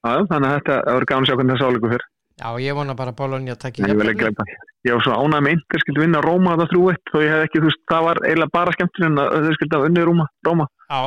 já, 0.03 0.15
þannig 0.33 0.49
að 0.49 0.57
þetta, 0.57 0.79
voru 0.89 1.11
það 1.13 1.61
sáleiku 1.61 1.93
fyrr, 1.93 2.07
já 2.43 2.49
ég 2.61 2.75
vona 2.75 2.95
bara 2.99 3.13
að 3.15 3.19
Bologna 3.23 3.55
takki 3.55 3.83
ég 3.87 4.95
var 4.97 5.03
svo 5.05 5.15
ánægð 5.15 5.45
með 5.47 5.53
Inter 5.55 5.79
skildi 5.85 6.01
vinna 6.03 6.21
Róma 6.25 6.57
þetta 6.57 6.69
þrjú 6.73 6.87
eitt 6.91 7.13
og 7.15 7.23
ég 7.23 7.31
hef 7.37 7.43
ekki, 7.47 7.61
þú 7.63 7.69
veist, 7.71 7.83
það 7.93 8.07
var 8.09 8.21
eiginlega 8.27 8.53
bara 8.57 8.73
skemmtun 8.75 9.07
en 9.09 9.21
að 9.23 9.45
þau 9.47 9.53
skildi 9.59 9.77
að 9.79 9.85
unni 9.89 10.07
Róma, 10.09 10.27
Róma, 10.49 10.67
já, 10.91 11.03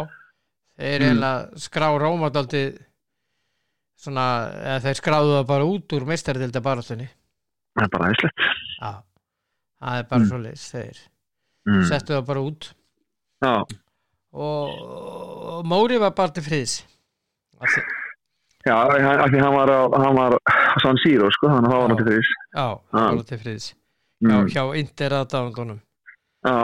þeir 0.79 0.99
Mm. 0.99 1.07
eiginlega 1.09 1.59
skrá 1.65 1.87
Rómadaldi 1.99 2.61
svona, 4.05 4.25
eða 4.63 4.79
þeir 4.85 4.99
skráðu 5.01 5.33
það 5.35 5.45
bara 5.51 5.67
út 5.75 5.95
úr 5.97 6.05
meistardilda 6.07 6.61
barastunni 6.63 7.07
það 7.75 7.83
er 7.83 7.91
bara 7.97 8.09
æslegt, 8.15 8.45
já, 8.79 8.91
það 9.83 9.99
er 9.99 10.07
bara 10.13 10.21
Mm. 10.23 10.29
svo 10.31 10.37
leis 10.45 10.65
þeir 10.71 10.97
mm. 11.67 11.83
settu 11.89 12.13
það 12.15 12.25
bara 12.31 12.39
út. 12.47 12.71
Já, 13.43 13.55
og, 14.33 15.65
Móri 15.67 15.97
var 15.99 16.11
bara 16.15 16.31
til 16.31 16.43
því- 16.43 16.83
já, 18.65 18.75
af 18.75 19.29
því 19.29 19.39
hann 19.43 19.53
var 19.53 19.69
hann 19.99 20.15
var 20.15 20.39
San 20.83 20.99
Siro, 21.03 21.29
sko, 21.33 21.49
þannig 21.51 21.69
að 21.69 21.73
það 21.73 21.81
var 21.81 21.87
Já. 21.87 21.93
náttúrulega 21.93 22.11
fyrir, 22.11 22.29
já, 22.55 22.67
hann 22.91 23.17
var 23.19 23.27
til 23.29 23.39
friðs 23.43 23.67
mm. 24.25 24.47
hjá, 24.53 24.63
Inter 24.81 25.17
aðdáðundunum 25.21 25.81
já, 26.45 26.55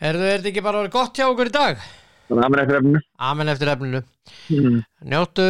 Erðu, 0.00 0.24
er 0.24 0.38
þetta 0.40 0.48
ekki 0.54 0.62
bara 0.64 0.80
orðið 0.80 0.94
gott 0.96 1.18
hjá 1.20 1.26
okkur 1.28 1.50
í 1.50 1.54
dag? 1.54 1.82
það 2.30 2.44
er 2.46 2.62
eftir 2.62 2.78
efninu, 2.80 3.02
Amen 3.18 3.52
eftir 3.52 3.72
efninu. 3.74 4.02
mm. 4.48 4.78
Njóttu 5.10 5.46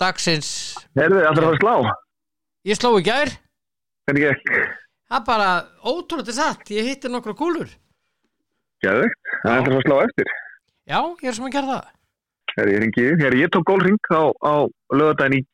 dagsins. 0.00 0.50
Herðu, 0.98 1.22
allir 1.22 1.30
að 1.30 1.46
fara 1.46 1.54
að 1.54 1.62
slá, 1.62 1.94
Ég 2.66 2.78
sló 2.80 2.90
í 2.98 3.04
gær. 3.06 3.30
hvernig 4.06 4.26
gekk, 4.26 4.50
Það 5.06 5.20
er 5.20 5.26
bara 5.26 5.50
ótrúlega 5.86 6.34
satt. 6.34 6.70
Ég 6.74 6.88
hitti 6.88 7.08
nokkra 7.08 7.34
kúlur. 7.38 7.68
gæðvegt, 8.82 9.20
það 9.44 9.52
er 9.52 9.60
að 9.60 9.66
fara 9.66 9.76
að 9.76 9.86
slá 9.86 9.96
eftir. 10.02 10.32
Já, 10.86 10.98
ég 11.22 11.28
er 11.30 11.36
sem 11.36 11.46
að 11.46 11.54
gera 11.54 11.66
það. 11.66 11.92
Þegar 12.56 13.34
ég 13.36 13.40
ég 13.40 13.50
tók 13.54 13.66
gólring 13.70 14.10
á, 14.10 14.22
á 14.42 14.54
lögadaginn 14.90 15.38
í 15.38 15.46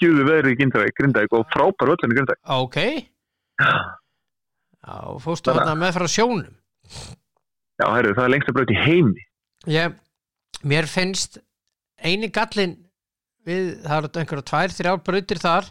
geggjuðu 0.00 0.26
veðri 0.30 0.54
í 0.54 0.58
Grindavík, 0.60 1.32
og 1.36 1.46
frábær 1.52 1.92
völlin 1.92 2.14
í 2.14 2.18
Grindavík. 2.18 2.42
Ok. 2.56 2.78
Já, 4.80 4.94
fórstu 5.20 5.52
þarna 5.52 5.74
með 5.78 5.96
frá 5.98 6.06
sjónum. 6.08 6.54
Já, 7.80 7.86
herru, 7.94 8.14
það 8.16 8.24
er 8.26 8.32
lengst 8.34 8.50
að 8.52 8.56
bröti 8.58 8.76
í 8.76 8.80
heimi. 8.84 9.26
Ég, 9.70 9.94
mér 10.64 10.88
finnst 10.88 11.38
eini 12.00 12.30
gallin 12.32 12.78
við, 13.46 13.74
það 13.84 13.96
eru 13.98 14.10
einhverja 14.22 14.48
tvær, 14.50 14.74
þrjár 14.78 15.04
brautir 15.06 15.40
þar 15.42 15.70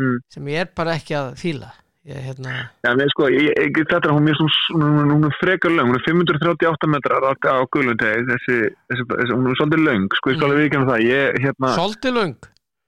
Mm. 0.00 0.16
sem 0.32 0.46
ég 0.48 0.60
er 0.62 0.68
bara 0.72 0.94
ekki 0.96 1.12
að 1.12 1.34
fíla. 1.36 1.66
Ég, 2.08 2.16
hérna, 2.24 2.52
Já, 2.86 2.94
með 2.96 3.10
sko, 3.12 3.26
ég, 3.28 3.50
ég, 3.52 3.74
þetta 3.90 4.08
er 4.08 4.14
hún 4.16 4.30
svona, 4.32 4.86
hún, 5.12 5.24
er 5.28 5.34
frekar 5.36 5.70
löng, 5.74 5.90
hún 5.90 5.98
er 5.98 6.04
538 6.06 6.88
metrar 6.88 7.20
á, 7.26 7.32
á 7.36 7.60
gulundegi, 7.68 8.22
þessi, 8.30 8.56
þessi, 8.88 9.04
þessi, 9.10 9.34
hún 9.36 9.50
er 9.50 9.58
svolítið 9.60 9.82
löng, 9.84 10.06
sko, 10.16 10.30
ég 10.30 10.38
skal 10.38 10.46
Mm. 10.48 10.54
alveg 10.54 10.62
viðkjanna 10.64 10.88
það, 10.88 11.04
ég, 11.04 11.38
hérna, 11.44 11.72
Solti 11.76 12.10
lung. 12.14 12.36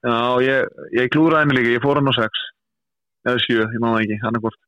Já, 0.03 0.17
ég, 0.45 0.73
ég 0.99 1.11
klúraði 1.15 1.45
henni 1.47 1.57
líka, 1.59 1.75
ég 1.77 1.85
fór 1.85 2.01
hann 2.01 2.11
á 2.11 2.15
6, 2.19 2.43
eða 3.29 3.43
7, 3.47 3.57
ég 3.63 3.81
má 3.83 3.89
það 3.93 4.03
ekki, 4.05 4.19
hann 4.25 4.39
er 4.39 4.45
hvort. 4.45 4.61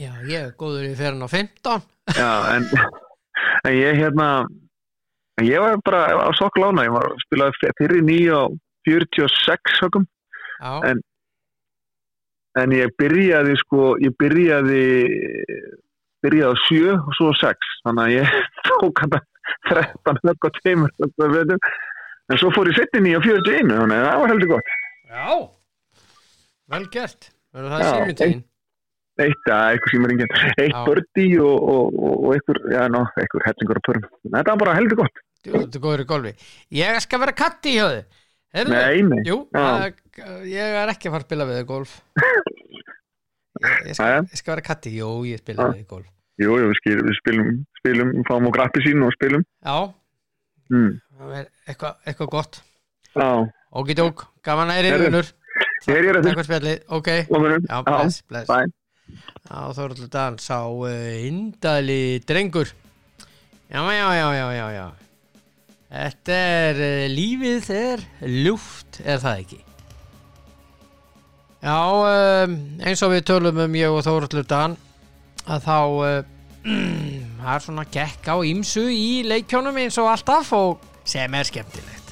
Já, 0.00 0.12
ég 0.26 0.36
er 0.40 0.52
góður 0.58 0.88
í 0.88 0.94
ferðin 0.98 1.26
á 1.26 1.28
15. 1.28 1.86
Já, 2.16 2.30
en, 2.56 2.68
en 3.68 3.76
ég, 3.76 4.00
hérna, 4.00 4.28
ég 5.44 5.62
var 5.62 5.78
bara 5.84 6.02
á 6.26 6.30
sokklána, 6.38 6.86
ég 6.88 6.94
var 6.96 7.08
spilaði 7.26 7.72
fyrir 7.80 8.04
nýja 8.06 8.42
á 8.42 8.44
46 8.88 9.80
högum, 9.84 10.08
En- 10.62 11.02
en 12.60 12.72
ég 12.76 12.90
byrjaði 13.00 13.54
sko, 13.62 13.94
ég 14.02 14.12
byrjaði 14.20 14.82
byrjaði 16.22 16.52
á 16.52 16.62
7 16.68 16.90
og 16.98 17.14
svo 17.16 17.30
á 17.32 17.34
6 17.40 17.70
þannig 17.86 18.02
að 18.02 18.12
ég 18.18 18.34
tók 18.68 19.00
hann 19.02 19.16
13 19.70 20.20
högg 20.26 20.46
og 20.48 20.60
2 20.60 21.30
högg 21.32 21.70
en 22.32 22.40
svo 22.40 22.52
fór 22.54 22.70
ég 22.72 22.78
settin 22.78 23.10
í 23.10 23.12
á 23.16 23.20
41 23.20 23.68
þannig 23.68 23.98
að 23.98 24.08
það 24.08 24.22
var 24.22 24.32
heldur 24.32 24.52
gott. 24.54 24.72
Já, 25.12 25.28
vel 26.72 26.86
gert. 26.94 27.30
Verður 27.52 27.76
það 27.76 27.86
símyndin 27.90 28.40
eitt, 29.20 29.44
að 29.50 29.74
eitthvað 29.74 29.92
sem 29.92 30.06
er 30.06 30.14
engin 30.14 30.34
eitt 30.62 30.78
bördi 30.86 31.26
og, 31.42 31.68
og, 31.72 31.98
og, 31.98 32.14
og 32.16 32.34
eitthvað, 32.36 33.44
hellingur 33.44 33.80
og 33.80 33.86
pörm 33.88 34.06
þetta 34.24 34.46
var 34.48 34.60
bara 34.64 34.76
heldur 34.78 35.02
gott. 35.02 35.22
Er 35.42 35.66
góður 35.82 36.04
í 36.04 36.08
golfi. 36.08 36.32
Ég 36.78 36.98
skal 37.02 37.20
vera 37.22 37.34
katti 37.36 37.76
þið 37.76 38.02
Heyrðu, 38.52 38.72
Nei, 38.76 39.00
nei, 39.08 39.20
Jú, 39.24 39.36
að, 39.56 39.94
ég 40.44 40.74
er 40.76 40.90
ekki 40.92 41.08
að 41.08 41.14
fara 41.14 41.24
að 41.24 41.28
spila 41.30 41.44
við 41.48 41.58
þig 41.58 41.68
golf. 41.70 41.94
Ég, 43.62 43.94
skal, 43.94 44.24
ég 44.26 44.40
skal 44.40 44.50
vera 44.56 44.62
katti, 44.66 44.90
jú, 44.96 45.08
ég 45.28 45.38
spila 45.38 45.68
við 45.68 45.82
þig 45.82 45.90
golf. 45.92 46.06
Jú, 46.40 46.54
jú, 46.58 46.66
við, 46.66 46.78
skil, 46.80 46.94
við 47.06 47.16
spilum, 47.20 47.50
spilum 47.78 48.08
fáum 48.26 48.48
og 48.48 48.54
grappi 48.56 48.82
sín 48.82 49.04
og 49.06 49.12
spilum. 49.14 49.44
Já, 49.62 49.76
mm. 50.72 50.88
Eitthvað 51.66 52.08
eitthva 52.08 52.28
gott. 52.32 52.62
Já, 53.12 53.28
Okidók, 53.72 54.26
gaman 54.44 54.72
að 54.72 54.82
er 54.82 54.88
Heyrðu, 54.90 55.06
yfirunur 55.08 55.32
ég 55.88 55.98
er 55.98 56.06
ég 56.06 56.22
Takk 56.22 56.38
fyrir 56.38 56.46
spjallið, 56.46 56.78
ok. 56.94 57.08
Já, 57.66 57.76
bless, 57.86 58.22
bless. 58.28 58.48
Bye. 58.48 58.70
Já, 59.48 59.58
Þorvaldur 59.76 60.10
Dan 60.12 60.38
sá 60.40 60.58
uh, 60.70 61.26
indæli 61.26 62.22
drengur. 62.26 62.70
Já, 63.72 63.80
já, 63.80 64.06
já, 64.14 64.26
já, 64.36 64.46
já, 64.56 64.66
já. 64.76 64.86
Þetta 65.92 66.38
er 66.38 66.80
uh, 66.86 67.08
lífið 67.12 67.70
er 67.76 68.04
ljúft, 68.44 69.02
er 69.04 69.20
það 69.22 69.42
ekki? 69.42 69.60
Já, 71.62 71.78
um, 71.78 72.54
eins 72.82 73.02
og 73.04 73.12
við 73.12 73.26
tölum 73.30 73.60
um 73.66 73.76
ég 73.78 73.92
og 73.92 74.02
Þorvaldur 74.06 74.46
Dan 74.48 74.78
að 75.46 75.66
þá 75.66 75.76
uh, 75.82 76.22
það 77.42 77.52
er 77.56 77.66
svona 77.66 77.88
gekk 77.90 78.30
á 78.30 78.36
ímsu 78.46 78.86
í 78.90 79.22
leikjónum 79.26 79.82
eins 79.82 79.98
og 79.98 80.10
alltaf 80.14 80.54
og 80.56 80.91
sem 81.04 81.34
er 81.34 81.48
skemmtilegt. 81.48 82.10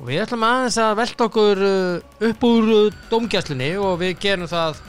Og 0.00 0.06
við 0.08 0.22
ætlum 0.24 0.46
aðeins 0.46 0.78
að 0.80 0.94
velta 1.00 1.26
okkur 1.28 1.64
uh, 1.64 2.22
upp 2.30 2.46
úr 2.48 2.70
uh, 2.76 3.00
dómgæslunni 3.10 3.74
og 3.80 3.98
við 4.00 4.14
gerum 4.22 4.48
það 4.50 4.80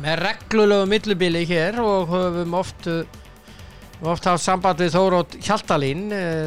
með 0.00 0.22
reglulegu 0.24 0.86
millibili 0.88 1.42
hér 1.50 1.80
og 1.82 2.12
höfum 2.12 2.54
oft 2.60 2.86
uh, 2.90 3.02
og 4.00 4.14
oft 4.14 4.30
haft 4.30 4.44
samband 4.46 4.80
við 4.80 4.94
Þórótt 4.94 5.34
Hjaltalín 5.44 6.06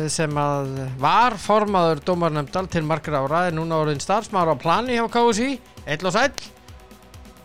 sem 0.09 0.31
að 0.41 0.71
var 0.97 1.35
formaður 1.37 1.99
dómarnefndal 2.07 2.65
til 2.65 2.81
margra 2.81 3.19
ára 3.21 3.43
en 3.51 3.59
núna 3.59 3.77
orðin 3.83 4.01
starfsmaður 4.01 4.57
á 4.57 4.63
plani 4.63 4.97
hjá 4.97 5.05
KSI 5.13 5.51
Eill 5.83 6.07
og 6.07 6.13
sæll. 6.15 6.31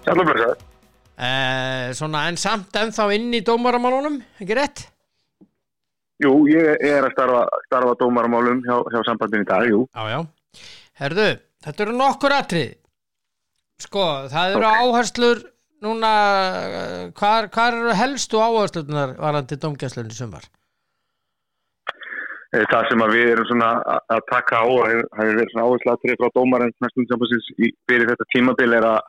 Sjálfur 0.04 0.38
eh, 0.38 1.90
Svona 1.98 2.28
en 2.30 2.38
samt 2.38 2.76
ennþá 2.78 3.08
inn 3.16 3.32
í 3.34 3.42
dómaramálunum, 3.44 4.20
ekki 4.38 4.56
rétt? 4.58 4.84
Jú, 6.18 6.32
ég 6.50 6.82
er 6.82 7.04
að 7.06 7.12
starfa, 7.14 7.42
starfa 7.68 7.94
dómaramálum 8.00 8.62
hjá, 8.66 8.76
hjá 8.90 9.00
sambandin 9.06 9.44
í 9.44 9.46
dag, 9.46 9.68
jú. 9.70 9.84
Já, 9.94 10.02
já. 10.10 10.18
Herðu, 10.98 11.26
þetta 11.62 11.84
eru 11.84 11.94
nokkur 11.94 12.34
atrið. 12.34 12.72
Sko, 13.78 14.04
það 14.32 14.54
eru 14.56 14.66
Ok. 14.66 14.78
áherslur 14.82 15.42
núna, 15.86 16.12
hvar 17.14 17.46
eru 17.68 17.92
helstu 17.94 18.40
áherslunar 18.42 19.12
varandi 19.20 19.54
dómgæslunni 19.62 20.10
sumar? 20.16 20.42
Eh, 22.50 22.64
Það 22.72 22.88
sem 22.88 22.98
við 23.12 23.30
erum 23.36 23.44
svona 23.46 23.70
að- 24.08 24.26
taka 24.32 24.56
á 24.58 24.64
og 24.66 24.88
hefur 24.88 25.06
verið 25.36 25.50
svona 25.52 25.66
áherslatrið 25.68 26.16
frá 26.18 26.28
dómarinn 26.34 26.72
næstum 26.82 27.06
sambansins 27.06 27.46
í, 27.60 27.70
fyrir 27.86 28.08
þetta 28.08 28.26
tímabil 28.34 28.72
er 28.74 28.82
að, 28.88 29.00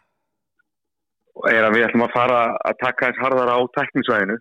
er 1.49 1.63
að 1.63 1.73
við 1.73 1.85
ætlum 1.87 2.03
að 2.05 2.13
fara 2.13 2.39
að 2.67 2.77
taka 2.83 3.07
eins 3.07 3.17
harðara 3.23 3.55
á 3.57 3.59
tekninsvæðinu. 3.79 4.37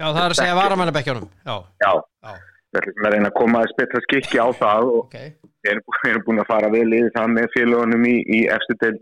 Já, 0.00 0.06
það 0.08 0.22
er 0.24 0.34
að 0.34 0.38
segja 0.40 0.56
varamænabekkjónum. 0.56 1.30
Já, 1.44 1.54
Já, 1.84 1.90
já, 2.24 2.32
við 2.72 2.80
ætlum 2.80 3.08
að 3.08 3.16
að 3.28 3.34
koma 3.38 3.60
aðeins 3.60 3.78
betra 3.80 4.02
skikki 4.06 4.40
á 4.40 4.48
það 4.56 4.88
og 4.88 4.98
ok. 5.02 5.16
við 5.62 5.72
erum, 5.74 5.96
erum 6.08 6.24
búin 6.28 6.42
að 6.42 6.48
fara 6.48 6.70
vel 6.72 6.88
í 6.96 7.00
það 7.16 7.34
með 7.36 7.50
félagunum 7.56 8.06
í, 8.08 8.16
í 8.38 8.40
efstu 8.56 8.78
til 8.80 8.94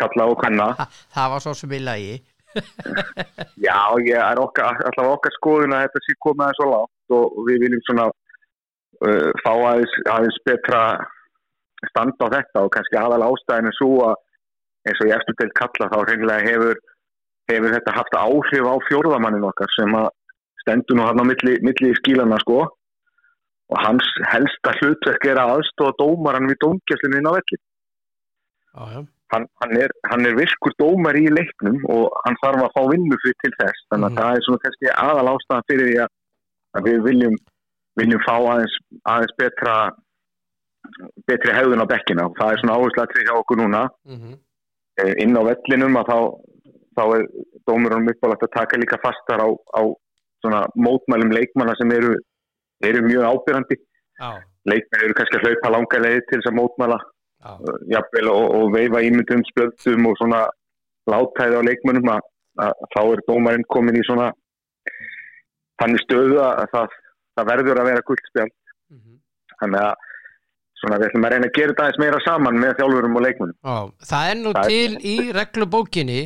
kalla 0.00 0.28
og 0.28 0.38
kanna. 0.42 0.68
Ha, 0.80 0.88
það 1.16 1.32
var 1.34 1.44
svo 1.44 1.54
sem 1.56 1.72
í 1.72 1.80
lagi. 1.80 2.18
Já, 3.66 3.78
ég 4.04 4.20
er 4.20 4.42
okkar, 4.42 4.82
alltaf 4.86 5.10
okkar 5.16 5.34
skoðun 5.38 5.74
að 5.74 5.86
þetta 5.86 6.04
sé 6.04 6.16
komið 6.26 6.44
aðeins 6.46 6.60
svo 6.60 6.68
látt 6.74 7.16
og 7.18 7.24
og 7.40 7.48
við 7.48 7.64
viljum 7.64 7.84
svona 7.88 8.06
uh, 8.10 9.30
fá 9.40 9.52
aðeins, 9.54 9.96
aðeins 10.12 10.40
betra 10.46 10.82
stand 11.90 12.20
á 12.20 12.26
þetta 12.36 12.64
og 12.66 12.72
kannski 12.74 13.00
aðal 13.00 13.24
ástæðinu 13.26 13.72
svo 13.78 13.94
að 14.10 14.20
eins 14.88 15.00
og 15.00 15.08
ég 15.08 15.16
eftir 15.16 15.38
til 15.40 15.50
kalla 15.58 15.88
þá 15.92 15.98
reynilega 16.04 16.50
hefur, 16.50 16.80
hefur 17.50 17.74
þetta 17.74 17.96
haft 17.96 18.18
áhrif 18.20 18.68
á 18.68 18.74
fjórðamannin 18.88 19.48
okkar 19.48 19.72
sem 19.76 19.96
að 19.96 20.10
stendur 20.64 20.96
nú 20.98 21.04
hann 21.06 21.20
á 21.20 21.24
milli, 21.28 21.58
milli 21.62 21.92
í 21.92 21.98
skílana 22.00 22.40
sko. 22.42 22.64
Og 23.72 23.78
hans 23.80 24.04
helsta 24.28 24.74
hlutverk 24.80 25.24
er 25.30 25.38
að 25.40 25.54
aðstofa 25.58 25.94
dómaran 26.00 26.48
við 26.50 26.58
dómgæslinu 26.64 27.20
inn 27.20 27.30
á 27.30 27.36
velli. 27.38 27.58
Já. 28.74 29.04
hann, 29.32 29.46
hann, 29.62 29.72
er, 29.80 29.90
hann 30.10 30.26
er 30.28 30.34
virkur 30.36 30.74
dómar 30.78 31.16
í 31.18 31.24
leiknum 31.30 31.78
og 31.90 32.12
hann 32.24 32.36
þarf 32.42 32.66
að 32.66 32.74
fá 32.76 32.82
vinnu 32.90 33.16
fyrir 33.22 33.36
til 33.42 33.52
þess. 33.60 33.80
Þannig 33.90 34.06
að 34.06 34.12
Mhm. 34.12 34.18
það 34.20 34.36
er 34.36 34.44
svona 34.46 34.62
kannski 34.64 34.86
aðal 35.04 35.30
ástæðan 35.32 35.66
fyrir 35.70 35.86
því 35.88 35.96
að, 36.04 36.10
við 36.86 36.98
viljum, 37.08 37.36
viljum 37.98 38.22
fá 38.26 38.34
aðeins, 38.36 38.76
aðeins 39.10 39.34
betra 39.38 39.74
betri 41.26 41.54
hegðun 41.56 41.82
á 41.82 41.86
bekkina. 41.88 42.26
Og 42.28 42.36
það 42.38 42.52
er 42.52 42.60
svona 42.60 42.76
áherslu 42.78 43.02
að 43.02 43.26
hjá 43.26 43.34
okkur 43.40 43.62
núna. 43.62 43.88
Mm 44.06 44.34
Eh, 44.94 45.14
inn 45.18 45.34
á 45.34 45.42
vellinum 45.42 45.96
að 45.98 46.06
þá, 46.06 46.18
þá 46.94 47.02
er 47.16 47.22
dómurunum 47.66 48.10
uppálagt 48.12 48.44
að 48.46 48.52
taka 48.54 48.78
líka 48.78 48.98
fastar 49.02 49.42
á, 49.42 49.48
á 49.50 49.82
svona 50.44 50.62
mótmælum 50.76 51.32
leikmanna 51.34 51.74
sem 51.80 51.90
eru, 51.96 52.14
eru 52.84 53.02
mjög 53.08 53.26
ábyrrandi 53.32 53.80
Já, 54.20 54.30
leikmenn 54.70 55.06
eru 55.06 55.16
kannski 55.18 55.40
að 55.40 55.48
hlaupa 55.48 55.72
langa 55.74 56.00
leið 56.04 56.20
til 56.28 56.38
þess 56.38 56.50
að 56.52 56.58
mótmæla. 56.60 57.00
Uh, 57.44 57.74
jafnvel 57.92 58.30
og, 58.32 58.44
og 58.56 58.70
veifa 58.72 59.02
ímyndum 59.04 59.42
spjöldum 59.50 60.06
og 60.08 60.14
svona 60.16 60.46
látæði 61.12 61.58
á 61.60 61.62
leikmönnum 61.66 62.08
að, 62.14 62.22
að 62.64 62.86
þá 62.94 63.00
er 63.02 63.22
dómarinn 63.26 63.66
komin 63.74 63.98
í 64.00 64.04
svona 64.06 64.30
þannig 65.82 66.00
stöðu 66.06 66.38
að 66.40 66.62
það, 66.72 66.94
það 67.36 67.50
verður 67.50 67.80
að 67.82 67.88
vera 67.90 68.04
guldspjald 68.08 68.54
mhm. 68.94 69.18
þannig 69.60 69.82
að 69.82 70.08
svona 70.80 71.00
við 71.00 71.10
ætlum 71.10 71.26
að 71.26 71.34
reyna 71.34 71.50
að 71.50 71.58
gera 71.58 71.74
þetta 71.74 71.84
aðeins 71.84 72.00
meira 72.00 72.22
saman 72.24 72.60
með 72.62 72.74
þjálfurum 72.80 73.18
og 73.18 73.24
leikmönnum. 73.26 73.58
Já. 73.60 73.76
Það 74.12 74.30
er 74.30 74.40
nú 74.40 74.54
Það 74.54 74.64
er- 74.64 74.72
til 74.72 75.12
í 75.12 75.16
reglubókinni 75.38 76.20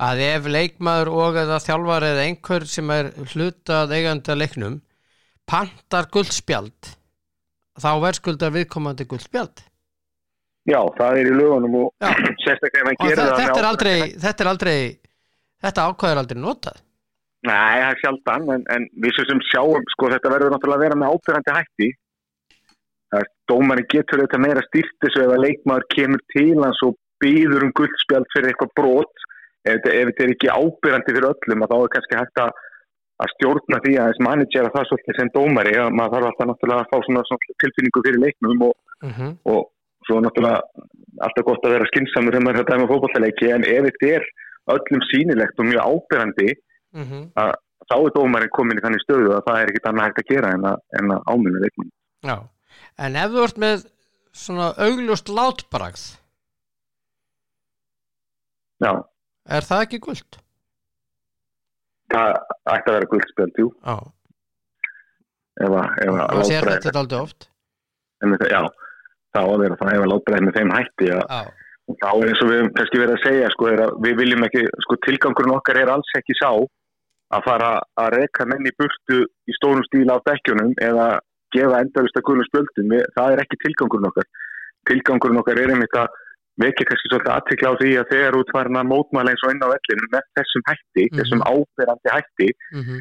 að 0.00 0.22
ef 0.26 0.48
leikmaður 0.48 1.10
og 1.12 1.40
eða 1.42 1.58
þjálfar 1.64 2.06
eða 2.10 2.26
einhver 2.28 2.66
sem 2.68 2.92
er 2.94 3.10
hlutað 3.32 3.96
eigandi 3.96 4.32
að 4.32 4.42
leiknum 4.42 4.78
pantar 5.50 6.08
guldspjald 6.14 6.94
þá 7.80 7.90
verðskuldar 8.04 8.54
viðkomandi 8.56 9.08
guldspjald 9.10 9.66
Já, 10.68 10.80
það 10.96 11.22
er 11.22 11.30
í 11.30 11.34
lögunum 11.34 11.78
og 11.80 12.06
og 12.44 13.40
þetta 13.40 13.48
með 13.48 13.56
er 13.56 13.70
aldrei 13.70 13.96
þetta 14.14 14.44
er 14.44 14.52
aldrei 14.52 14.78
þetta 15.64 15.88
ákvæður 15.90 16.22
aldrei 16.22 16.40
notað 16.40 16.86
Nei, 17.40 17.80
það 17.80 17.86
er 17.86 18.00
sjaldan, 18.02 18.48
en, 18.52 18.64
en 18.74 18.86
við 19.00 19.14
sem 19.30 19.38
sjáum, 19.48 19.84
sko, 19.94 20.10
þetta 20.12 20.32
verður 20.32 20.52
náttúrulega 20.52 20.76
að 20.76 20.84
vera 20.84 20.98
með 21.00 21.14
ábyrgandi 21.14 21.54
hætti. 21.56 21.88
Það 23.10 23.22
er, 23.22 23.30
dómarinn 23.48 23.88
getur 23.94 24.22
þetta 24.22 24.40
meira 24.44 24.64
ef 25.22 25.32
að 25.32 25.44
leikmaður 25.46 25.86
kemur 25.94 26.24
til 26.34 26.58
hans 26.60 26.82
og 26.84 26.98
býður 27.24 27.64
um 27.66 27.72
guldspjald 27.80 28.28
fyrir 28.34 28.52
eitthvað 28.52 28.74
brot. 28.76 29.24
Ef 29.68 29.80
þetta, 29.84 30.24
er 30.24 30.34
ekki 30.34 30.50
ábyrgandi 30.50 31.14
fyrir 31.16 31.28
öllum, 31.30 31.64
að 31.64 31.72
þá 31.72 31.76
er 31.78 31.92
kannski 31.94 32.18
hægt 32.20 32.42
að, 32.44 32.52
að 33.20 33.32
stjórna 33.34 33.80
því 33.84 33.96
að 33.96 34.10
þess 34.10 34.24
managera 34.26 34.72
það 34.76 34.86
svolítið 34.88 35.18
sem 35.18 35.32
dómari. 35.36 35.74
Að 35.76 35.90
maður 35.98 36.14
þarf 36.16 36.30
alltaf 36.30 36.50
náttúrulega 36.50 36.84
að 36.84 36.90
fá 36.92 37.06
svona, 37.06 37.24
svona 37.28 37.58
tilfinningu 37.64 38.04
fyrir 38.06 38.22
leiknum 38.24 38.64
og, 38.68 38.74
mm 39.04 39.12
-hmm. 39.16 39.34
og 39.52 39.60
svo 40.08 40.20
náttúrulega 40.24 40.60
alltaf 41.26 41.48
gott 41.50 41.66
að 41.66 41.74
vera 41.76 41.90
skynnsamur 41.90 42.36
þegar 42.36 42.46
maður 42.46 42.60
er 42.60 42.64
að 42.64 42.72
dæma 42.72 42.90
fótballleiki, 42.92 43.50
en 43.54 43.68
ef 43.68 43.90
þetta 43.90 44.14
er 44.16 44.30
öllum 44.76 45.02
sýnilegt 45.10 45.60
og 45.60 45.70
mjög 45.70 45.86
ábyrgandi 45.90 46.50
Mm 46.90 47.04
þá 47.90 47.96
er 47.98 48.12
dómarinn 48.14 48.54
komin 48.54 48.78
í 48.78 48.82
þannig 48.84 49.02
stöðu 49.02 49.34
að 49.34 49.46
það 49.48 49.60
er 49.60 49.70
ekkit 49.70 49.86
annað 49.90 50.06
hægt 50.06 50.20
að 50.22 50.30
gera 50.30 50.50
en 50.54 50.66
að, 50.70 50.76
að 51.00 51.22
ámuna 51.26 51.62
leikmann. 51.64 51.92
Já, 52.22 52.36
en 52.98 53.16
ef 53.16 53.32
þú 53.34 53.44
ert 53.46 53.60
með 53.64 53.84
svona 54.30 54.68
augljóst 54.78 55.32
látbragð 55.34 56.04
Já, 58.80 58.92
er 59.56 59.66
það 59.66 59.84
ekki 59.86 60.00
guld? 60.06 60.40
það 62.10 62.32
ætti 62.74 62.90
að 62.90 62.96
vera 62.96 63.10
guldspjöld, 63.12 63.60
jú, 63.60 63.70
Já, 63.84 63.96
ef 65.60 65.76
að, 65.78 65.96
ef 66.04 66.12
að 66.16 66.36
og 66.40 66.46
sér 66.48 66.68
þetta 66.70 67.02
aldrei 67.02 67.20
oft. 67.20 67.48
En 68.24 68.36
já, 68.36 68.60
það 69.34 69.46
á 69.46 69.50
að 69.50 69.62
vera 69.64 69.80
það 69.80 69.94
ef 69.94 70.04
að 70.04 70.12
látbreið 70.12 70.46
með 70.46 70.58
þeim 70.58 70.74
hætti 70.76 71.10
þá 72.00 72.10
er 72.10 72.28
eins 72.30 72.42
og 72.44 72.50
við 72.50 72.60
kannski 72.76 73.00
verið 73.00 73.16
að 73.16 73.24
segja 73.24 73.48
sko, 73.54 73.70
að 73.70 73.96
við 74.04 74.20
viljum 74.20 74.46
ekki, 74.46 74.66
sko 74.84 74.98
tilgangurinn 75.06 75.56
okkar 75.56 75.80
er 75.80 75.90
alls 75.90 76.12
ekki 76.18 76.36
sá 76.38 76.50
að 76.50 77.46
fara 77.46 77.70
að 77.98 78.12
reka 78.16 78.46
menn 78.46 78.66
í 78.66 78.74
burtu 78.78 79.24
í 79.26 79.56
stórum 79.56 79.82
stíla 79.86 80.18
á 80.18 80.26
bekkjunum 80.26 80.70
eða 80.82 81.08
gefa 81.54 81.80
endalist 81.82 82.18
að 82.18 82.26
gulum 82.28 82.46
spjöldum, 82.46 82.94
það 83.16 83.34
er 83.34 83.42
ekki 83.42 83.58
tilgangurinn 83.64 84.10
okkar. 84.10 84.28
Tilgangurinn 84.90 85.40
okkar 85.42 85.58
er 85.58 85.72
einmitt 85.74 85.98
að 85.98 86.19
vekja 86.64 86.86
kannski 86.90 87.08
svolítið 87.10 87.32
aðtikla 87.36 87.70
á 87.72 87.74
því 87.80 87.90
að 88.00 88.10
þegar 88.12 88.38
út 88.40 88.52
farin 88.54 88.80
að 88.82 88.90
mótmæla 88.92 89.30
eins 89.32 89.44
og 89.46 89.52
inn 89.54 89.64
á 89.66 89.68
vellinu 89.74 90.06
með 90.14 90.24
þessum 90.38 90.62
hætti, 90.70 91.04
Mhm. 91.10 91.16
þessum 91.20 91.40
ábyrrandi 91.52 92.14
hætti 92.16 92.48
mm 92.76 93.00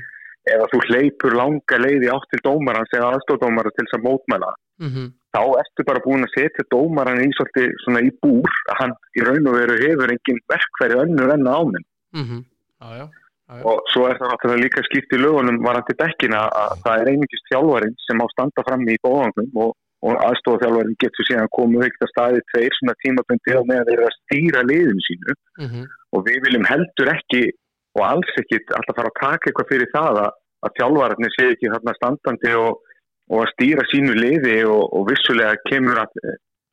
ef 0.50 0.62
að 0.64 0.70
þú 0.72 0.80
hleypur 0.88 1.34
langa 1.36 1.78
leiði 1.78 2.08
átt 2.10 2.26
til 2.32 2.40
dómarans 2.48 2.94
eða 2.96 3.10
aðstóðdómara 3.14 3.70
til 3.76 3.86
þess 3.86 3.98
að 4.00 4.06
mótmæla 4.08 4.52
-hmm. 4.82 5.08
þá 5.36 5.42
ertu 5.62 5.82
bara 5.86 6.00
búin 6.06 6.24
að 6.26 6.34
setja 6.34 6.64
dómaran 6.74 7.22
í 7.22 7.28
svolítið 7.38 7.70
svona 7.84 8.00
í 8.02 8.10
búr 8.24 8.50
að 8.72 8.76
hann 8.80 8.94
í 9.20 9.22
raun 9.28 9.48
og 9.50 9.54
veru 9.60 9.76
hefur 9.84 10.10
engin 10.16 10.40
verkfæri 10.50 10.96
önnur 11.04 11.34
enn 11.36 11.46
á 11.46 11.60
minn 11.70 11.86
Mm 12.16 12.42
Já, 12.82 12.88
já, 12.98 13.06
já, 13.06 13.54
já. 13.60 13.64
og 13.68 13.78
svo 13.92 14.08
er 14.10 14.16
það 14.18 14.30
náttúrulega 14.32 14.64
líka 14.64 14.82
skipt 14.88 15.14
í 15.14 15.18
lögunum 15.22 15.60
varandi 15.62 15.94
bekkina 16.02 16.40
að 16.50 16.72
það 16.84 16.96
er 17.02 17.08
einingist 17.12 17.46
þjálfarinn 17.52 17.96
sem 18.08 18.18
á 18.24 18.26
standa 18.32 18.62
fram 18.66 18.82
í 18.90 18.96
bóðangum 19.06 19.50
og, 19.56 19.76
og 20.00 20.20
aðstofa 20.24 20.62
þjálfarinn 20.64 21.00
getur 21.04 21.28
síðan 21.28 21.50
komið 21.56 21.82
veikt 21.84 22.04
að 22.06 22.12
staði 22.14 22.44
tveir 22.52 22.76
svona 22.78 22.96
tímabundi 23.04 23.56
á 23.56 23.62
meðan 23.68 23.88
þeir 23.90 23.98
eru 23.98 24.08
að 24.08 24.18
stýra 24.20 24.62
liðinu 24.70 25.08
sínu. 25.08 25.36
Mm 25.60 25.88
og 26.16 26.26
við 26.26 26.40
viljum 26.46 26.66
heldur 26.66 27.12
ekki 27.12 27.42
og 27.98 28.04
alls 28.06 28.38
ekki 28.42 28.62
alltaf 28.78 28.98
fara 28.98 29.12
að 29.12 29.20
taka 29.20 29.50
eitthvað 29.50 29.72
fyrir 29.72 29.92
það 29.94 30.22
að, 30.24 30.32
að 30.66 30.76
þjálfararnir 30.80 31.36
sé 31.36 31.48
ekki 31.54 31.74
þarna 31.74 31.96
standandi 31.98 32.54
og, 32.58 32.80
og 33.30 33.44
að 33.44 33.52
stýra 33.54 33.86
sínu 33.92 34.16
liði 34.18 34.56
og, 34.70 34.84
og 34.96 35.06
vissulega 35.10 35.60
kemur, 35.70 36.02
að, 36.04 36.18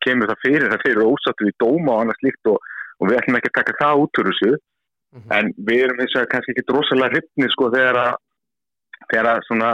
kemur 0.07 0.33
það 0.33 0.43
fyrir 0.45 0.73
það 0.73 0.87
fyrir 0.87 1.11
ósattu 1.11 1.51
í 1.51 1.57
dóma 1.63 1.97
og 1.97 2.05
annars 2.05 2.25
líkt 2.25 2.53
og, 2.53 2.71
og 3.01 3.11
við 3.11 3.21
ætlum 3.21 3.39
ekki 3.41 3.53
að 3.53 3.59
taka 3.61 3.77
það 3.83 4.05
út 4.05 4.23
úr 4.23 4.33
þessu. 4.33 4.57
Mhm. 5.17 5.33
en 5.33 5.53
við 5.69 5.83
erum 5.85 6.01
eins 6.03 6.15
og 6.19 6.27
kannski 6.29 6.53
ekki 6.53 6.65
drosalega 6.69 7.15
hryfni 7.15 7.47
sko 7.53 7.69
þegar 7.73 7.97
að 8.01 8.17
þegar 9.11 9.29
að 9.31 9.45
svona 9.47 9.69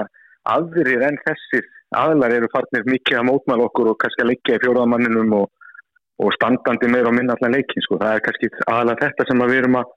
aðrir 0.52 1.04
en 1.08 1.16
þessir 1.24 1.64
aðlar 1.98 2.36
eru 2.36 2.48
farnir 2.52 2.86
mikið 2.88 3.18
að 3.18 3.26
mótmæla 3.28 3.66
okkur 3.68 3.90
og 3.92 3.98
kannski 4.02 4.24
að 4.24 4.30
leggja 4.32 4.58
í 4.58 4.62
fjóraðamanninum 4.64 5.34
og, 5.40 5.50
og 6.22 6.32
standandi 6.36 6.90
meira 6.92 7.10
og 7.10 7.16
minna 7.18 7.36
allan 7.36 7.56
leikin 7.56 7.84
sko. 7.86 7.98
það 8.02 8.16
er 8.16 8.24
kannski 8.26 8.50
aðalega 8.66 9.04
þetta 9.06 9.28
sem 9.28 9.44
að 9.44 9.52
við 9.52 9.62
erum 9.62 9.78
að 9.82 9.94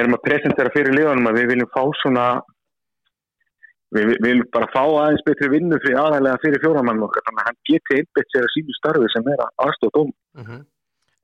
erum 0.00 0.16
að 0.16 0.24
presentera 0.24 0.74
fyrir 0.74 0.96
liðanum 0.96 1.28
að 1.28 1.38
við 1.38 1.48
viljum 1.52 1.72
fá 1.74 1.82
svona 2.00 2.26
við, 3.92 4.12
við 4.12 4.28
viljum 4.28 4.52
bara 4.56 4.70
fá 4.72 4.82
aðeins 4.82 5.24
betri 5.26 5.52
vinnu 5.52 5.80
fyrir 5.84 6.00
aðalega 6.00 6.42
fyrir 6.44 6.62
fjóraðamannin 6.64 7.08
okkar 7.08 7.26
þannig 7.28 7.42
að 7.42 7.50
hann 7.50 7.64
geti 7.70 7.98
einbett 7.98 8.32
sér 8.32 8.46
að 8.46 8.54
sínu 8.56 8.78
starfi 8.78 9.10
sem 9.12 9.32
er 9.34 9.44
að 9.44 9.66
aðstofa 9.66 9.98
dóm 9.98 10.14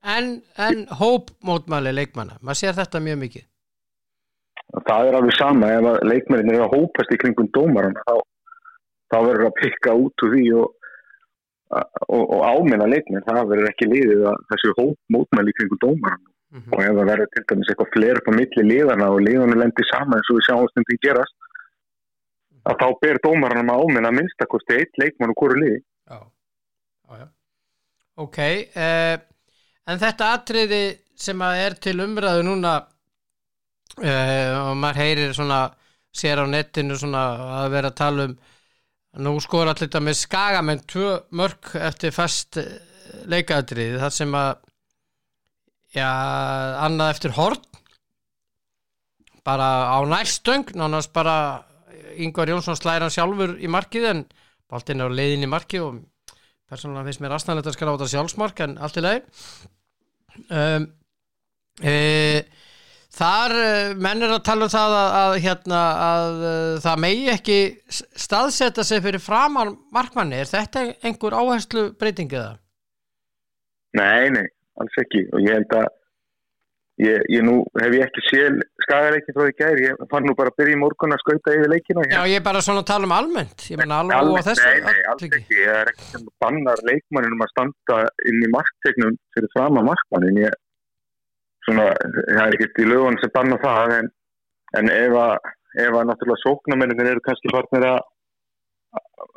En, 0.03 0.41
en 0.55 0.85
hópmótmæli 0.95 1.91
leikmanna, 1.91 2.37
maður 2.39 2.59
sér 2.61 2.75
þetta 2.77 3.01
mjög 3.03 3.17
mikið. 3.23 3.45
Það 4.87 5.07
er 5.09 5.17
alveg 5.17 5.35
sama 5.35 5.71
ef 5.75 5.87
leikmennir 6.05 6.55
eru 6.55 6.67
að 6.67 6.75
hópast 6.77 7.11
í 7.11 7.17
kringum 7.19 7.49
dómaran 7.55 7.97
þá, 8.05 8.13
þá 9.09 9.17
verður 9.17 9.47
að 9.49 9.57
pikka 9.59 9.95
út 9.97 10.25
úr 10.25 10.35
því 10.35 10.45
og, 10.61 10.73
og, 12.07 12.23
og 12.23 12.41
áminna 12.45 12.89
leikmenn. 12.89 13.25
Það 13.27 13.53
verður 13.53 13.71
ekki 13.71 13.89
liðið 13.89 14.25
að 14.31 14.43
þessu 14.53 14.75
hópmótmæli 14.79 15.53
í 15.53 15.57
kringum 15.59 15.83
dómaran 15.85 16.25
mm 16.25 16.71
og 16.73 16.79
ef 16.81 16.95
það 16.97 17.09
verður 17.11 17.27
til 17.33 17.43
dæmis 17.49 17.67
eitthvað 17.69 17.91
fleiri 17.93 18.21
på 18.25 18.31
milli 18.33 18.63
liðana 18.65 19.07
og 19.13 19.19
liðanu 19.21 19.57
lendir 19.59 19.85
saman 19.85 20.17
eins 20.17 20.31
og 20.31 20.39
við 20.39 20.45
sjáum 20.47 20.69
stundin 20.71 21.01
gerast 21.03 21.35
að 22.69 22.79
þá 22.81 22.87
ber 23.03 23.19
dómaranum 23.23 23.71
að 23.73 23.83
áminna 23.83 24.11
minnstakosti 24.13 24.77
eitt 24.79 24.99
leikmann 25.01 25.33
og 25.33 25.39
hverju 25.39 25.59
liði. 25.61 25.81
Já, 26.09 26.19
já, 27.09 27.19
já. 27.21 27.27
Ok, 28.19 28.39
uh, 28.75 29.15
en 29.89 30.01
þetta 30.01 30.31
atriði 30.35 30.81
sem 31.19 31.43
að 31.43 31.61
er 31.63 31.77
til 31.85 31.95
umræðu 32.03 32.45
núna 32.47 32.73
uh, 32.83 34.49
og 34.69 34.73
maður 34.79 35.01
heyrir 35.03 35.35
svona, 35.37 35.61
sér 36.15 36.43
á 36.43 36.45
netinu 36.49 36.97
svona 36.99 37.23
að 37.61 37.69
vera 37.77 37.93
að 37.93 37.99
tala 38.01 38.27
um 38.29 38.37
nú 39.17 39.33
skora 39.41 39.73
allir 39.73 39.87
þetta 39.87 40.01
með 40.05 40.19
skagamenn 40.19 40.83
tvö 40.89 41.13
mörg 41.39 41.71
eftir 41.81 42.13
fast 42.13 42.59
leikaðatriði 43.29 44.01
þar 44.01 44.13
sem 44.13 44.35
að 44.37 44.51
já, 45.95 46.09
annað 46.85 47.15
eftir 47.15 47.33
hort 47.37 47.65
bara 49.47 49.89
á 49.89 49.97
næstöng 50.05 50.75
nánast 50.77 51.13
bara 51.15 51.65
Ingvar 52.19 52.49
Jónsson 52.51 52.77
slæðir 52.77 53.07
hann 53.07 53.13
sjálfur 53.13 53.55
í 53.57 53.69
markið 53.71 54.07
en 54.11 54.23
boltinn 54.69 55.01
er 55.01 55.09
á 55.09 55.17
leiðin 55.17 55.47
í 55.47 55.49
markið 55.49 55.85
og 55.87 55.99
persónulega 56.69 57.09
finnst 57.09 57.23
mér 57.23 57.35
aðstæðanlegt 57.35 57.69
að 57.71 57.77
skala 57.77 57.93
á 57.93 57.95
þetta 57.97 58.11
sjálfsmark 58.13 58.63
en 58.65 58.77
allt 58.77 58.99
í 58.99 59.05
leið 59.05 59.45
um, 60.53 60.87
e, 61.81 61.95
þar 63.19 63.55
e, 63.59 63.67
menn 63.99 64.23
er 64.25 64.33
að 64.35 64.45
tala 64.47 64.67
um 64.67 64.73
það 64.73 64.95
að, 64.99 65.11
að, 65.19 65.35
hérna, 65.45 65.83
að 66.07 66.41
e, 66.49 66.55
það 66.85 67.03
megi 67.05 67.29
ekki 67.35 67.59
staðsetja 68.25 68.87
sig 68.87 69.03
fyrir 69.05 69.23
framan 69.23 69.75
markmanni, 69.95 70.39
er 70.39 70.49
þetta 70.49 70.87
einhver 71.03 71.37
áherslu 71.37 71.89
breytingið 71.99 72.41
það? 72.41 72.59
Nei, 73.99 74.29
nei, 74.35 74.45
alls 74.79 74.99
ekki. 75.01 75.25
Og 75.33 75.41
ég 75.41 75.57
held 75.57 75.73
að 75.79 75.87
ég, 77.01 77.23
ég 77.33 77.43
nú 77.47 77.55
hef 77.79 77.95
ég 77.95 78.05
ekki 78.05 78.23
séð 78.27 78.59
skagareikin 78.85 79.35
frá 79.35 79.43
því 79.47 79.55
gæri, 79.59 79.85
ég 79.87 80.07
fann 80.11 80.27
nú 80.27 80.35
bara 80.37 80.51
að 80.53 80.59
byrja 80.61 80.77
í 80.77 80.79
morgun 80.81 81.15
að 81.15 81.23
skauta 81.23 81.55
yfir 81.55 81.71
leikina 81.73 82.05
Já, 82.11 82.21
ég 82.29 82.39
er 82.41 82.45
bara 82.45 82.63
svona 82.65 82.83
að 82.83 82.89
tala 82.91 83.09
um 83.09 83.15
almennt. 83.15 83.67
Ég 83.71 83.81
menna 83.81 84.01
alveg 84.03 84.15
á 84.15 84.21
Almennt, 84.21 84.47
þessu 84.49 84.65
Nei, 84.67 84.81
nei, 84.85 85.03
alls 85.11 85.13
atviki. 85.15 85.41
ekki, 85.41 85.59
ég 85.63 85.77
er 85.81 85.91
ekki 85.93 86.09
sem 86.13 86.25
bannar 86.43 86.83
leikmanninum 86.89 87.45
að 87.45 87.53
standa 87.53 87.99
inn 88.31 88.41
í 88.45 88.51
marktegnum 88.55 89.19
fyrir 89.35 89.53
fram 89.55 89.79
að 89.81 89.89
markmannin 89.91 90.41
ég, 90.43 90.59
svona, 91.69 91.87
það 92.17 92.43
er 92.45 92.57
ekkert 92.57 92.83
í 92.83 92.89
lögun 92.89 93.19
sem 93.21 93.33
banna 93.37 93.61
það 93.63 93.95
en, 93.99 94.11
en 94.81 94.93
ef 94.93 95.17
að 95.23 95.35
ef 95.79 95.93
að 95.93 96.07
náttúrulega 96.09 96.43
sóknamennin 96.43 97.11
eru 97.11 97.21
kannski 97.25 97.53
farnir 97.53 97.87
að 97.93 97.99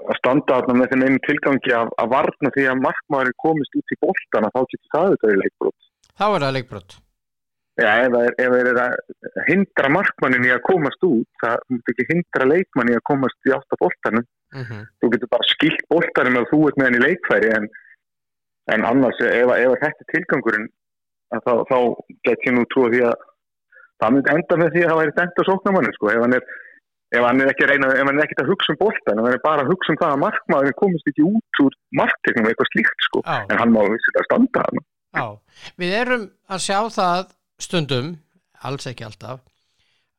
að 0.09 0.17
standa 0.17 0.59
þarna 0.59 0.75
með 0.81 0.93
þeim 0.93 1.03
einu 1.07 1.23
tilgangi 1.27 1.73
að, 1.77 1.91
að 2.01 2.13
varna 2.15 2.53
því 2.55 2.67
að 2.73 2.83
markmaðurinn 2.87 3.41
komist 3.45 3.75
út 3.77 3.93
í 3.93 3.99
boltana 4.01 4.53
þá 4.55 4.61
getur 4.63 4.93
það 4.95 5.09
auðvitað 5.09 5.35
í 5.35 5.41
leikbrot 5.43 5.91
Þá 6.13 6.27
er 6.29 6.45
það 6.45 6.55
leikbrot 6.57 6.95
Já, 7.81 7.89
ef 8.05 8.13
það 8.37 8.57
er, 8.59 8.79
að 8.83 9.45
hindra 9.49 9.89
markmannin 9.95 10.45
í 10.45 10.51
að 10.53 10.65
komast 10.67 11.07
út, 11.09 11.29
það 11.41 11.63
mútti 11.73 11.95
ekki 11.95 12.09
hindra 12.11 12.49
leikmann 12.51 12.91
í 12.93 12.97
að 12.99 13.07
komast 13.09 13.49
í 13.49 13.55
átt 13.57 13.73
af 13.77 13.81
boltanum. 13.81 14.27
mm 14.53 14.65
-hmm. 14.69 14.83
Þú 15.01 15.11
getur 15.15 15.31
bara 15.33 15.49
skilt 15.49 15.85
boltanum 15.89 16.37
ef 16.37 16.51
þú 16.51 16.59
ert 16.69 16.77
með 16.77 16.87
henni 16.89 17.01
leikfæri, 17.07 17.49
en, 17.57 17.69
en 18.77 18.85
annars 18.91 19.21
ef, 19.25 19.55
ef 19.57 19.79
þetta 19.85 20.05
er 20.05 20.11
tilgangurinn, 20.13 20.69
að 21.37 21.47
þá, 21.47 21.53
þá 21.71 21.79
get 22.29 22.49
ég 22.49 22.57
nú 22.57 22.65
trúið 22.73 22.97
því 22.97 23.05
að 23.11 23.15
það 24.03 24.15
myndi 24.17 24.35
enda 24.35 24.59
með 24.61 24.75
því 24.75 24.83
að 24.83 24.91
það 24.91 25.01
væri 25.01 25.17
dæmt 25.19 25.41
að 25.43 25.49
sókna 25.49 25.75
manni, 25.77 25.95
sko. 25.97 26.11
Ef 26.13 26.25
hann 26.25 26.37
er, 26.39 26.49
ef 27.13 27.27
hann 27.29 27.45
er 27.45 27.53
ekki 27.53 27.67
að 27.67 27.73
reyna, 27.73 27.93
ef 27.93 28.09
hann 28.09 28.19
er 28.19 28.25
ekkert 28.27 28.43
að 28.45 28.51
hugsa 28.53 28.75
um 28.75 28.81
boltan, 28.81 29.21
ef 29.21 29.29
hann 29.29 29.37
er 29.37 29.45
bara 29.45 29.65
að 29.67 29.71
hugsa 29.73 29.95
um 29.95 30.01
það 30.03 30.17
að 30.17 30.25
markmaðurinn 30.25 30.81
komist 30.81 31.13
ekki 31.13 31.29
út 31.29 31.63
úr 31.67 31.79
marktegnum 32.01 32.51
eitthvað 32.51 32.73
slíkt, 32.73 33.07
sko. 33.09 33.23
Já. 33.27 33.39
En 33.47 33.63
hann 33.63 33.77
má 33.77 33.81
vissilega 33.87 34.29
standa 34.29 34.67
hann. 34.67 34.85
Já, 35.13 35.27
við 35.83 35.97
erum 36.01 36.29
að 36.49 36.67
sjá 36.67 36.79
það 36.97 37.33
stundum, 37.63 38.13
alls 38.63 38.89
ekki 38.91 39.07
alltaf 39.07 39.43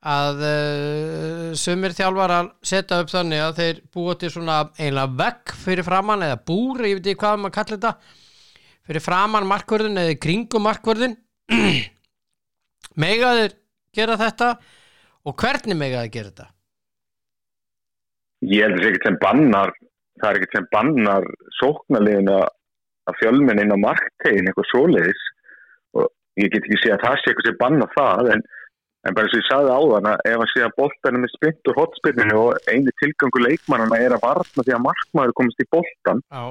að 0.04 0.42
uh, 0.44 1.52
sumir 1.56 1.94
þjálfarar 1.96 2.50
setja 2.66 3.00
upp 3.00 3.12
þannig 3.12 3.40
að 3.40 3.60
þeir 3.62 3.78
búa 3.96 4.16
til 4.20 4.32
svona 4.34 4.58
einlega 4.76 5.16
vegg 5.22 5.54
fyrir 5.64 5.88
framann 5.88 6.26
eða 6.26 6.42
búr, 6.44 6.84
ég 6.84 7.00
veit 7.00 7.08
ekki 7.08 7.22
hvað 7.22 7.40
maður 7.40 7.56
kallar 7.56 7.78
þetta 7.78 7.94
fyrir 8.88 9.04
framann 9.04 9.48
markvörðin 9.50 10.02
eða 10.02 10.18
kringum 10.24 10.66
markvörðin 10.68 11.16
mega 13.04 13.36
þeir 13.40 13.56
gera 13.96 14.18
þetta? 14.20 14.50
Og 15.24 15.38
hvernig 15.40 15.80
mega 15.80 16.04
þeir 16.04 16.14
gera 16.18 16.32
þetta? 16.34 16.50
Ég 18.44 18.66
held 18.66 18.76
að 18.76 18.84
það 18.84 18.88
er 18.88 18.92
ekkert 18.92 19.08
sem 19.08 19.22
bannar 19.22 19.72
það 20.22 20.30
er 20.30 20.40
ekkert 20.40 20.58
sem 20.58 20.68
bannar 20.74 21.30
sóknarlegin 21.60 22.34
að 22.34 23.16
fjölmenn 23.20 23.62
inn 23.64 23.76
á 23.76 23.78
marktegin 23.80 24.50
eitthvað 24.50 24.70
svoleiðis. 24.72 25.24
Og 26.00 26.10
ég 26.40 26.52
get 26.52 26.62
ekki 26.64 26.82
sé 26.82 26.94
að 26.94 27.06
það 27.06 27.18
sé 27.20 27.32
eitthvað 27.32 27.50
sem 27.50 27.58
bannar 27.62 27.96
það 27.96 28.32
en, 28.36 28.44
en 29.08 29.18
bara 29.18 29.28
eins 29.28 29.36
og 29.36 29.42
ég 29.42 29.50
sagði 29.50 29.74
áðan 29.78 30.12
að 30.12 30.28
ef 30.32 30.46
að 30.46 30.52
sé 30.54 30.66
að 30.66 30.78
boltanum 30.80 31.28
er 31.28 31.34
spynt 31.34 31.72
úr 31.72 31.80
hotspinninu 31.82 32.40
og 32.44 32.70
eini 32.72 32.96
tilgangu 33.02 33.44
leikmannana 33.44 34.00
er 34.00 34.16
að 34.16 34.24
varna 34.28 34.68
því 34.68 34.78
að 34.78 34.86
markmaður 34.88 35.36
komist 35.40 35.64
í 35.64 35.70
boltan 35.74 36.24
Já, 36.28 36.46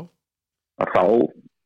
að 0.83 0.95
þá 0.97 1.05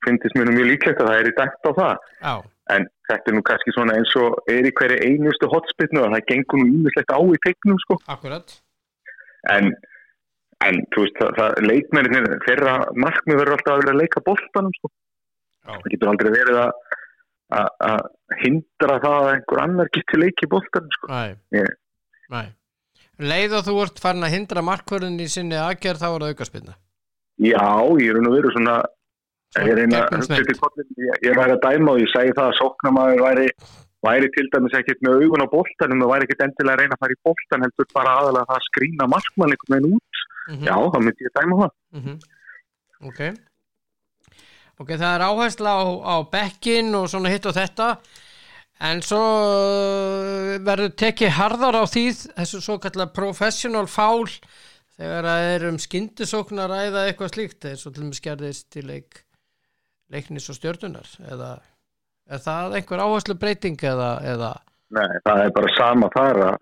finnst 0.05 0.37
mér 0.37 0.49
nú 0.51 0.55
mjög 0.57 0.69
líklegt 0.73 1.01
að 1.03 1.09
það 1.11 1.21
er 1.23 1.31
í 1.31 1.35
dætt 1.41 1.67
á 1.67 1.71
það. 1.81 2.07
Já, 2.21 2.35
en 2.77 2.87
þetta 3.09 3.31
er 3.31 3.37
nú 3.37 3.43
kannski 3.47 3.75
svona 3.75 3.97
eins 3.97 4.13
og 4.21 4.39
er 4.51 4.67
í 4.67 4.73
hverju 4.79 4.99
einustu 5.09 5.49
hotspinnu 5.53 6.03
og 6.05 6.13
það 6.15 6.27
gengur 6.31 6.61
nú 6.63 6.67
ímislegt 6.81 7.15
á 7.15 7.19
í 7.23 7.41
teiknum 7.47 7.79
sko. 7.85 7.99
Akkurat. 8.17 8.57
En, 9.55 9.73
en 10.67 10.81
þú 10.95 11.05
veist, 11.07 11.19
það, 11.21 11.33
það, 11.39 11.59
leikmennir 11.71 12.29
þeirra 12.47 12.77
markmið 12.99 13.41
verður 13.41 13.57
alltaf 13.59 13.75
að 13.77 13.83
vera 13.85 13.95
að 13.95 14.01
leika 14.03 14.25
boltanum 14.27 14.75
sko. 14.81 14.91
Já, 15.67 15.73
það 15.75 15.91
getur 15.95 16.13
aldrei 16.13 16.31
verið 16.35 16.61
að 16.67 16.73
að 17.57 17.69
að 17.87 18.01
hindra 18.43 18.95
það 19.05 19.17
að 19.21 19.29
einhver 19.37 19.61
annar 19.63 19.91
getur 19.95 20.19
leiki 20.19 20.49
boltanum 20.51 20.95
sko. 20.97 21.11
næ, 21.13 21.37
Ég- 21.55 21.77
næ 22.35 22.41
Leið 23.23 23.53
og 23.57 23.63
þú 23.65 23.75
ert 23.85 24.01
farin 24.03 24.27
að 24.27 24.35
hindra 24.35 24.63
markvörðin 24.67 25.21
í 25.23 25.29
sinni 25.31 25.55
aðgerð 25.57 26.03
þá 26.03 26.09
er 26.09 26.25
það 26.25 26.33
aukaspinna 26.35 26.75
já, 27.39 27.63
ég 28.03 28.11
er 28.11 28.19
nú 28.25 28.33
verið 28.35 28.53
svona 28.57 28.75
ég, 29.57 29.75
reyna, 29.79 30.03
að 30.07 30.17
hugsa 30.21 30.39
til 30.45 30.59
kollin, 30.61 30.89
ég, 31.07 31.19
ég 31.29 31.37
væri 31.39 31.55
að 31.57 31.63
dæma 31.67 31.93
og 31.95 32.01
ég 32.03 32.11
segi 32.13 32.35
það 32.37 32.49
að 32.51 32.57
sóknamaður 32.61 33.23
væri 33.27 33.47
væri 34.07 34.29
til 34.37 34.47
dæmis 34.53 34.75
ekkert 34.79 35.01
með 35.03 35.23
augun 35.25 35.43
á 35.43 35.49
boltanum 35.51 36.03
og 36.07 36.11
væri 36.13 36.27
ekkert 36.29 36.43
endilega 36.47 36.75
að 36.77 36.81
reyna 36.83 36.95
að 36.99 37.03
fara 37.03 37.15
í 37.17 37.23
boltan 37.27 37.65
heldur 37.67 37.89
bara 37.97 38.13
aðalega 38.21 38.49
það 38.51 38.59
að 38.61 38.67
skrína 38.69 39.09
markmann 39.15 39.55
einhvern 39.55 39.75
veginn 39.77 39.97
út, 39.97 40.25
Mhm. 40.47 40.63
já, 40.69 40.75
þá 40.95 40.99
myndi 41.03 41.27
ég 41.27 41.33
dæma 41.41 41.57
það. 41.63 41.73
Mhm. 41.97 42.19
Ok. 43.09 43.21
Ok, 44.79 44.89
það 45.01 45.15
er 45.17 45.25
áhersla 45.27 45.73
á, 45.73 45.85
á 46.05 46.15
bekkin 46.31 46.95
og 46.95 47.09
svona 47.11 47.33
hitt 47.33 47.47
og 47.49 47.55
þetta. 47.57 47.89
En 48.87 49.01
svo 49.03 49.19
uh, 49.19 50.59
verður 50.63 50.93
tekið 51.01 51.33
harðar 51.39 51.79
á 51.81 51.85
því 51.89 52.05
þessu 52.37 52.61
svo 52.63 52.77
kallar 52.79 53.09
professional 53.17 53.87
foul 53.89 54.29
þegar 54.97 55.25
það 55.31 55.47
er 55.57 55.67
um 55.71 55.79
skyndisókn 55.81 56.61
að 56.61 56.71
ræða 56.75 57.07
eitthvað 57.09 57.33
slíkt. 57.35 57.65
Eins 57.73 57.87
og 57.89 57.95
til 57.97 58.05
með 58.05 58.21
skerðist 58.21 58.69
til 58.77 58.85
leik 58.87 59.23
leiknis 60.13 60.51
og 60.53 60.59
stjörnunar 60.59 61.09
eða 61.27 61.57
er 62.31 62.43
það 62.43 62.79
einhver 62.79 63.03
áherslu 63.03 63.37
breyting 63.39 63.83
eða, 63.87 64.13
eða? 64.35 64.53
Nei, 64.97 65.09
það 65.27 65.43
er 65.43 65.53
bara 65.57 65.75
sama 65.77 66.09
þar 66.15 66.41
að, 66.47 66.57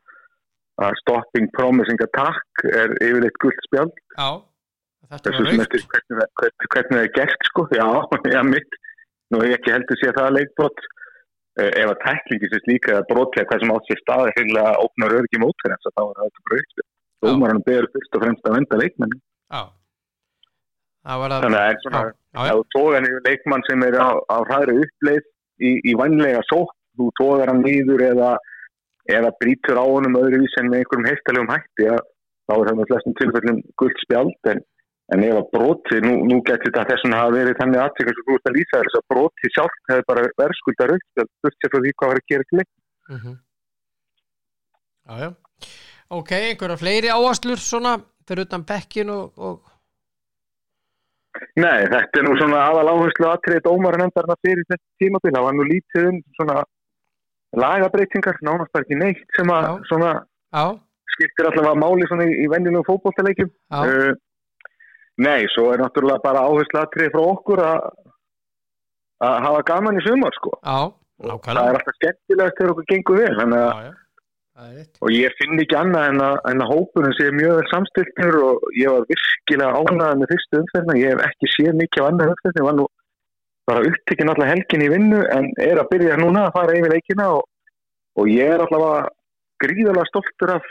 að 0.87 0.99
stopping 1.03 1.51
promising 1.57 2.01
attack 2.05 2.65
er 2.71 2.97
yfirleitt 3.05 3.39
gullt 3.43 3.69
spjald. 3.69 4.01
Já, 4.17 4.29
þetta 5.13 5.35
var 5.37 5.53
eftir 5.67 5.87
hvernig, 5.93 6.27
hvernig, 6.41 6.69
hvernig 6.75 6.97
það 6.97 7.05
er 7.05 7.15
gert 7.19 7.49
sko, 7.51 7.69
já, 7.73 7.87
já, 8.37 8.41
mitt. 8.49 8.81
Nú 9.33 9.41
hef 9.41 9.55
ég 9.55 9.61
ekki 9.61 9.75
heldur 9.75 10.01
sé 10.01 10.11
að 10.11 10.19
það 10.21 10.31
er 10.31 10.37
leikbrot. 10.41 10.85
Uh, 11.55 11.71
ef 11.79 11.87
að 11.87 12.01
tæklingi 12.03 12.49
sést 12.51 12.65
líka 12.67 12.91
eða 12.97 13.07
brotlega 13.13 13.47
hvað 13.47 13.61
sem 13.63 13.71
átt 13.71 13.85
sér 13.87 13.99
staði 14.01 14.31
hreinlega 14.35 14.71
ópnar 14.83 15.13
öryggi 15.21 15.39
mótur 15.39 15.71
þess 15.71 15.87
að 15.87 15.93
það 16.01 16.09
þetta 16.19 16.43
breytt 16.49 16.81
Dómarann 17.23 17.63
ber 17.63 17.87
fyrst 17.93 18.17
og 18.19 18.25
fremst 18.25 18.49
að 18.49 18.57
venda 18.57 18.81
leikmenn 18.81 19.15
já. 19.15 19.61
var 19.63 19.84
að 21.05 21.25
þannig 21.45 21.61
að 21.61 21.79
svona 21.85 22.03
ef 22.09 22.59
þú 22.59 22.65
tóðan 22.75 23.09
yfir 23.09 23.25
leikmann 23.29 23.65
sem 23.69 23.85
er 23.87 23.97
á, 24.01 24.09
á 24.31 24.37
hræðri 24.49 24.77
uppleið 24.85 25.25
í, 25.61 25.71
í 25.91 25.95
vannlega 26.01 26.43
sótt, 26.49 26.75
þú 26.99 27.09
tóðar 27.21 27.53
hann 27.53 27.63
nýður 27.65 28.05
eða, 28.11 28.31
eða 29.13 29.33
brítur 29.43 29.81
á 29.81 29.85
honum 29.85 30.17
öðruvís 30.21 30.55
en 30.61 30.71
með 30.71 30.83
einhverjum 30.85 31.11
heistalegum 31.11 31.53
hætti 31.53 31.91
að, 31.93 32.01
þá 32.49 32.55
er 32.57 32.71
það 32.71 32.79
með 32.81 32.89
flestum 32.93 33.19
tilfellum 33.21 33.61
gullt 33.83 34.01
spjald 34.05 34.51
en, 34.53 34.63
en 35.15 35.25
ef 35.29 35.37
að 35.43 35.51
broti, 35.53 36.01
nú, 36.05 36.15
nú 36.31 36.41
getur 36.49 36.73
þetta 36.73 36.87
þessum 36.95 37.17
hafa 37.19 37.35
verið 37.37 37.59
þannig 37.61 37.83
aðtökk 37.85 38.11
sem 38.15 38.27
þú 38.29 38.39
ert 38.39 38.51
að 38.51 38.57
lýsa 38.59 38.81
þess 38.81 38.99
að 39.01 39.07
broti 39.13 39.53
sjálf 39.53 39.79
hefur 39.91 40.07
bara 40.11 40.27
verðskuldar 40.41 40.95
upp 40.97 41.21
það 41.21 41.55
sér 41.59 41.73
frá 41.75 41.81
því 41.85 41.93
hvað 41.95 42.13
var 42.15 42.23
að 42.23 42.31
gera 42.33 42.49
til 42.51 42.61
leik 42.63 42.73
Mhm. 43.05 43.35
Já, 45.05 45.15
já. 45.21 45.31
Ok, 46.09 46.31
einhverja 46.33 46.77
fleiri 46.81 47.11
áherslur 47.13 47.61
svona 47.61 47.99
fyrir 48.25 48.47
utan 48.47 48.65
bekkin 48.65 49.11
og, 49.13 49.35
og 49.37 49.74
Nei, 51.57 51.85
þetta 51.93 52.21
er 52.21 52.25
nú 52.27 52.35
svona 52.39 52.61
aðal 52.71 52.89
áherslu 52.95 53.29
aðtrið 53.31 53.63
dómaran 53.67 54.05
endarna 54.09 54.37
fyrir 54.45 54.65
þessi 54.71 54.85
tímabil, 55.03 55.33
það 55.37 55.47
var 55.47 55.55
nú 55.59 55.67
lítið 55.69 56.09
um 56.11 56.19
svona 56.39 56.57
lagabreitingar, 57.65 58.39
nánast 58.43 58.79
ekki 58.81 58.99
neitt 58.99 59.25
sem 59.37 59.51
að 59.55 59.69
Já. 59.69 59.75
svona 59.91 60.13
Já, 60.55 60.65
skiptir 61.15 61.49
allavega 61.51 61.75
máli 61.85 62.09
svona 62.11 62.27
í, 62.27 62.35
í 62.45 62.49
venjulegum 62.51 62.87
fótboltaleikjum. 62.89 63.51
já, 63.71 63.81
Uh, 63.85 64.15
nei, 65.19 65.47
svo 65.55 65.69
er 65.73 65.79
náttúrulega 65.85 66.23
bara 66.25 66.43
áherslu 66.49 66.81
aðtrið 66.83 67.13
frá 67.15 67.23
okkur 67.31 67.63
að 67.63 67.85
hafa 69.47 69.63
gaman 69.71 69.99
í 70.01 70.05
sumar 70.07 70.35
sko. 70.35 70.51
já, 70.63 70.79
Það 71.15 71.31
nákvæmlega 71.31 71.69
er 71.71 71.77
alltaf 71.79 71.95
skemmtilegt 72.01 72.57
þegar 72.59 72.73
okkur 72.75 72.87
gengur 72.91 73.21
vel. 73.23 73.35
Þannig 73.39 73.61
að 73.65 73.93
og 75.03 75.11
ég 75.11 75.33
finn 75.39 75.59
ekki 75.59 75.75
annað 75.75 76.05
en 76.13 76.21
að, 76.23 76.37
en 76.51 76.63
að 76.63 76.71
hópunum 76.71 77.15
sé 77.19 77.31
mjög 77.35 77.57
vel 77.59 77.71
samstiltur 77.73 78.37
og 78.39 78.69
ég 78.79 78.93
var 78.93 79.09
virkilega 79.11 79.81
ánægðað 79.81 80.21
með 80.21 80.31
fyrstu 80.33 80.61
umferðina, 80.61 80.99
ég 81.01 81.11
hef 81.11 81.25
ekki 81.27 81.51
séð 81.55 81.75
mikið 81.81 82.05
á 82.05 82.09
annar 82.11 82.31
umferðina, 82.35 82.61
ég 82.63 82.69
var 82.69 82.77
nú 82.79 82.87
bara 83.67 83.85
upptekinn 83.89 84.31
allar 84.31 84.53
helgin 84.53 84.85
í 84.85 84.93
vinnu 84.93 85.21
en 85.35 85.51
er 85.65 85.81
að 85.83 85.91
byrja 85.91 86.21
núna 86.21 86.47
að 86.47 86.57
fara 86.59 86.79
yfir 86.79 86.95
leikina 86.95 87.29
og, 87.35 87.45
og 88.21 88.31
ég 88.31 88.55
er 88.55 88.63
allavega 88.63 89.09
gríðarlega 89.65 90.11
stoltur 90.11 90.53
af, 90.59 90.67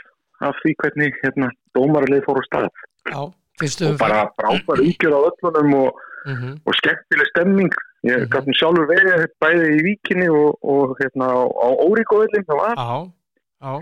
af 0.48 0.60
því 0.62 0.74
hvernig 0.82 1.18
hérna, 1.22 1.48
dómaralið 1.76 2.24
fór 2.26 2.40
á 2.40 2.44
stað. 2.48 2.68
Já, 3.10 3.20
og 3.24 3.98
bara 4.00 4.22
frábær 4.38 4.80
umgjör 4.84 5.16
á 5.18 5.20
öllunum 5.28 5.74
og, 5.80 6.00
mm 6.24 6.36
-hmm. 6.38 6.54
og 6.64 6.74
skemmtileg 6.80 7.28
stemming. 7.32 7.74
Ég 8.04 8.16
Mhm. 8.20 8.30
gæti 8.32 8.52
sjálfur 8.58 8.86
verið 8.88 9.26
bæði 9.40 9.68
í 9.78 9.84
víkinni 9.88 10.28
og, 10.28 10.58
og 10.62 10.96
hérna, 11.00 11.24
á, 11.24 11.40
á 11.48 11.68
Órikóðilin 11.88 12.44
það 12.48 12.58
var 12.62 12.76
Já, 12.76 13.10
já, 13.64 13.72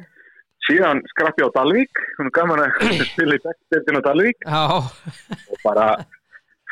síðan 0.66 1.02
skrappi 1.12 1.44
á 1.46 1.50
Dalvík. 1.54 2.02
Hún 2.18 2.30
er 2.30 2.34
gaman 2.36 2.64
að 2.64 2.80
spila 3.12 3.38
í 3.38 3.42
bekstendin 3.42 3.98
á 3.98 4.02
Dalvík. 4.06 4.48
Og 4.48 5.58
bara 5.64 5.86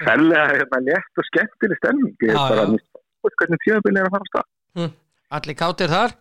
fellega 0.04 0.46
hérna 0.54 0.82
létt 0.86 1.20
og 1.20 1.28
skemmtileg 1.28 1.80
stemning. 1.82 2.16
Ég 2.24 2.34
er 2.34 2.40
bara 2.40 2.66
já. 2.66 2.72
nýtt 2.74 3.38
hvernig 3.40 3.62
tíðabili 3.66 4.00
er 4.00 4.08
að 4.08 4.16
fara 4.16 4.26
á 4.26 4.30
stað. 4.32 4.50
Hm. 4.78 4.92
allir 5.36 5.56
kátir 5.58 5.90
þar? 5.92 6.16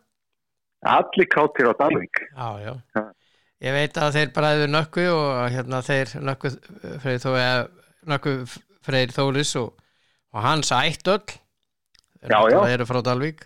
Allir 0.89 1.27
káttir 1.29 1.69
á 1.69 1.73
Dalvík. 1.79 2.23
Já, 2.33 2.49
já. 2.63 2.73
Já. 2.95 3.03
Ég 3.59 3.75
veit 3.75 3.97
að 3.99 4.15
þeir 4.15 4.29
bræður 4.35 4.69
nökku 4.71 5.05
og 5.11 5.29
hérna 5.51 5.81
þeir 5.83 6.13
nökku 6.23 6.51
freyr 7.03 7.19
þó 7.19 7.29
eða 7.35 7.63
nökku 8.07 8.35
freyr 8.87 9.11
Þóris 9.11 9.51
og, 9.59 9.73
og 10.31 10.45
hans 10.45 10.71
ætt 10.71 11.11
öll. 11.11 11.35
Já, 12.23 12.39
já. 12.47 12.55
Það 12.55 12.75
eru 12.77 12.87
frá 12.87 13.01
Dalvík 13.03 13.43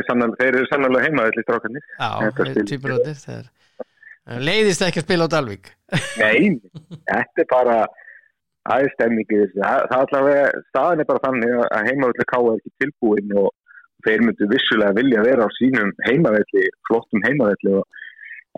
er 0.00 0.06
sannlega, 0.08 0.36
þeir 0.40 0.58
eru 0.58 0.68
sannlega 0.70 1.04
heimaðið 1.06 1.38
í 1.40 1.44
strákarnir 1.46 1.84
Já, 1.88 2.10
spil- 2.36 2.68
týpuröðir 2.72 3.18
þeir 3.26 3.46
Leiðist 4.46 4.84
ekki 4.86 5.00
að 5.02 5.06
spila 5.08 5.26
á 5.26 5.32
Dalvík 5.34 5.72
nei, 6.22 6.60
þetta 7.10 7.42
er 7.42 7.48
bara 7.50 7.78
í 9.34 9.40
þessu. 9.42 9.58
það, 9.58 9.80
það 9.90 10.04
allavega, 10.04 10.44
staðan 10.70 11.00
er 11.02 11.08
bara 11.10 11.24
þannig 11.26 11.56
að- 11.58 11.72
að 11.78 11.88
heimaðið 11.90 12.28
ká 12.32 12.38
er 12.42 12.54
ekki 12.60 12.72
tilbúin 12.84 13.34
og 13.42 13.50
þeir 14.06 14.22
myndu 14.26 14.48
vissulega 14.52 14.96
vilja 15.00 15.24
vera 15.26 15.46
á 15.46 15.50
sínum 15.58 15.90
heimavelli, 16.06 16.64
flottum 16.88 17.26
heimavelli 17.26 17.74
og 17.80 17.98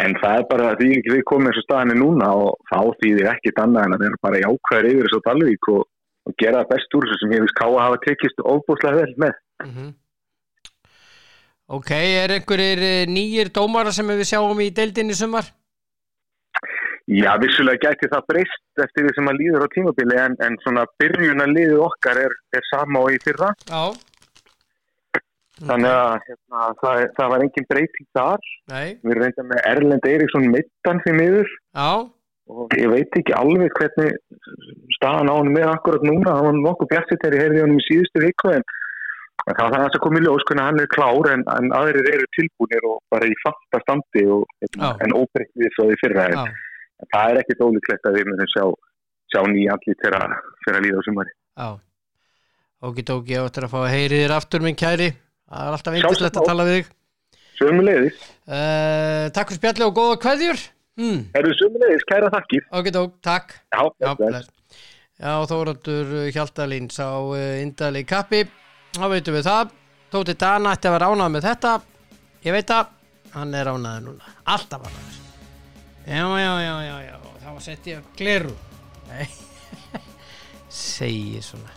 En 0.03 0.11
það 0.19 0.41
er 0.41 0.47
bara 0.51 0.71
því 0.75 0.87
við 1.07 1.21
komum 1.31 1.47
eins 1.47 1.59
og 1.61 1.65
staðinni 1.69 1.95
núna 2.01 2.27
og 2.35 2.57
þá 2.67 2.79
þýðir 2.99 3.29
ekkit 3.31 3.61
annað 3.63 3.85
en 3.87 3.93
að 3.95 4.01
vera 4.03 4.17
bara 4.27 4.41
jákvæður 4.43 4.89
yfir 4.91 5.05
þessu 5.07 5.21
á 5.23 5.27
Dalvík 5.29 5.69
og, 5.71 5.85
og 6.27 6.35
gera 6.43 6.63
það 6.65 6.71
best 6.73 6.97
úr 6.99 7.05
þessu 7.07 7.19
sem 7.21 7.35
ég 7.37 7.45
veist 7.45 7.55
ká 7.61 7.67
að 7.69 7.77
hafa 7.79 8.01
tekist 8.03 8.43
óbúslega 8.43 8.99
vel 9.05 9.15
með. 9.23 9.37
mm 9.63 9.93
Ok, 11.73 11.91
er 11.97 12.35
einhverjir 12.35 12.83
eh, 12.85 13.05
nýjir 13.09 13.53
dómara 13.55 13.93
sem 13.93 14.09
við 14.13 14.27
sjáum 14.35 14.59
í 14.61 14.71
deildinni 14.75 15.15
í 15.17 15.21
sumar? 15.21 15.47
Já, 17.09 17.35
vissulega 17.41 17.91
gæti 17.91 18.09
það 18.13 18.27
breyst 18.33 18.83
eftir 18.85 19.05
því 19.05 19.13
sem 19.17 19.29
að 19.29 19.39
líður 19.41 19.65
á 19.65 19.69
tímabili 19.75 20.19
en, 20.21 20.37
en 20.45 20.57
svona 20.65 20.87
byrjuna 21.01 21.47
liðið 21.51 21.85
okkar 21.85 22.21
er, 22.23 22.37
er 22.57 22.69
sama 22.71 23.05
og 23.05 23.17
í 23.17 23.21
fyrra. 23.25 23.53
Já 23.69 23.93
Þannig 25.63 25.93
að 25.95 26.15
hérna, 26.27 26.63
það, 26.81 27.01
það 27.15 27.29
var 27.31 27.43
engin 27.45 27.67
breyting 27.71 28.07
þar. 28.17 28.49
Nei, 28.73 28.87
Við 29.07 29.21
reynda 29.21 29.45
með 29.47 29.61
Erlend 29.71 30.09
Eiríksson 30.11 30.49
mittan 30.51 31.03
því 31.05 31.13
miður 31.21 31.53
já, 31.53 31.91
og 32.51 32.75
ég 32.81 32.91
veit 32.91 33.19
ekki 33.21 33.37
alveg 33.39 33.77
hvernig 33.79 34.17
staðan 34.97 35.31
á 35.31 35.35
hann 35.39 35.53
með 35.55 35.69
akkurat 35.71 36.07
núna. 36.07 36.33
Það 36.33 36.49
var 36.49 36.59
nokkuð 36.59 36.91
bjartitt 36.91 37.23
þegar 37.23 37.37
ég 37.39 37.45
heyrði 37.45 37.63
hann 37.63 37.77
í 37.77 37.85
síðustu 37.87 38.25
viku 38.25 38.51
en 38.57 38.67
en 39.45 39.57
það 39.59 39.65
var 39.65 39.75
það 39.77 39.87
að 39.99 40.03
koma 40.05 40.21
í 40.21 40.25
ljós 40.25 40.45
hvernig 40.49 40.67
hann 40.69 40.83
er 40.83 40.91
klár 40.95 41.31
en, 41.33 41.43
en 41.53 41.73
aðrir 41.77 42.11
eru 42.15 42.29
tilbúinir 42.37 42.87
og 42.89 43.01
bara 43.13 43.29
í 43.29 43.35
fatta 43.43 43.81
standi 43.85 44.25
og, 44.33 44.45
Já. 44.71 44.89
en 45.05 45.17
óbreytt 45.17 45.53
við 45.61 45.75
svo 45.77 45.89
því 45.91 45.99
fyrra. 46.01 46.29
En, 46.31 46.39
já, 46.39 46.85
en 47.05 47.11
það 47.15 47.33
er 47.33 47.41
ekkit 47.43 47.65
ólíklegt 47.67 48.09
að 48.09 48.17
við 48.21 48.31
munum 48.31 48.51
sjá, 48.55 48.65
sjá 49.35 49.41
nýja 49.51 49.77
allir 49.77 49.99
til 50.01 50.15
að, 50.17 50.37
til 50.65 50.75
að 50.75 50.87
líða 50.87 51.03
á 51.03 51.07
sumari. 51.09 51.35
já 51.61 51.69
Okidoki, 52.85 53.33
ég 53.33 53.47
áttur 53.49 53.65
að 53.65 53.73
fá 53.73 53.79
að 53.81 53.93
heyri 53.95 54.17
þér 54.21 54.33
aftur 54.37 54.65
minn 54.65 54.77
kæri 54.77 55.07
Það 55.15 55.69
er 55.69 55.77
alltaf 55.77 55.95
eindislegt 55.97 56.39
að 56.41 56.49
tala 56.51 56.65
við 56.69 56.75
þig 56.79 56.91
Sömulegðis. 57.55 58.19
uh, 58.49 59.25
Takk 59.33 59.53
fyrir 59.53 59.61
spjalli 59.61 59.87
og 59.87 59.95
góða 59.97 60.19
kveðjur 60.25 60.59
hmm. 61.01 61.21
Eru 61.39 61.55
sömulegis, 61.61 62.05
kæra 62.11 62.29
þakkir. 62.35 62.67
Okidók, 62.81 63.15
takk 63.25 63.55
Já, 63.73 63.85
Já. 64.03 64.43
Já 65.23 65.33
Þórandur 65.49 66.13
Hjaltalín 66.35 66.91
sá 66.93 67.07
uh, 67.23 67.39
indali 67.63 68.05
kappi 68.05 68.43
þá 68.95 69.11
veitum 69.11 69.39
við 69.39 69.49
það. 69.51 69.75
Tóti 70.15 70.39
Dana 70.39 70.77
ætti 70.77 70.91
að 70.91 70.97
vera 70.99 71.11
ánað 71.11 71.35
með 71.35 71.51
þetta. 71.51 71.75
Ég 72.45 72.55
veit 72.55 72.71
það, 72.71 72.97
hann 73.35 73.55
er 73.59 73.75
ánaður 73.75 74.09
núna. 74.09 74.35
Alltaf 74.55 74.89
ánaður 74.89 75.25
já, 76.07 76.39
já, 76.41 76.61
já, 76.61 76.83
já, 76.83 77.03
já, 77.03 77.17
þá 77.41 77.61
sett 77.61 77.87
ég 77.89 78.09
gleru 78.17 78.53
nei. 79.09 79.29
Segi 80.69 81.41
svona. 81.45 81.73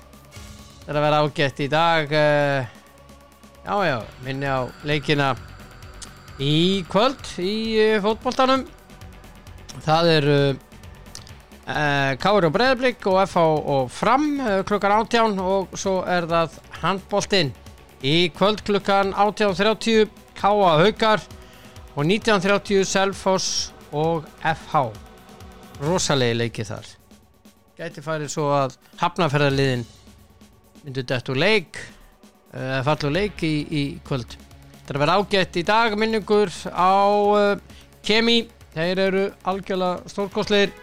Það 0.83 0.89
er 0.91 0.99
að 0.99 1.05
vera 1.05 1.19
ágætt 1.23 1.61
í 1.63 1.67
dag 1.71 2.15
uh, 2.15 2.69
já, 3.63 3.75
já, 3.87 3.97
minni 4.25 4.49
á 4.51 4.67
leikina 4.87 5.33
í 6.43 6.83
kvöld 6.91 7.33
í 7.39 7.55
uh, 7.83 7.99
fótboltanum. 8.03 8.65
Það 9.85 10.11
er 10.11 10.29
uh, 10.31 10.61
uh, 11.67 12.11
Kári 12.19 12.49
og 12.49 12.55
Breiðblik 12.55 13.07
og 13.11 13.21
FH 13.27 13.45
og 13.77 13.91
Fram 13.93 14.29
klukkan 14.67 14.97
18 15.03 15.39
og 15.43 15.77
svo 15.79 16.01
er 16.03 16.27
það 16.27 16.59
handboltinn. 16.83 17.53
Í 18.05 18.29
kvöld 18.35 18.61
klukkan 18.67 19.13
18.30 19.13 20.11
Káa 20.37 20.77
Haukar 20.83 21.23
og 21.95 22.05
19.30 22.05 22.85
Selfoss 22.85 23.73
og 23.91 24.27
FH 24.45 24.87
rosalegi 25.81 26.37
leikið 26.37 26.71
þar. 26.71 26.89
Gæti 27.77 28.01
farið 28.05 28.33
svo 28.33 28.49
að 28.57 28.75
hafnaferðarliðin 29.01 29.85
myndu 30.83 31.03
dætt 31.05 31.29
úr 31.29 31.39
leik 31.41 31.79
uh, 32.53 32.81
fallu 32.85 33.11
leik 33.13 33.43
í, 33.45 33.55
í 33.69 33.83
kvöld. 34.07 34.37
Þetta 34.37 34.93
er 34.93 34.99
að 34.99 35.03
vera 35.03 35.17
ágætt 35.19 35.59
í 35.59 35.65
dag 35.67 35.97
minningur 35.99 36.53
á 36.71 36.93
uh, 37.33 37.81
kemi. 38.05 38.45
Þeir 38.77 38.99
eru 39.07 39.23
algjörlega 39.49 40.11
stórkostleir 40.11 40.73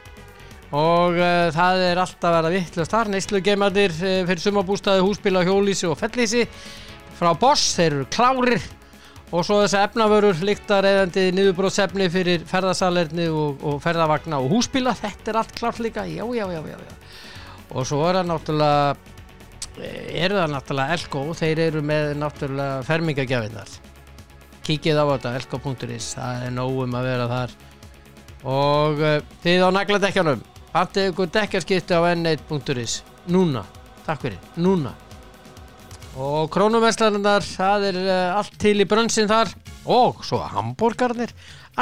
og 0.75 1.19
uh, 1.19 1.51
það 1.55 1.83
er 1.89 2.01
alltaf 2.03 2.31
að 2.31 2.37
vera 2.39 2.55
vittlust 2.55 2.95
þar. 2.95 3.11
Neyslu 3.13 3.41
geimarnir 3.45 3.95
uh, 3.95 4.23
fyrir 4.27 4.43
sumabústaði, 4.43 5.05
húsbíla, 5.07 5.45
hjólísi 5.47 5.87
og 5.87 5.99
fellísi 6.01 6.43
frá 7.15 7.31
Boss, 7.39 7.77
þeir 7.79 8.01
eru 8.01 8.09
klárir. 8.11 8.67
Og 9.35 9.43
svo 9.47 9.61
þessi 9.63 9.81
efnavörur 9.81 10.43
líktar 10.47 10.87
eðandi 10.87 11.31
niðurbróðsefni 11.35 12.07
fyrir 12.13 12.45
ferðasalerni 12.47 13.27
og, 13.33 13.63
og 13.67 13.81
ferðavagna 13.83 14.39
og 14.43 14.53
húsbíla. 14.53 14.95
Þetta 14.99 15.33
er 15.33 15.41
allt 15.41 15.55
klárt 15.59 15.81
líka, 15.83 16.05
já, 16.07 16.23
já, 16.23 16.45
já, 16.45 16.61
já, 16.61 16.77
já. 16.79 16.95
og 17.75 17.89
svo 17.89 18.05
er 18.07 18.21
það 18.21 18.29
náttúrulega 18.31 18.95
eh, 19.81 20.23
eru 20.27 20.39
það 20.39 20.55
náttúrulega 20.55 20.99
Elko. 20.99 21.25
Þeir 21.41 21.65
eru 21.69 21.83
með 21.87 22.15
náttúrulega 22.21 22.87
fermingagjafinnar 22.87 23.75
kíkið 24.65 24.97
á 24.97 25.05
þetta 25.13 25.35
elko.is, 25.41 26.11
það 26.17 26.47
er 26.47 26.53
nógum 26.57 26.95
að 26.97 27.09
vera 27.11 27.29
þar. 27.29 27.55
Og 28.45 29.01
uh, 29.01 29.19
þið 29.45 29.65
á 29.65 29.69
nagladekkjanum 29.77 30.45
pantið 30.75 31.13
ykkur 31.13 31.31
dekkarskipti 31.35 31.95
á 31.95 32.03
n1.is 32.11 33.01
núna, 33.31 33.63
takk 34.07 34.25
fyrir, 34.25 34.41
núna. 34.59 34.95
Og 36.15 36.51
krónuverslanarnar 36.55 37.47
það 37.47 37.87
er 37.91 38.01
uh, 38.05 38.39
allt 38.39 38.59
til 38.63 38.77
í 38.83 38.89
brönsin 38.89 39.31
þar. 39.31 39.51
Og 39.91 40.23
svo 40.25 40.39
hambúrgarnir. 40.47 41.33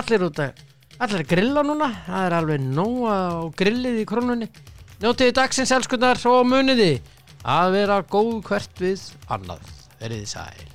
Allir 0.01 0.27
út 0.27 0.41
að 0.43 0.63
allir 1.03 1.27
grilla 1.29 1.65
núna, 1.67 1.91
það 2.07 2.27
er 2.27 2.37
alveg 2.39 2.65
nóa 2.65 3.17
á 3.17 3.45
grillið 3.59 4.03
í 4.03 4.09
krónunni. 4.09 4.51
Njótiði 5.03 5.37
dagsins 5.37 5.75
elskunnar 5.75 6.21
og 6.31 6.45
muniði 6.49 6.93
að 7.43 7.79
vera 7.79 8.03
góð 8.07 8.37
hvert 8.47 8.85
við 8.85 9.09
annað, 9.35 9.67
verið 10.01 10.29
sæl 10.31 10.72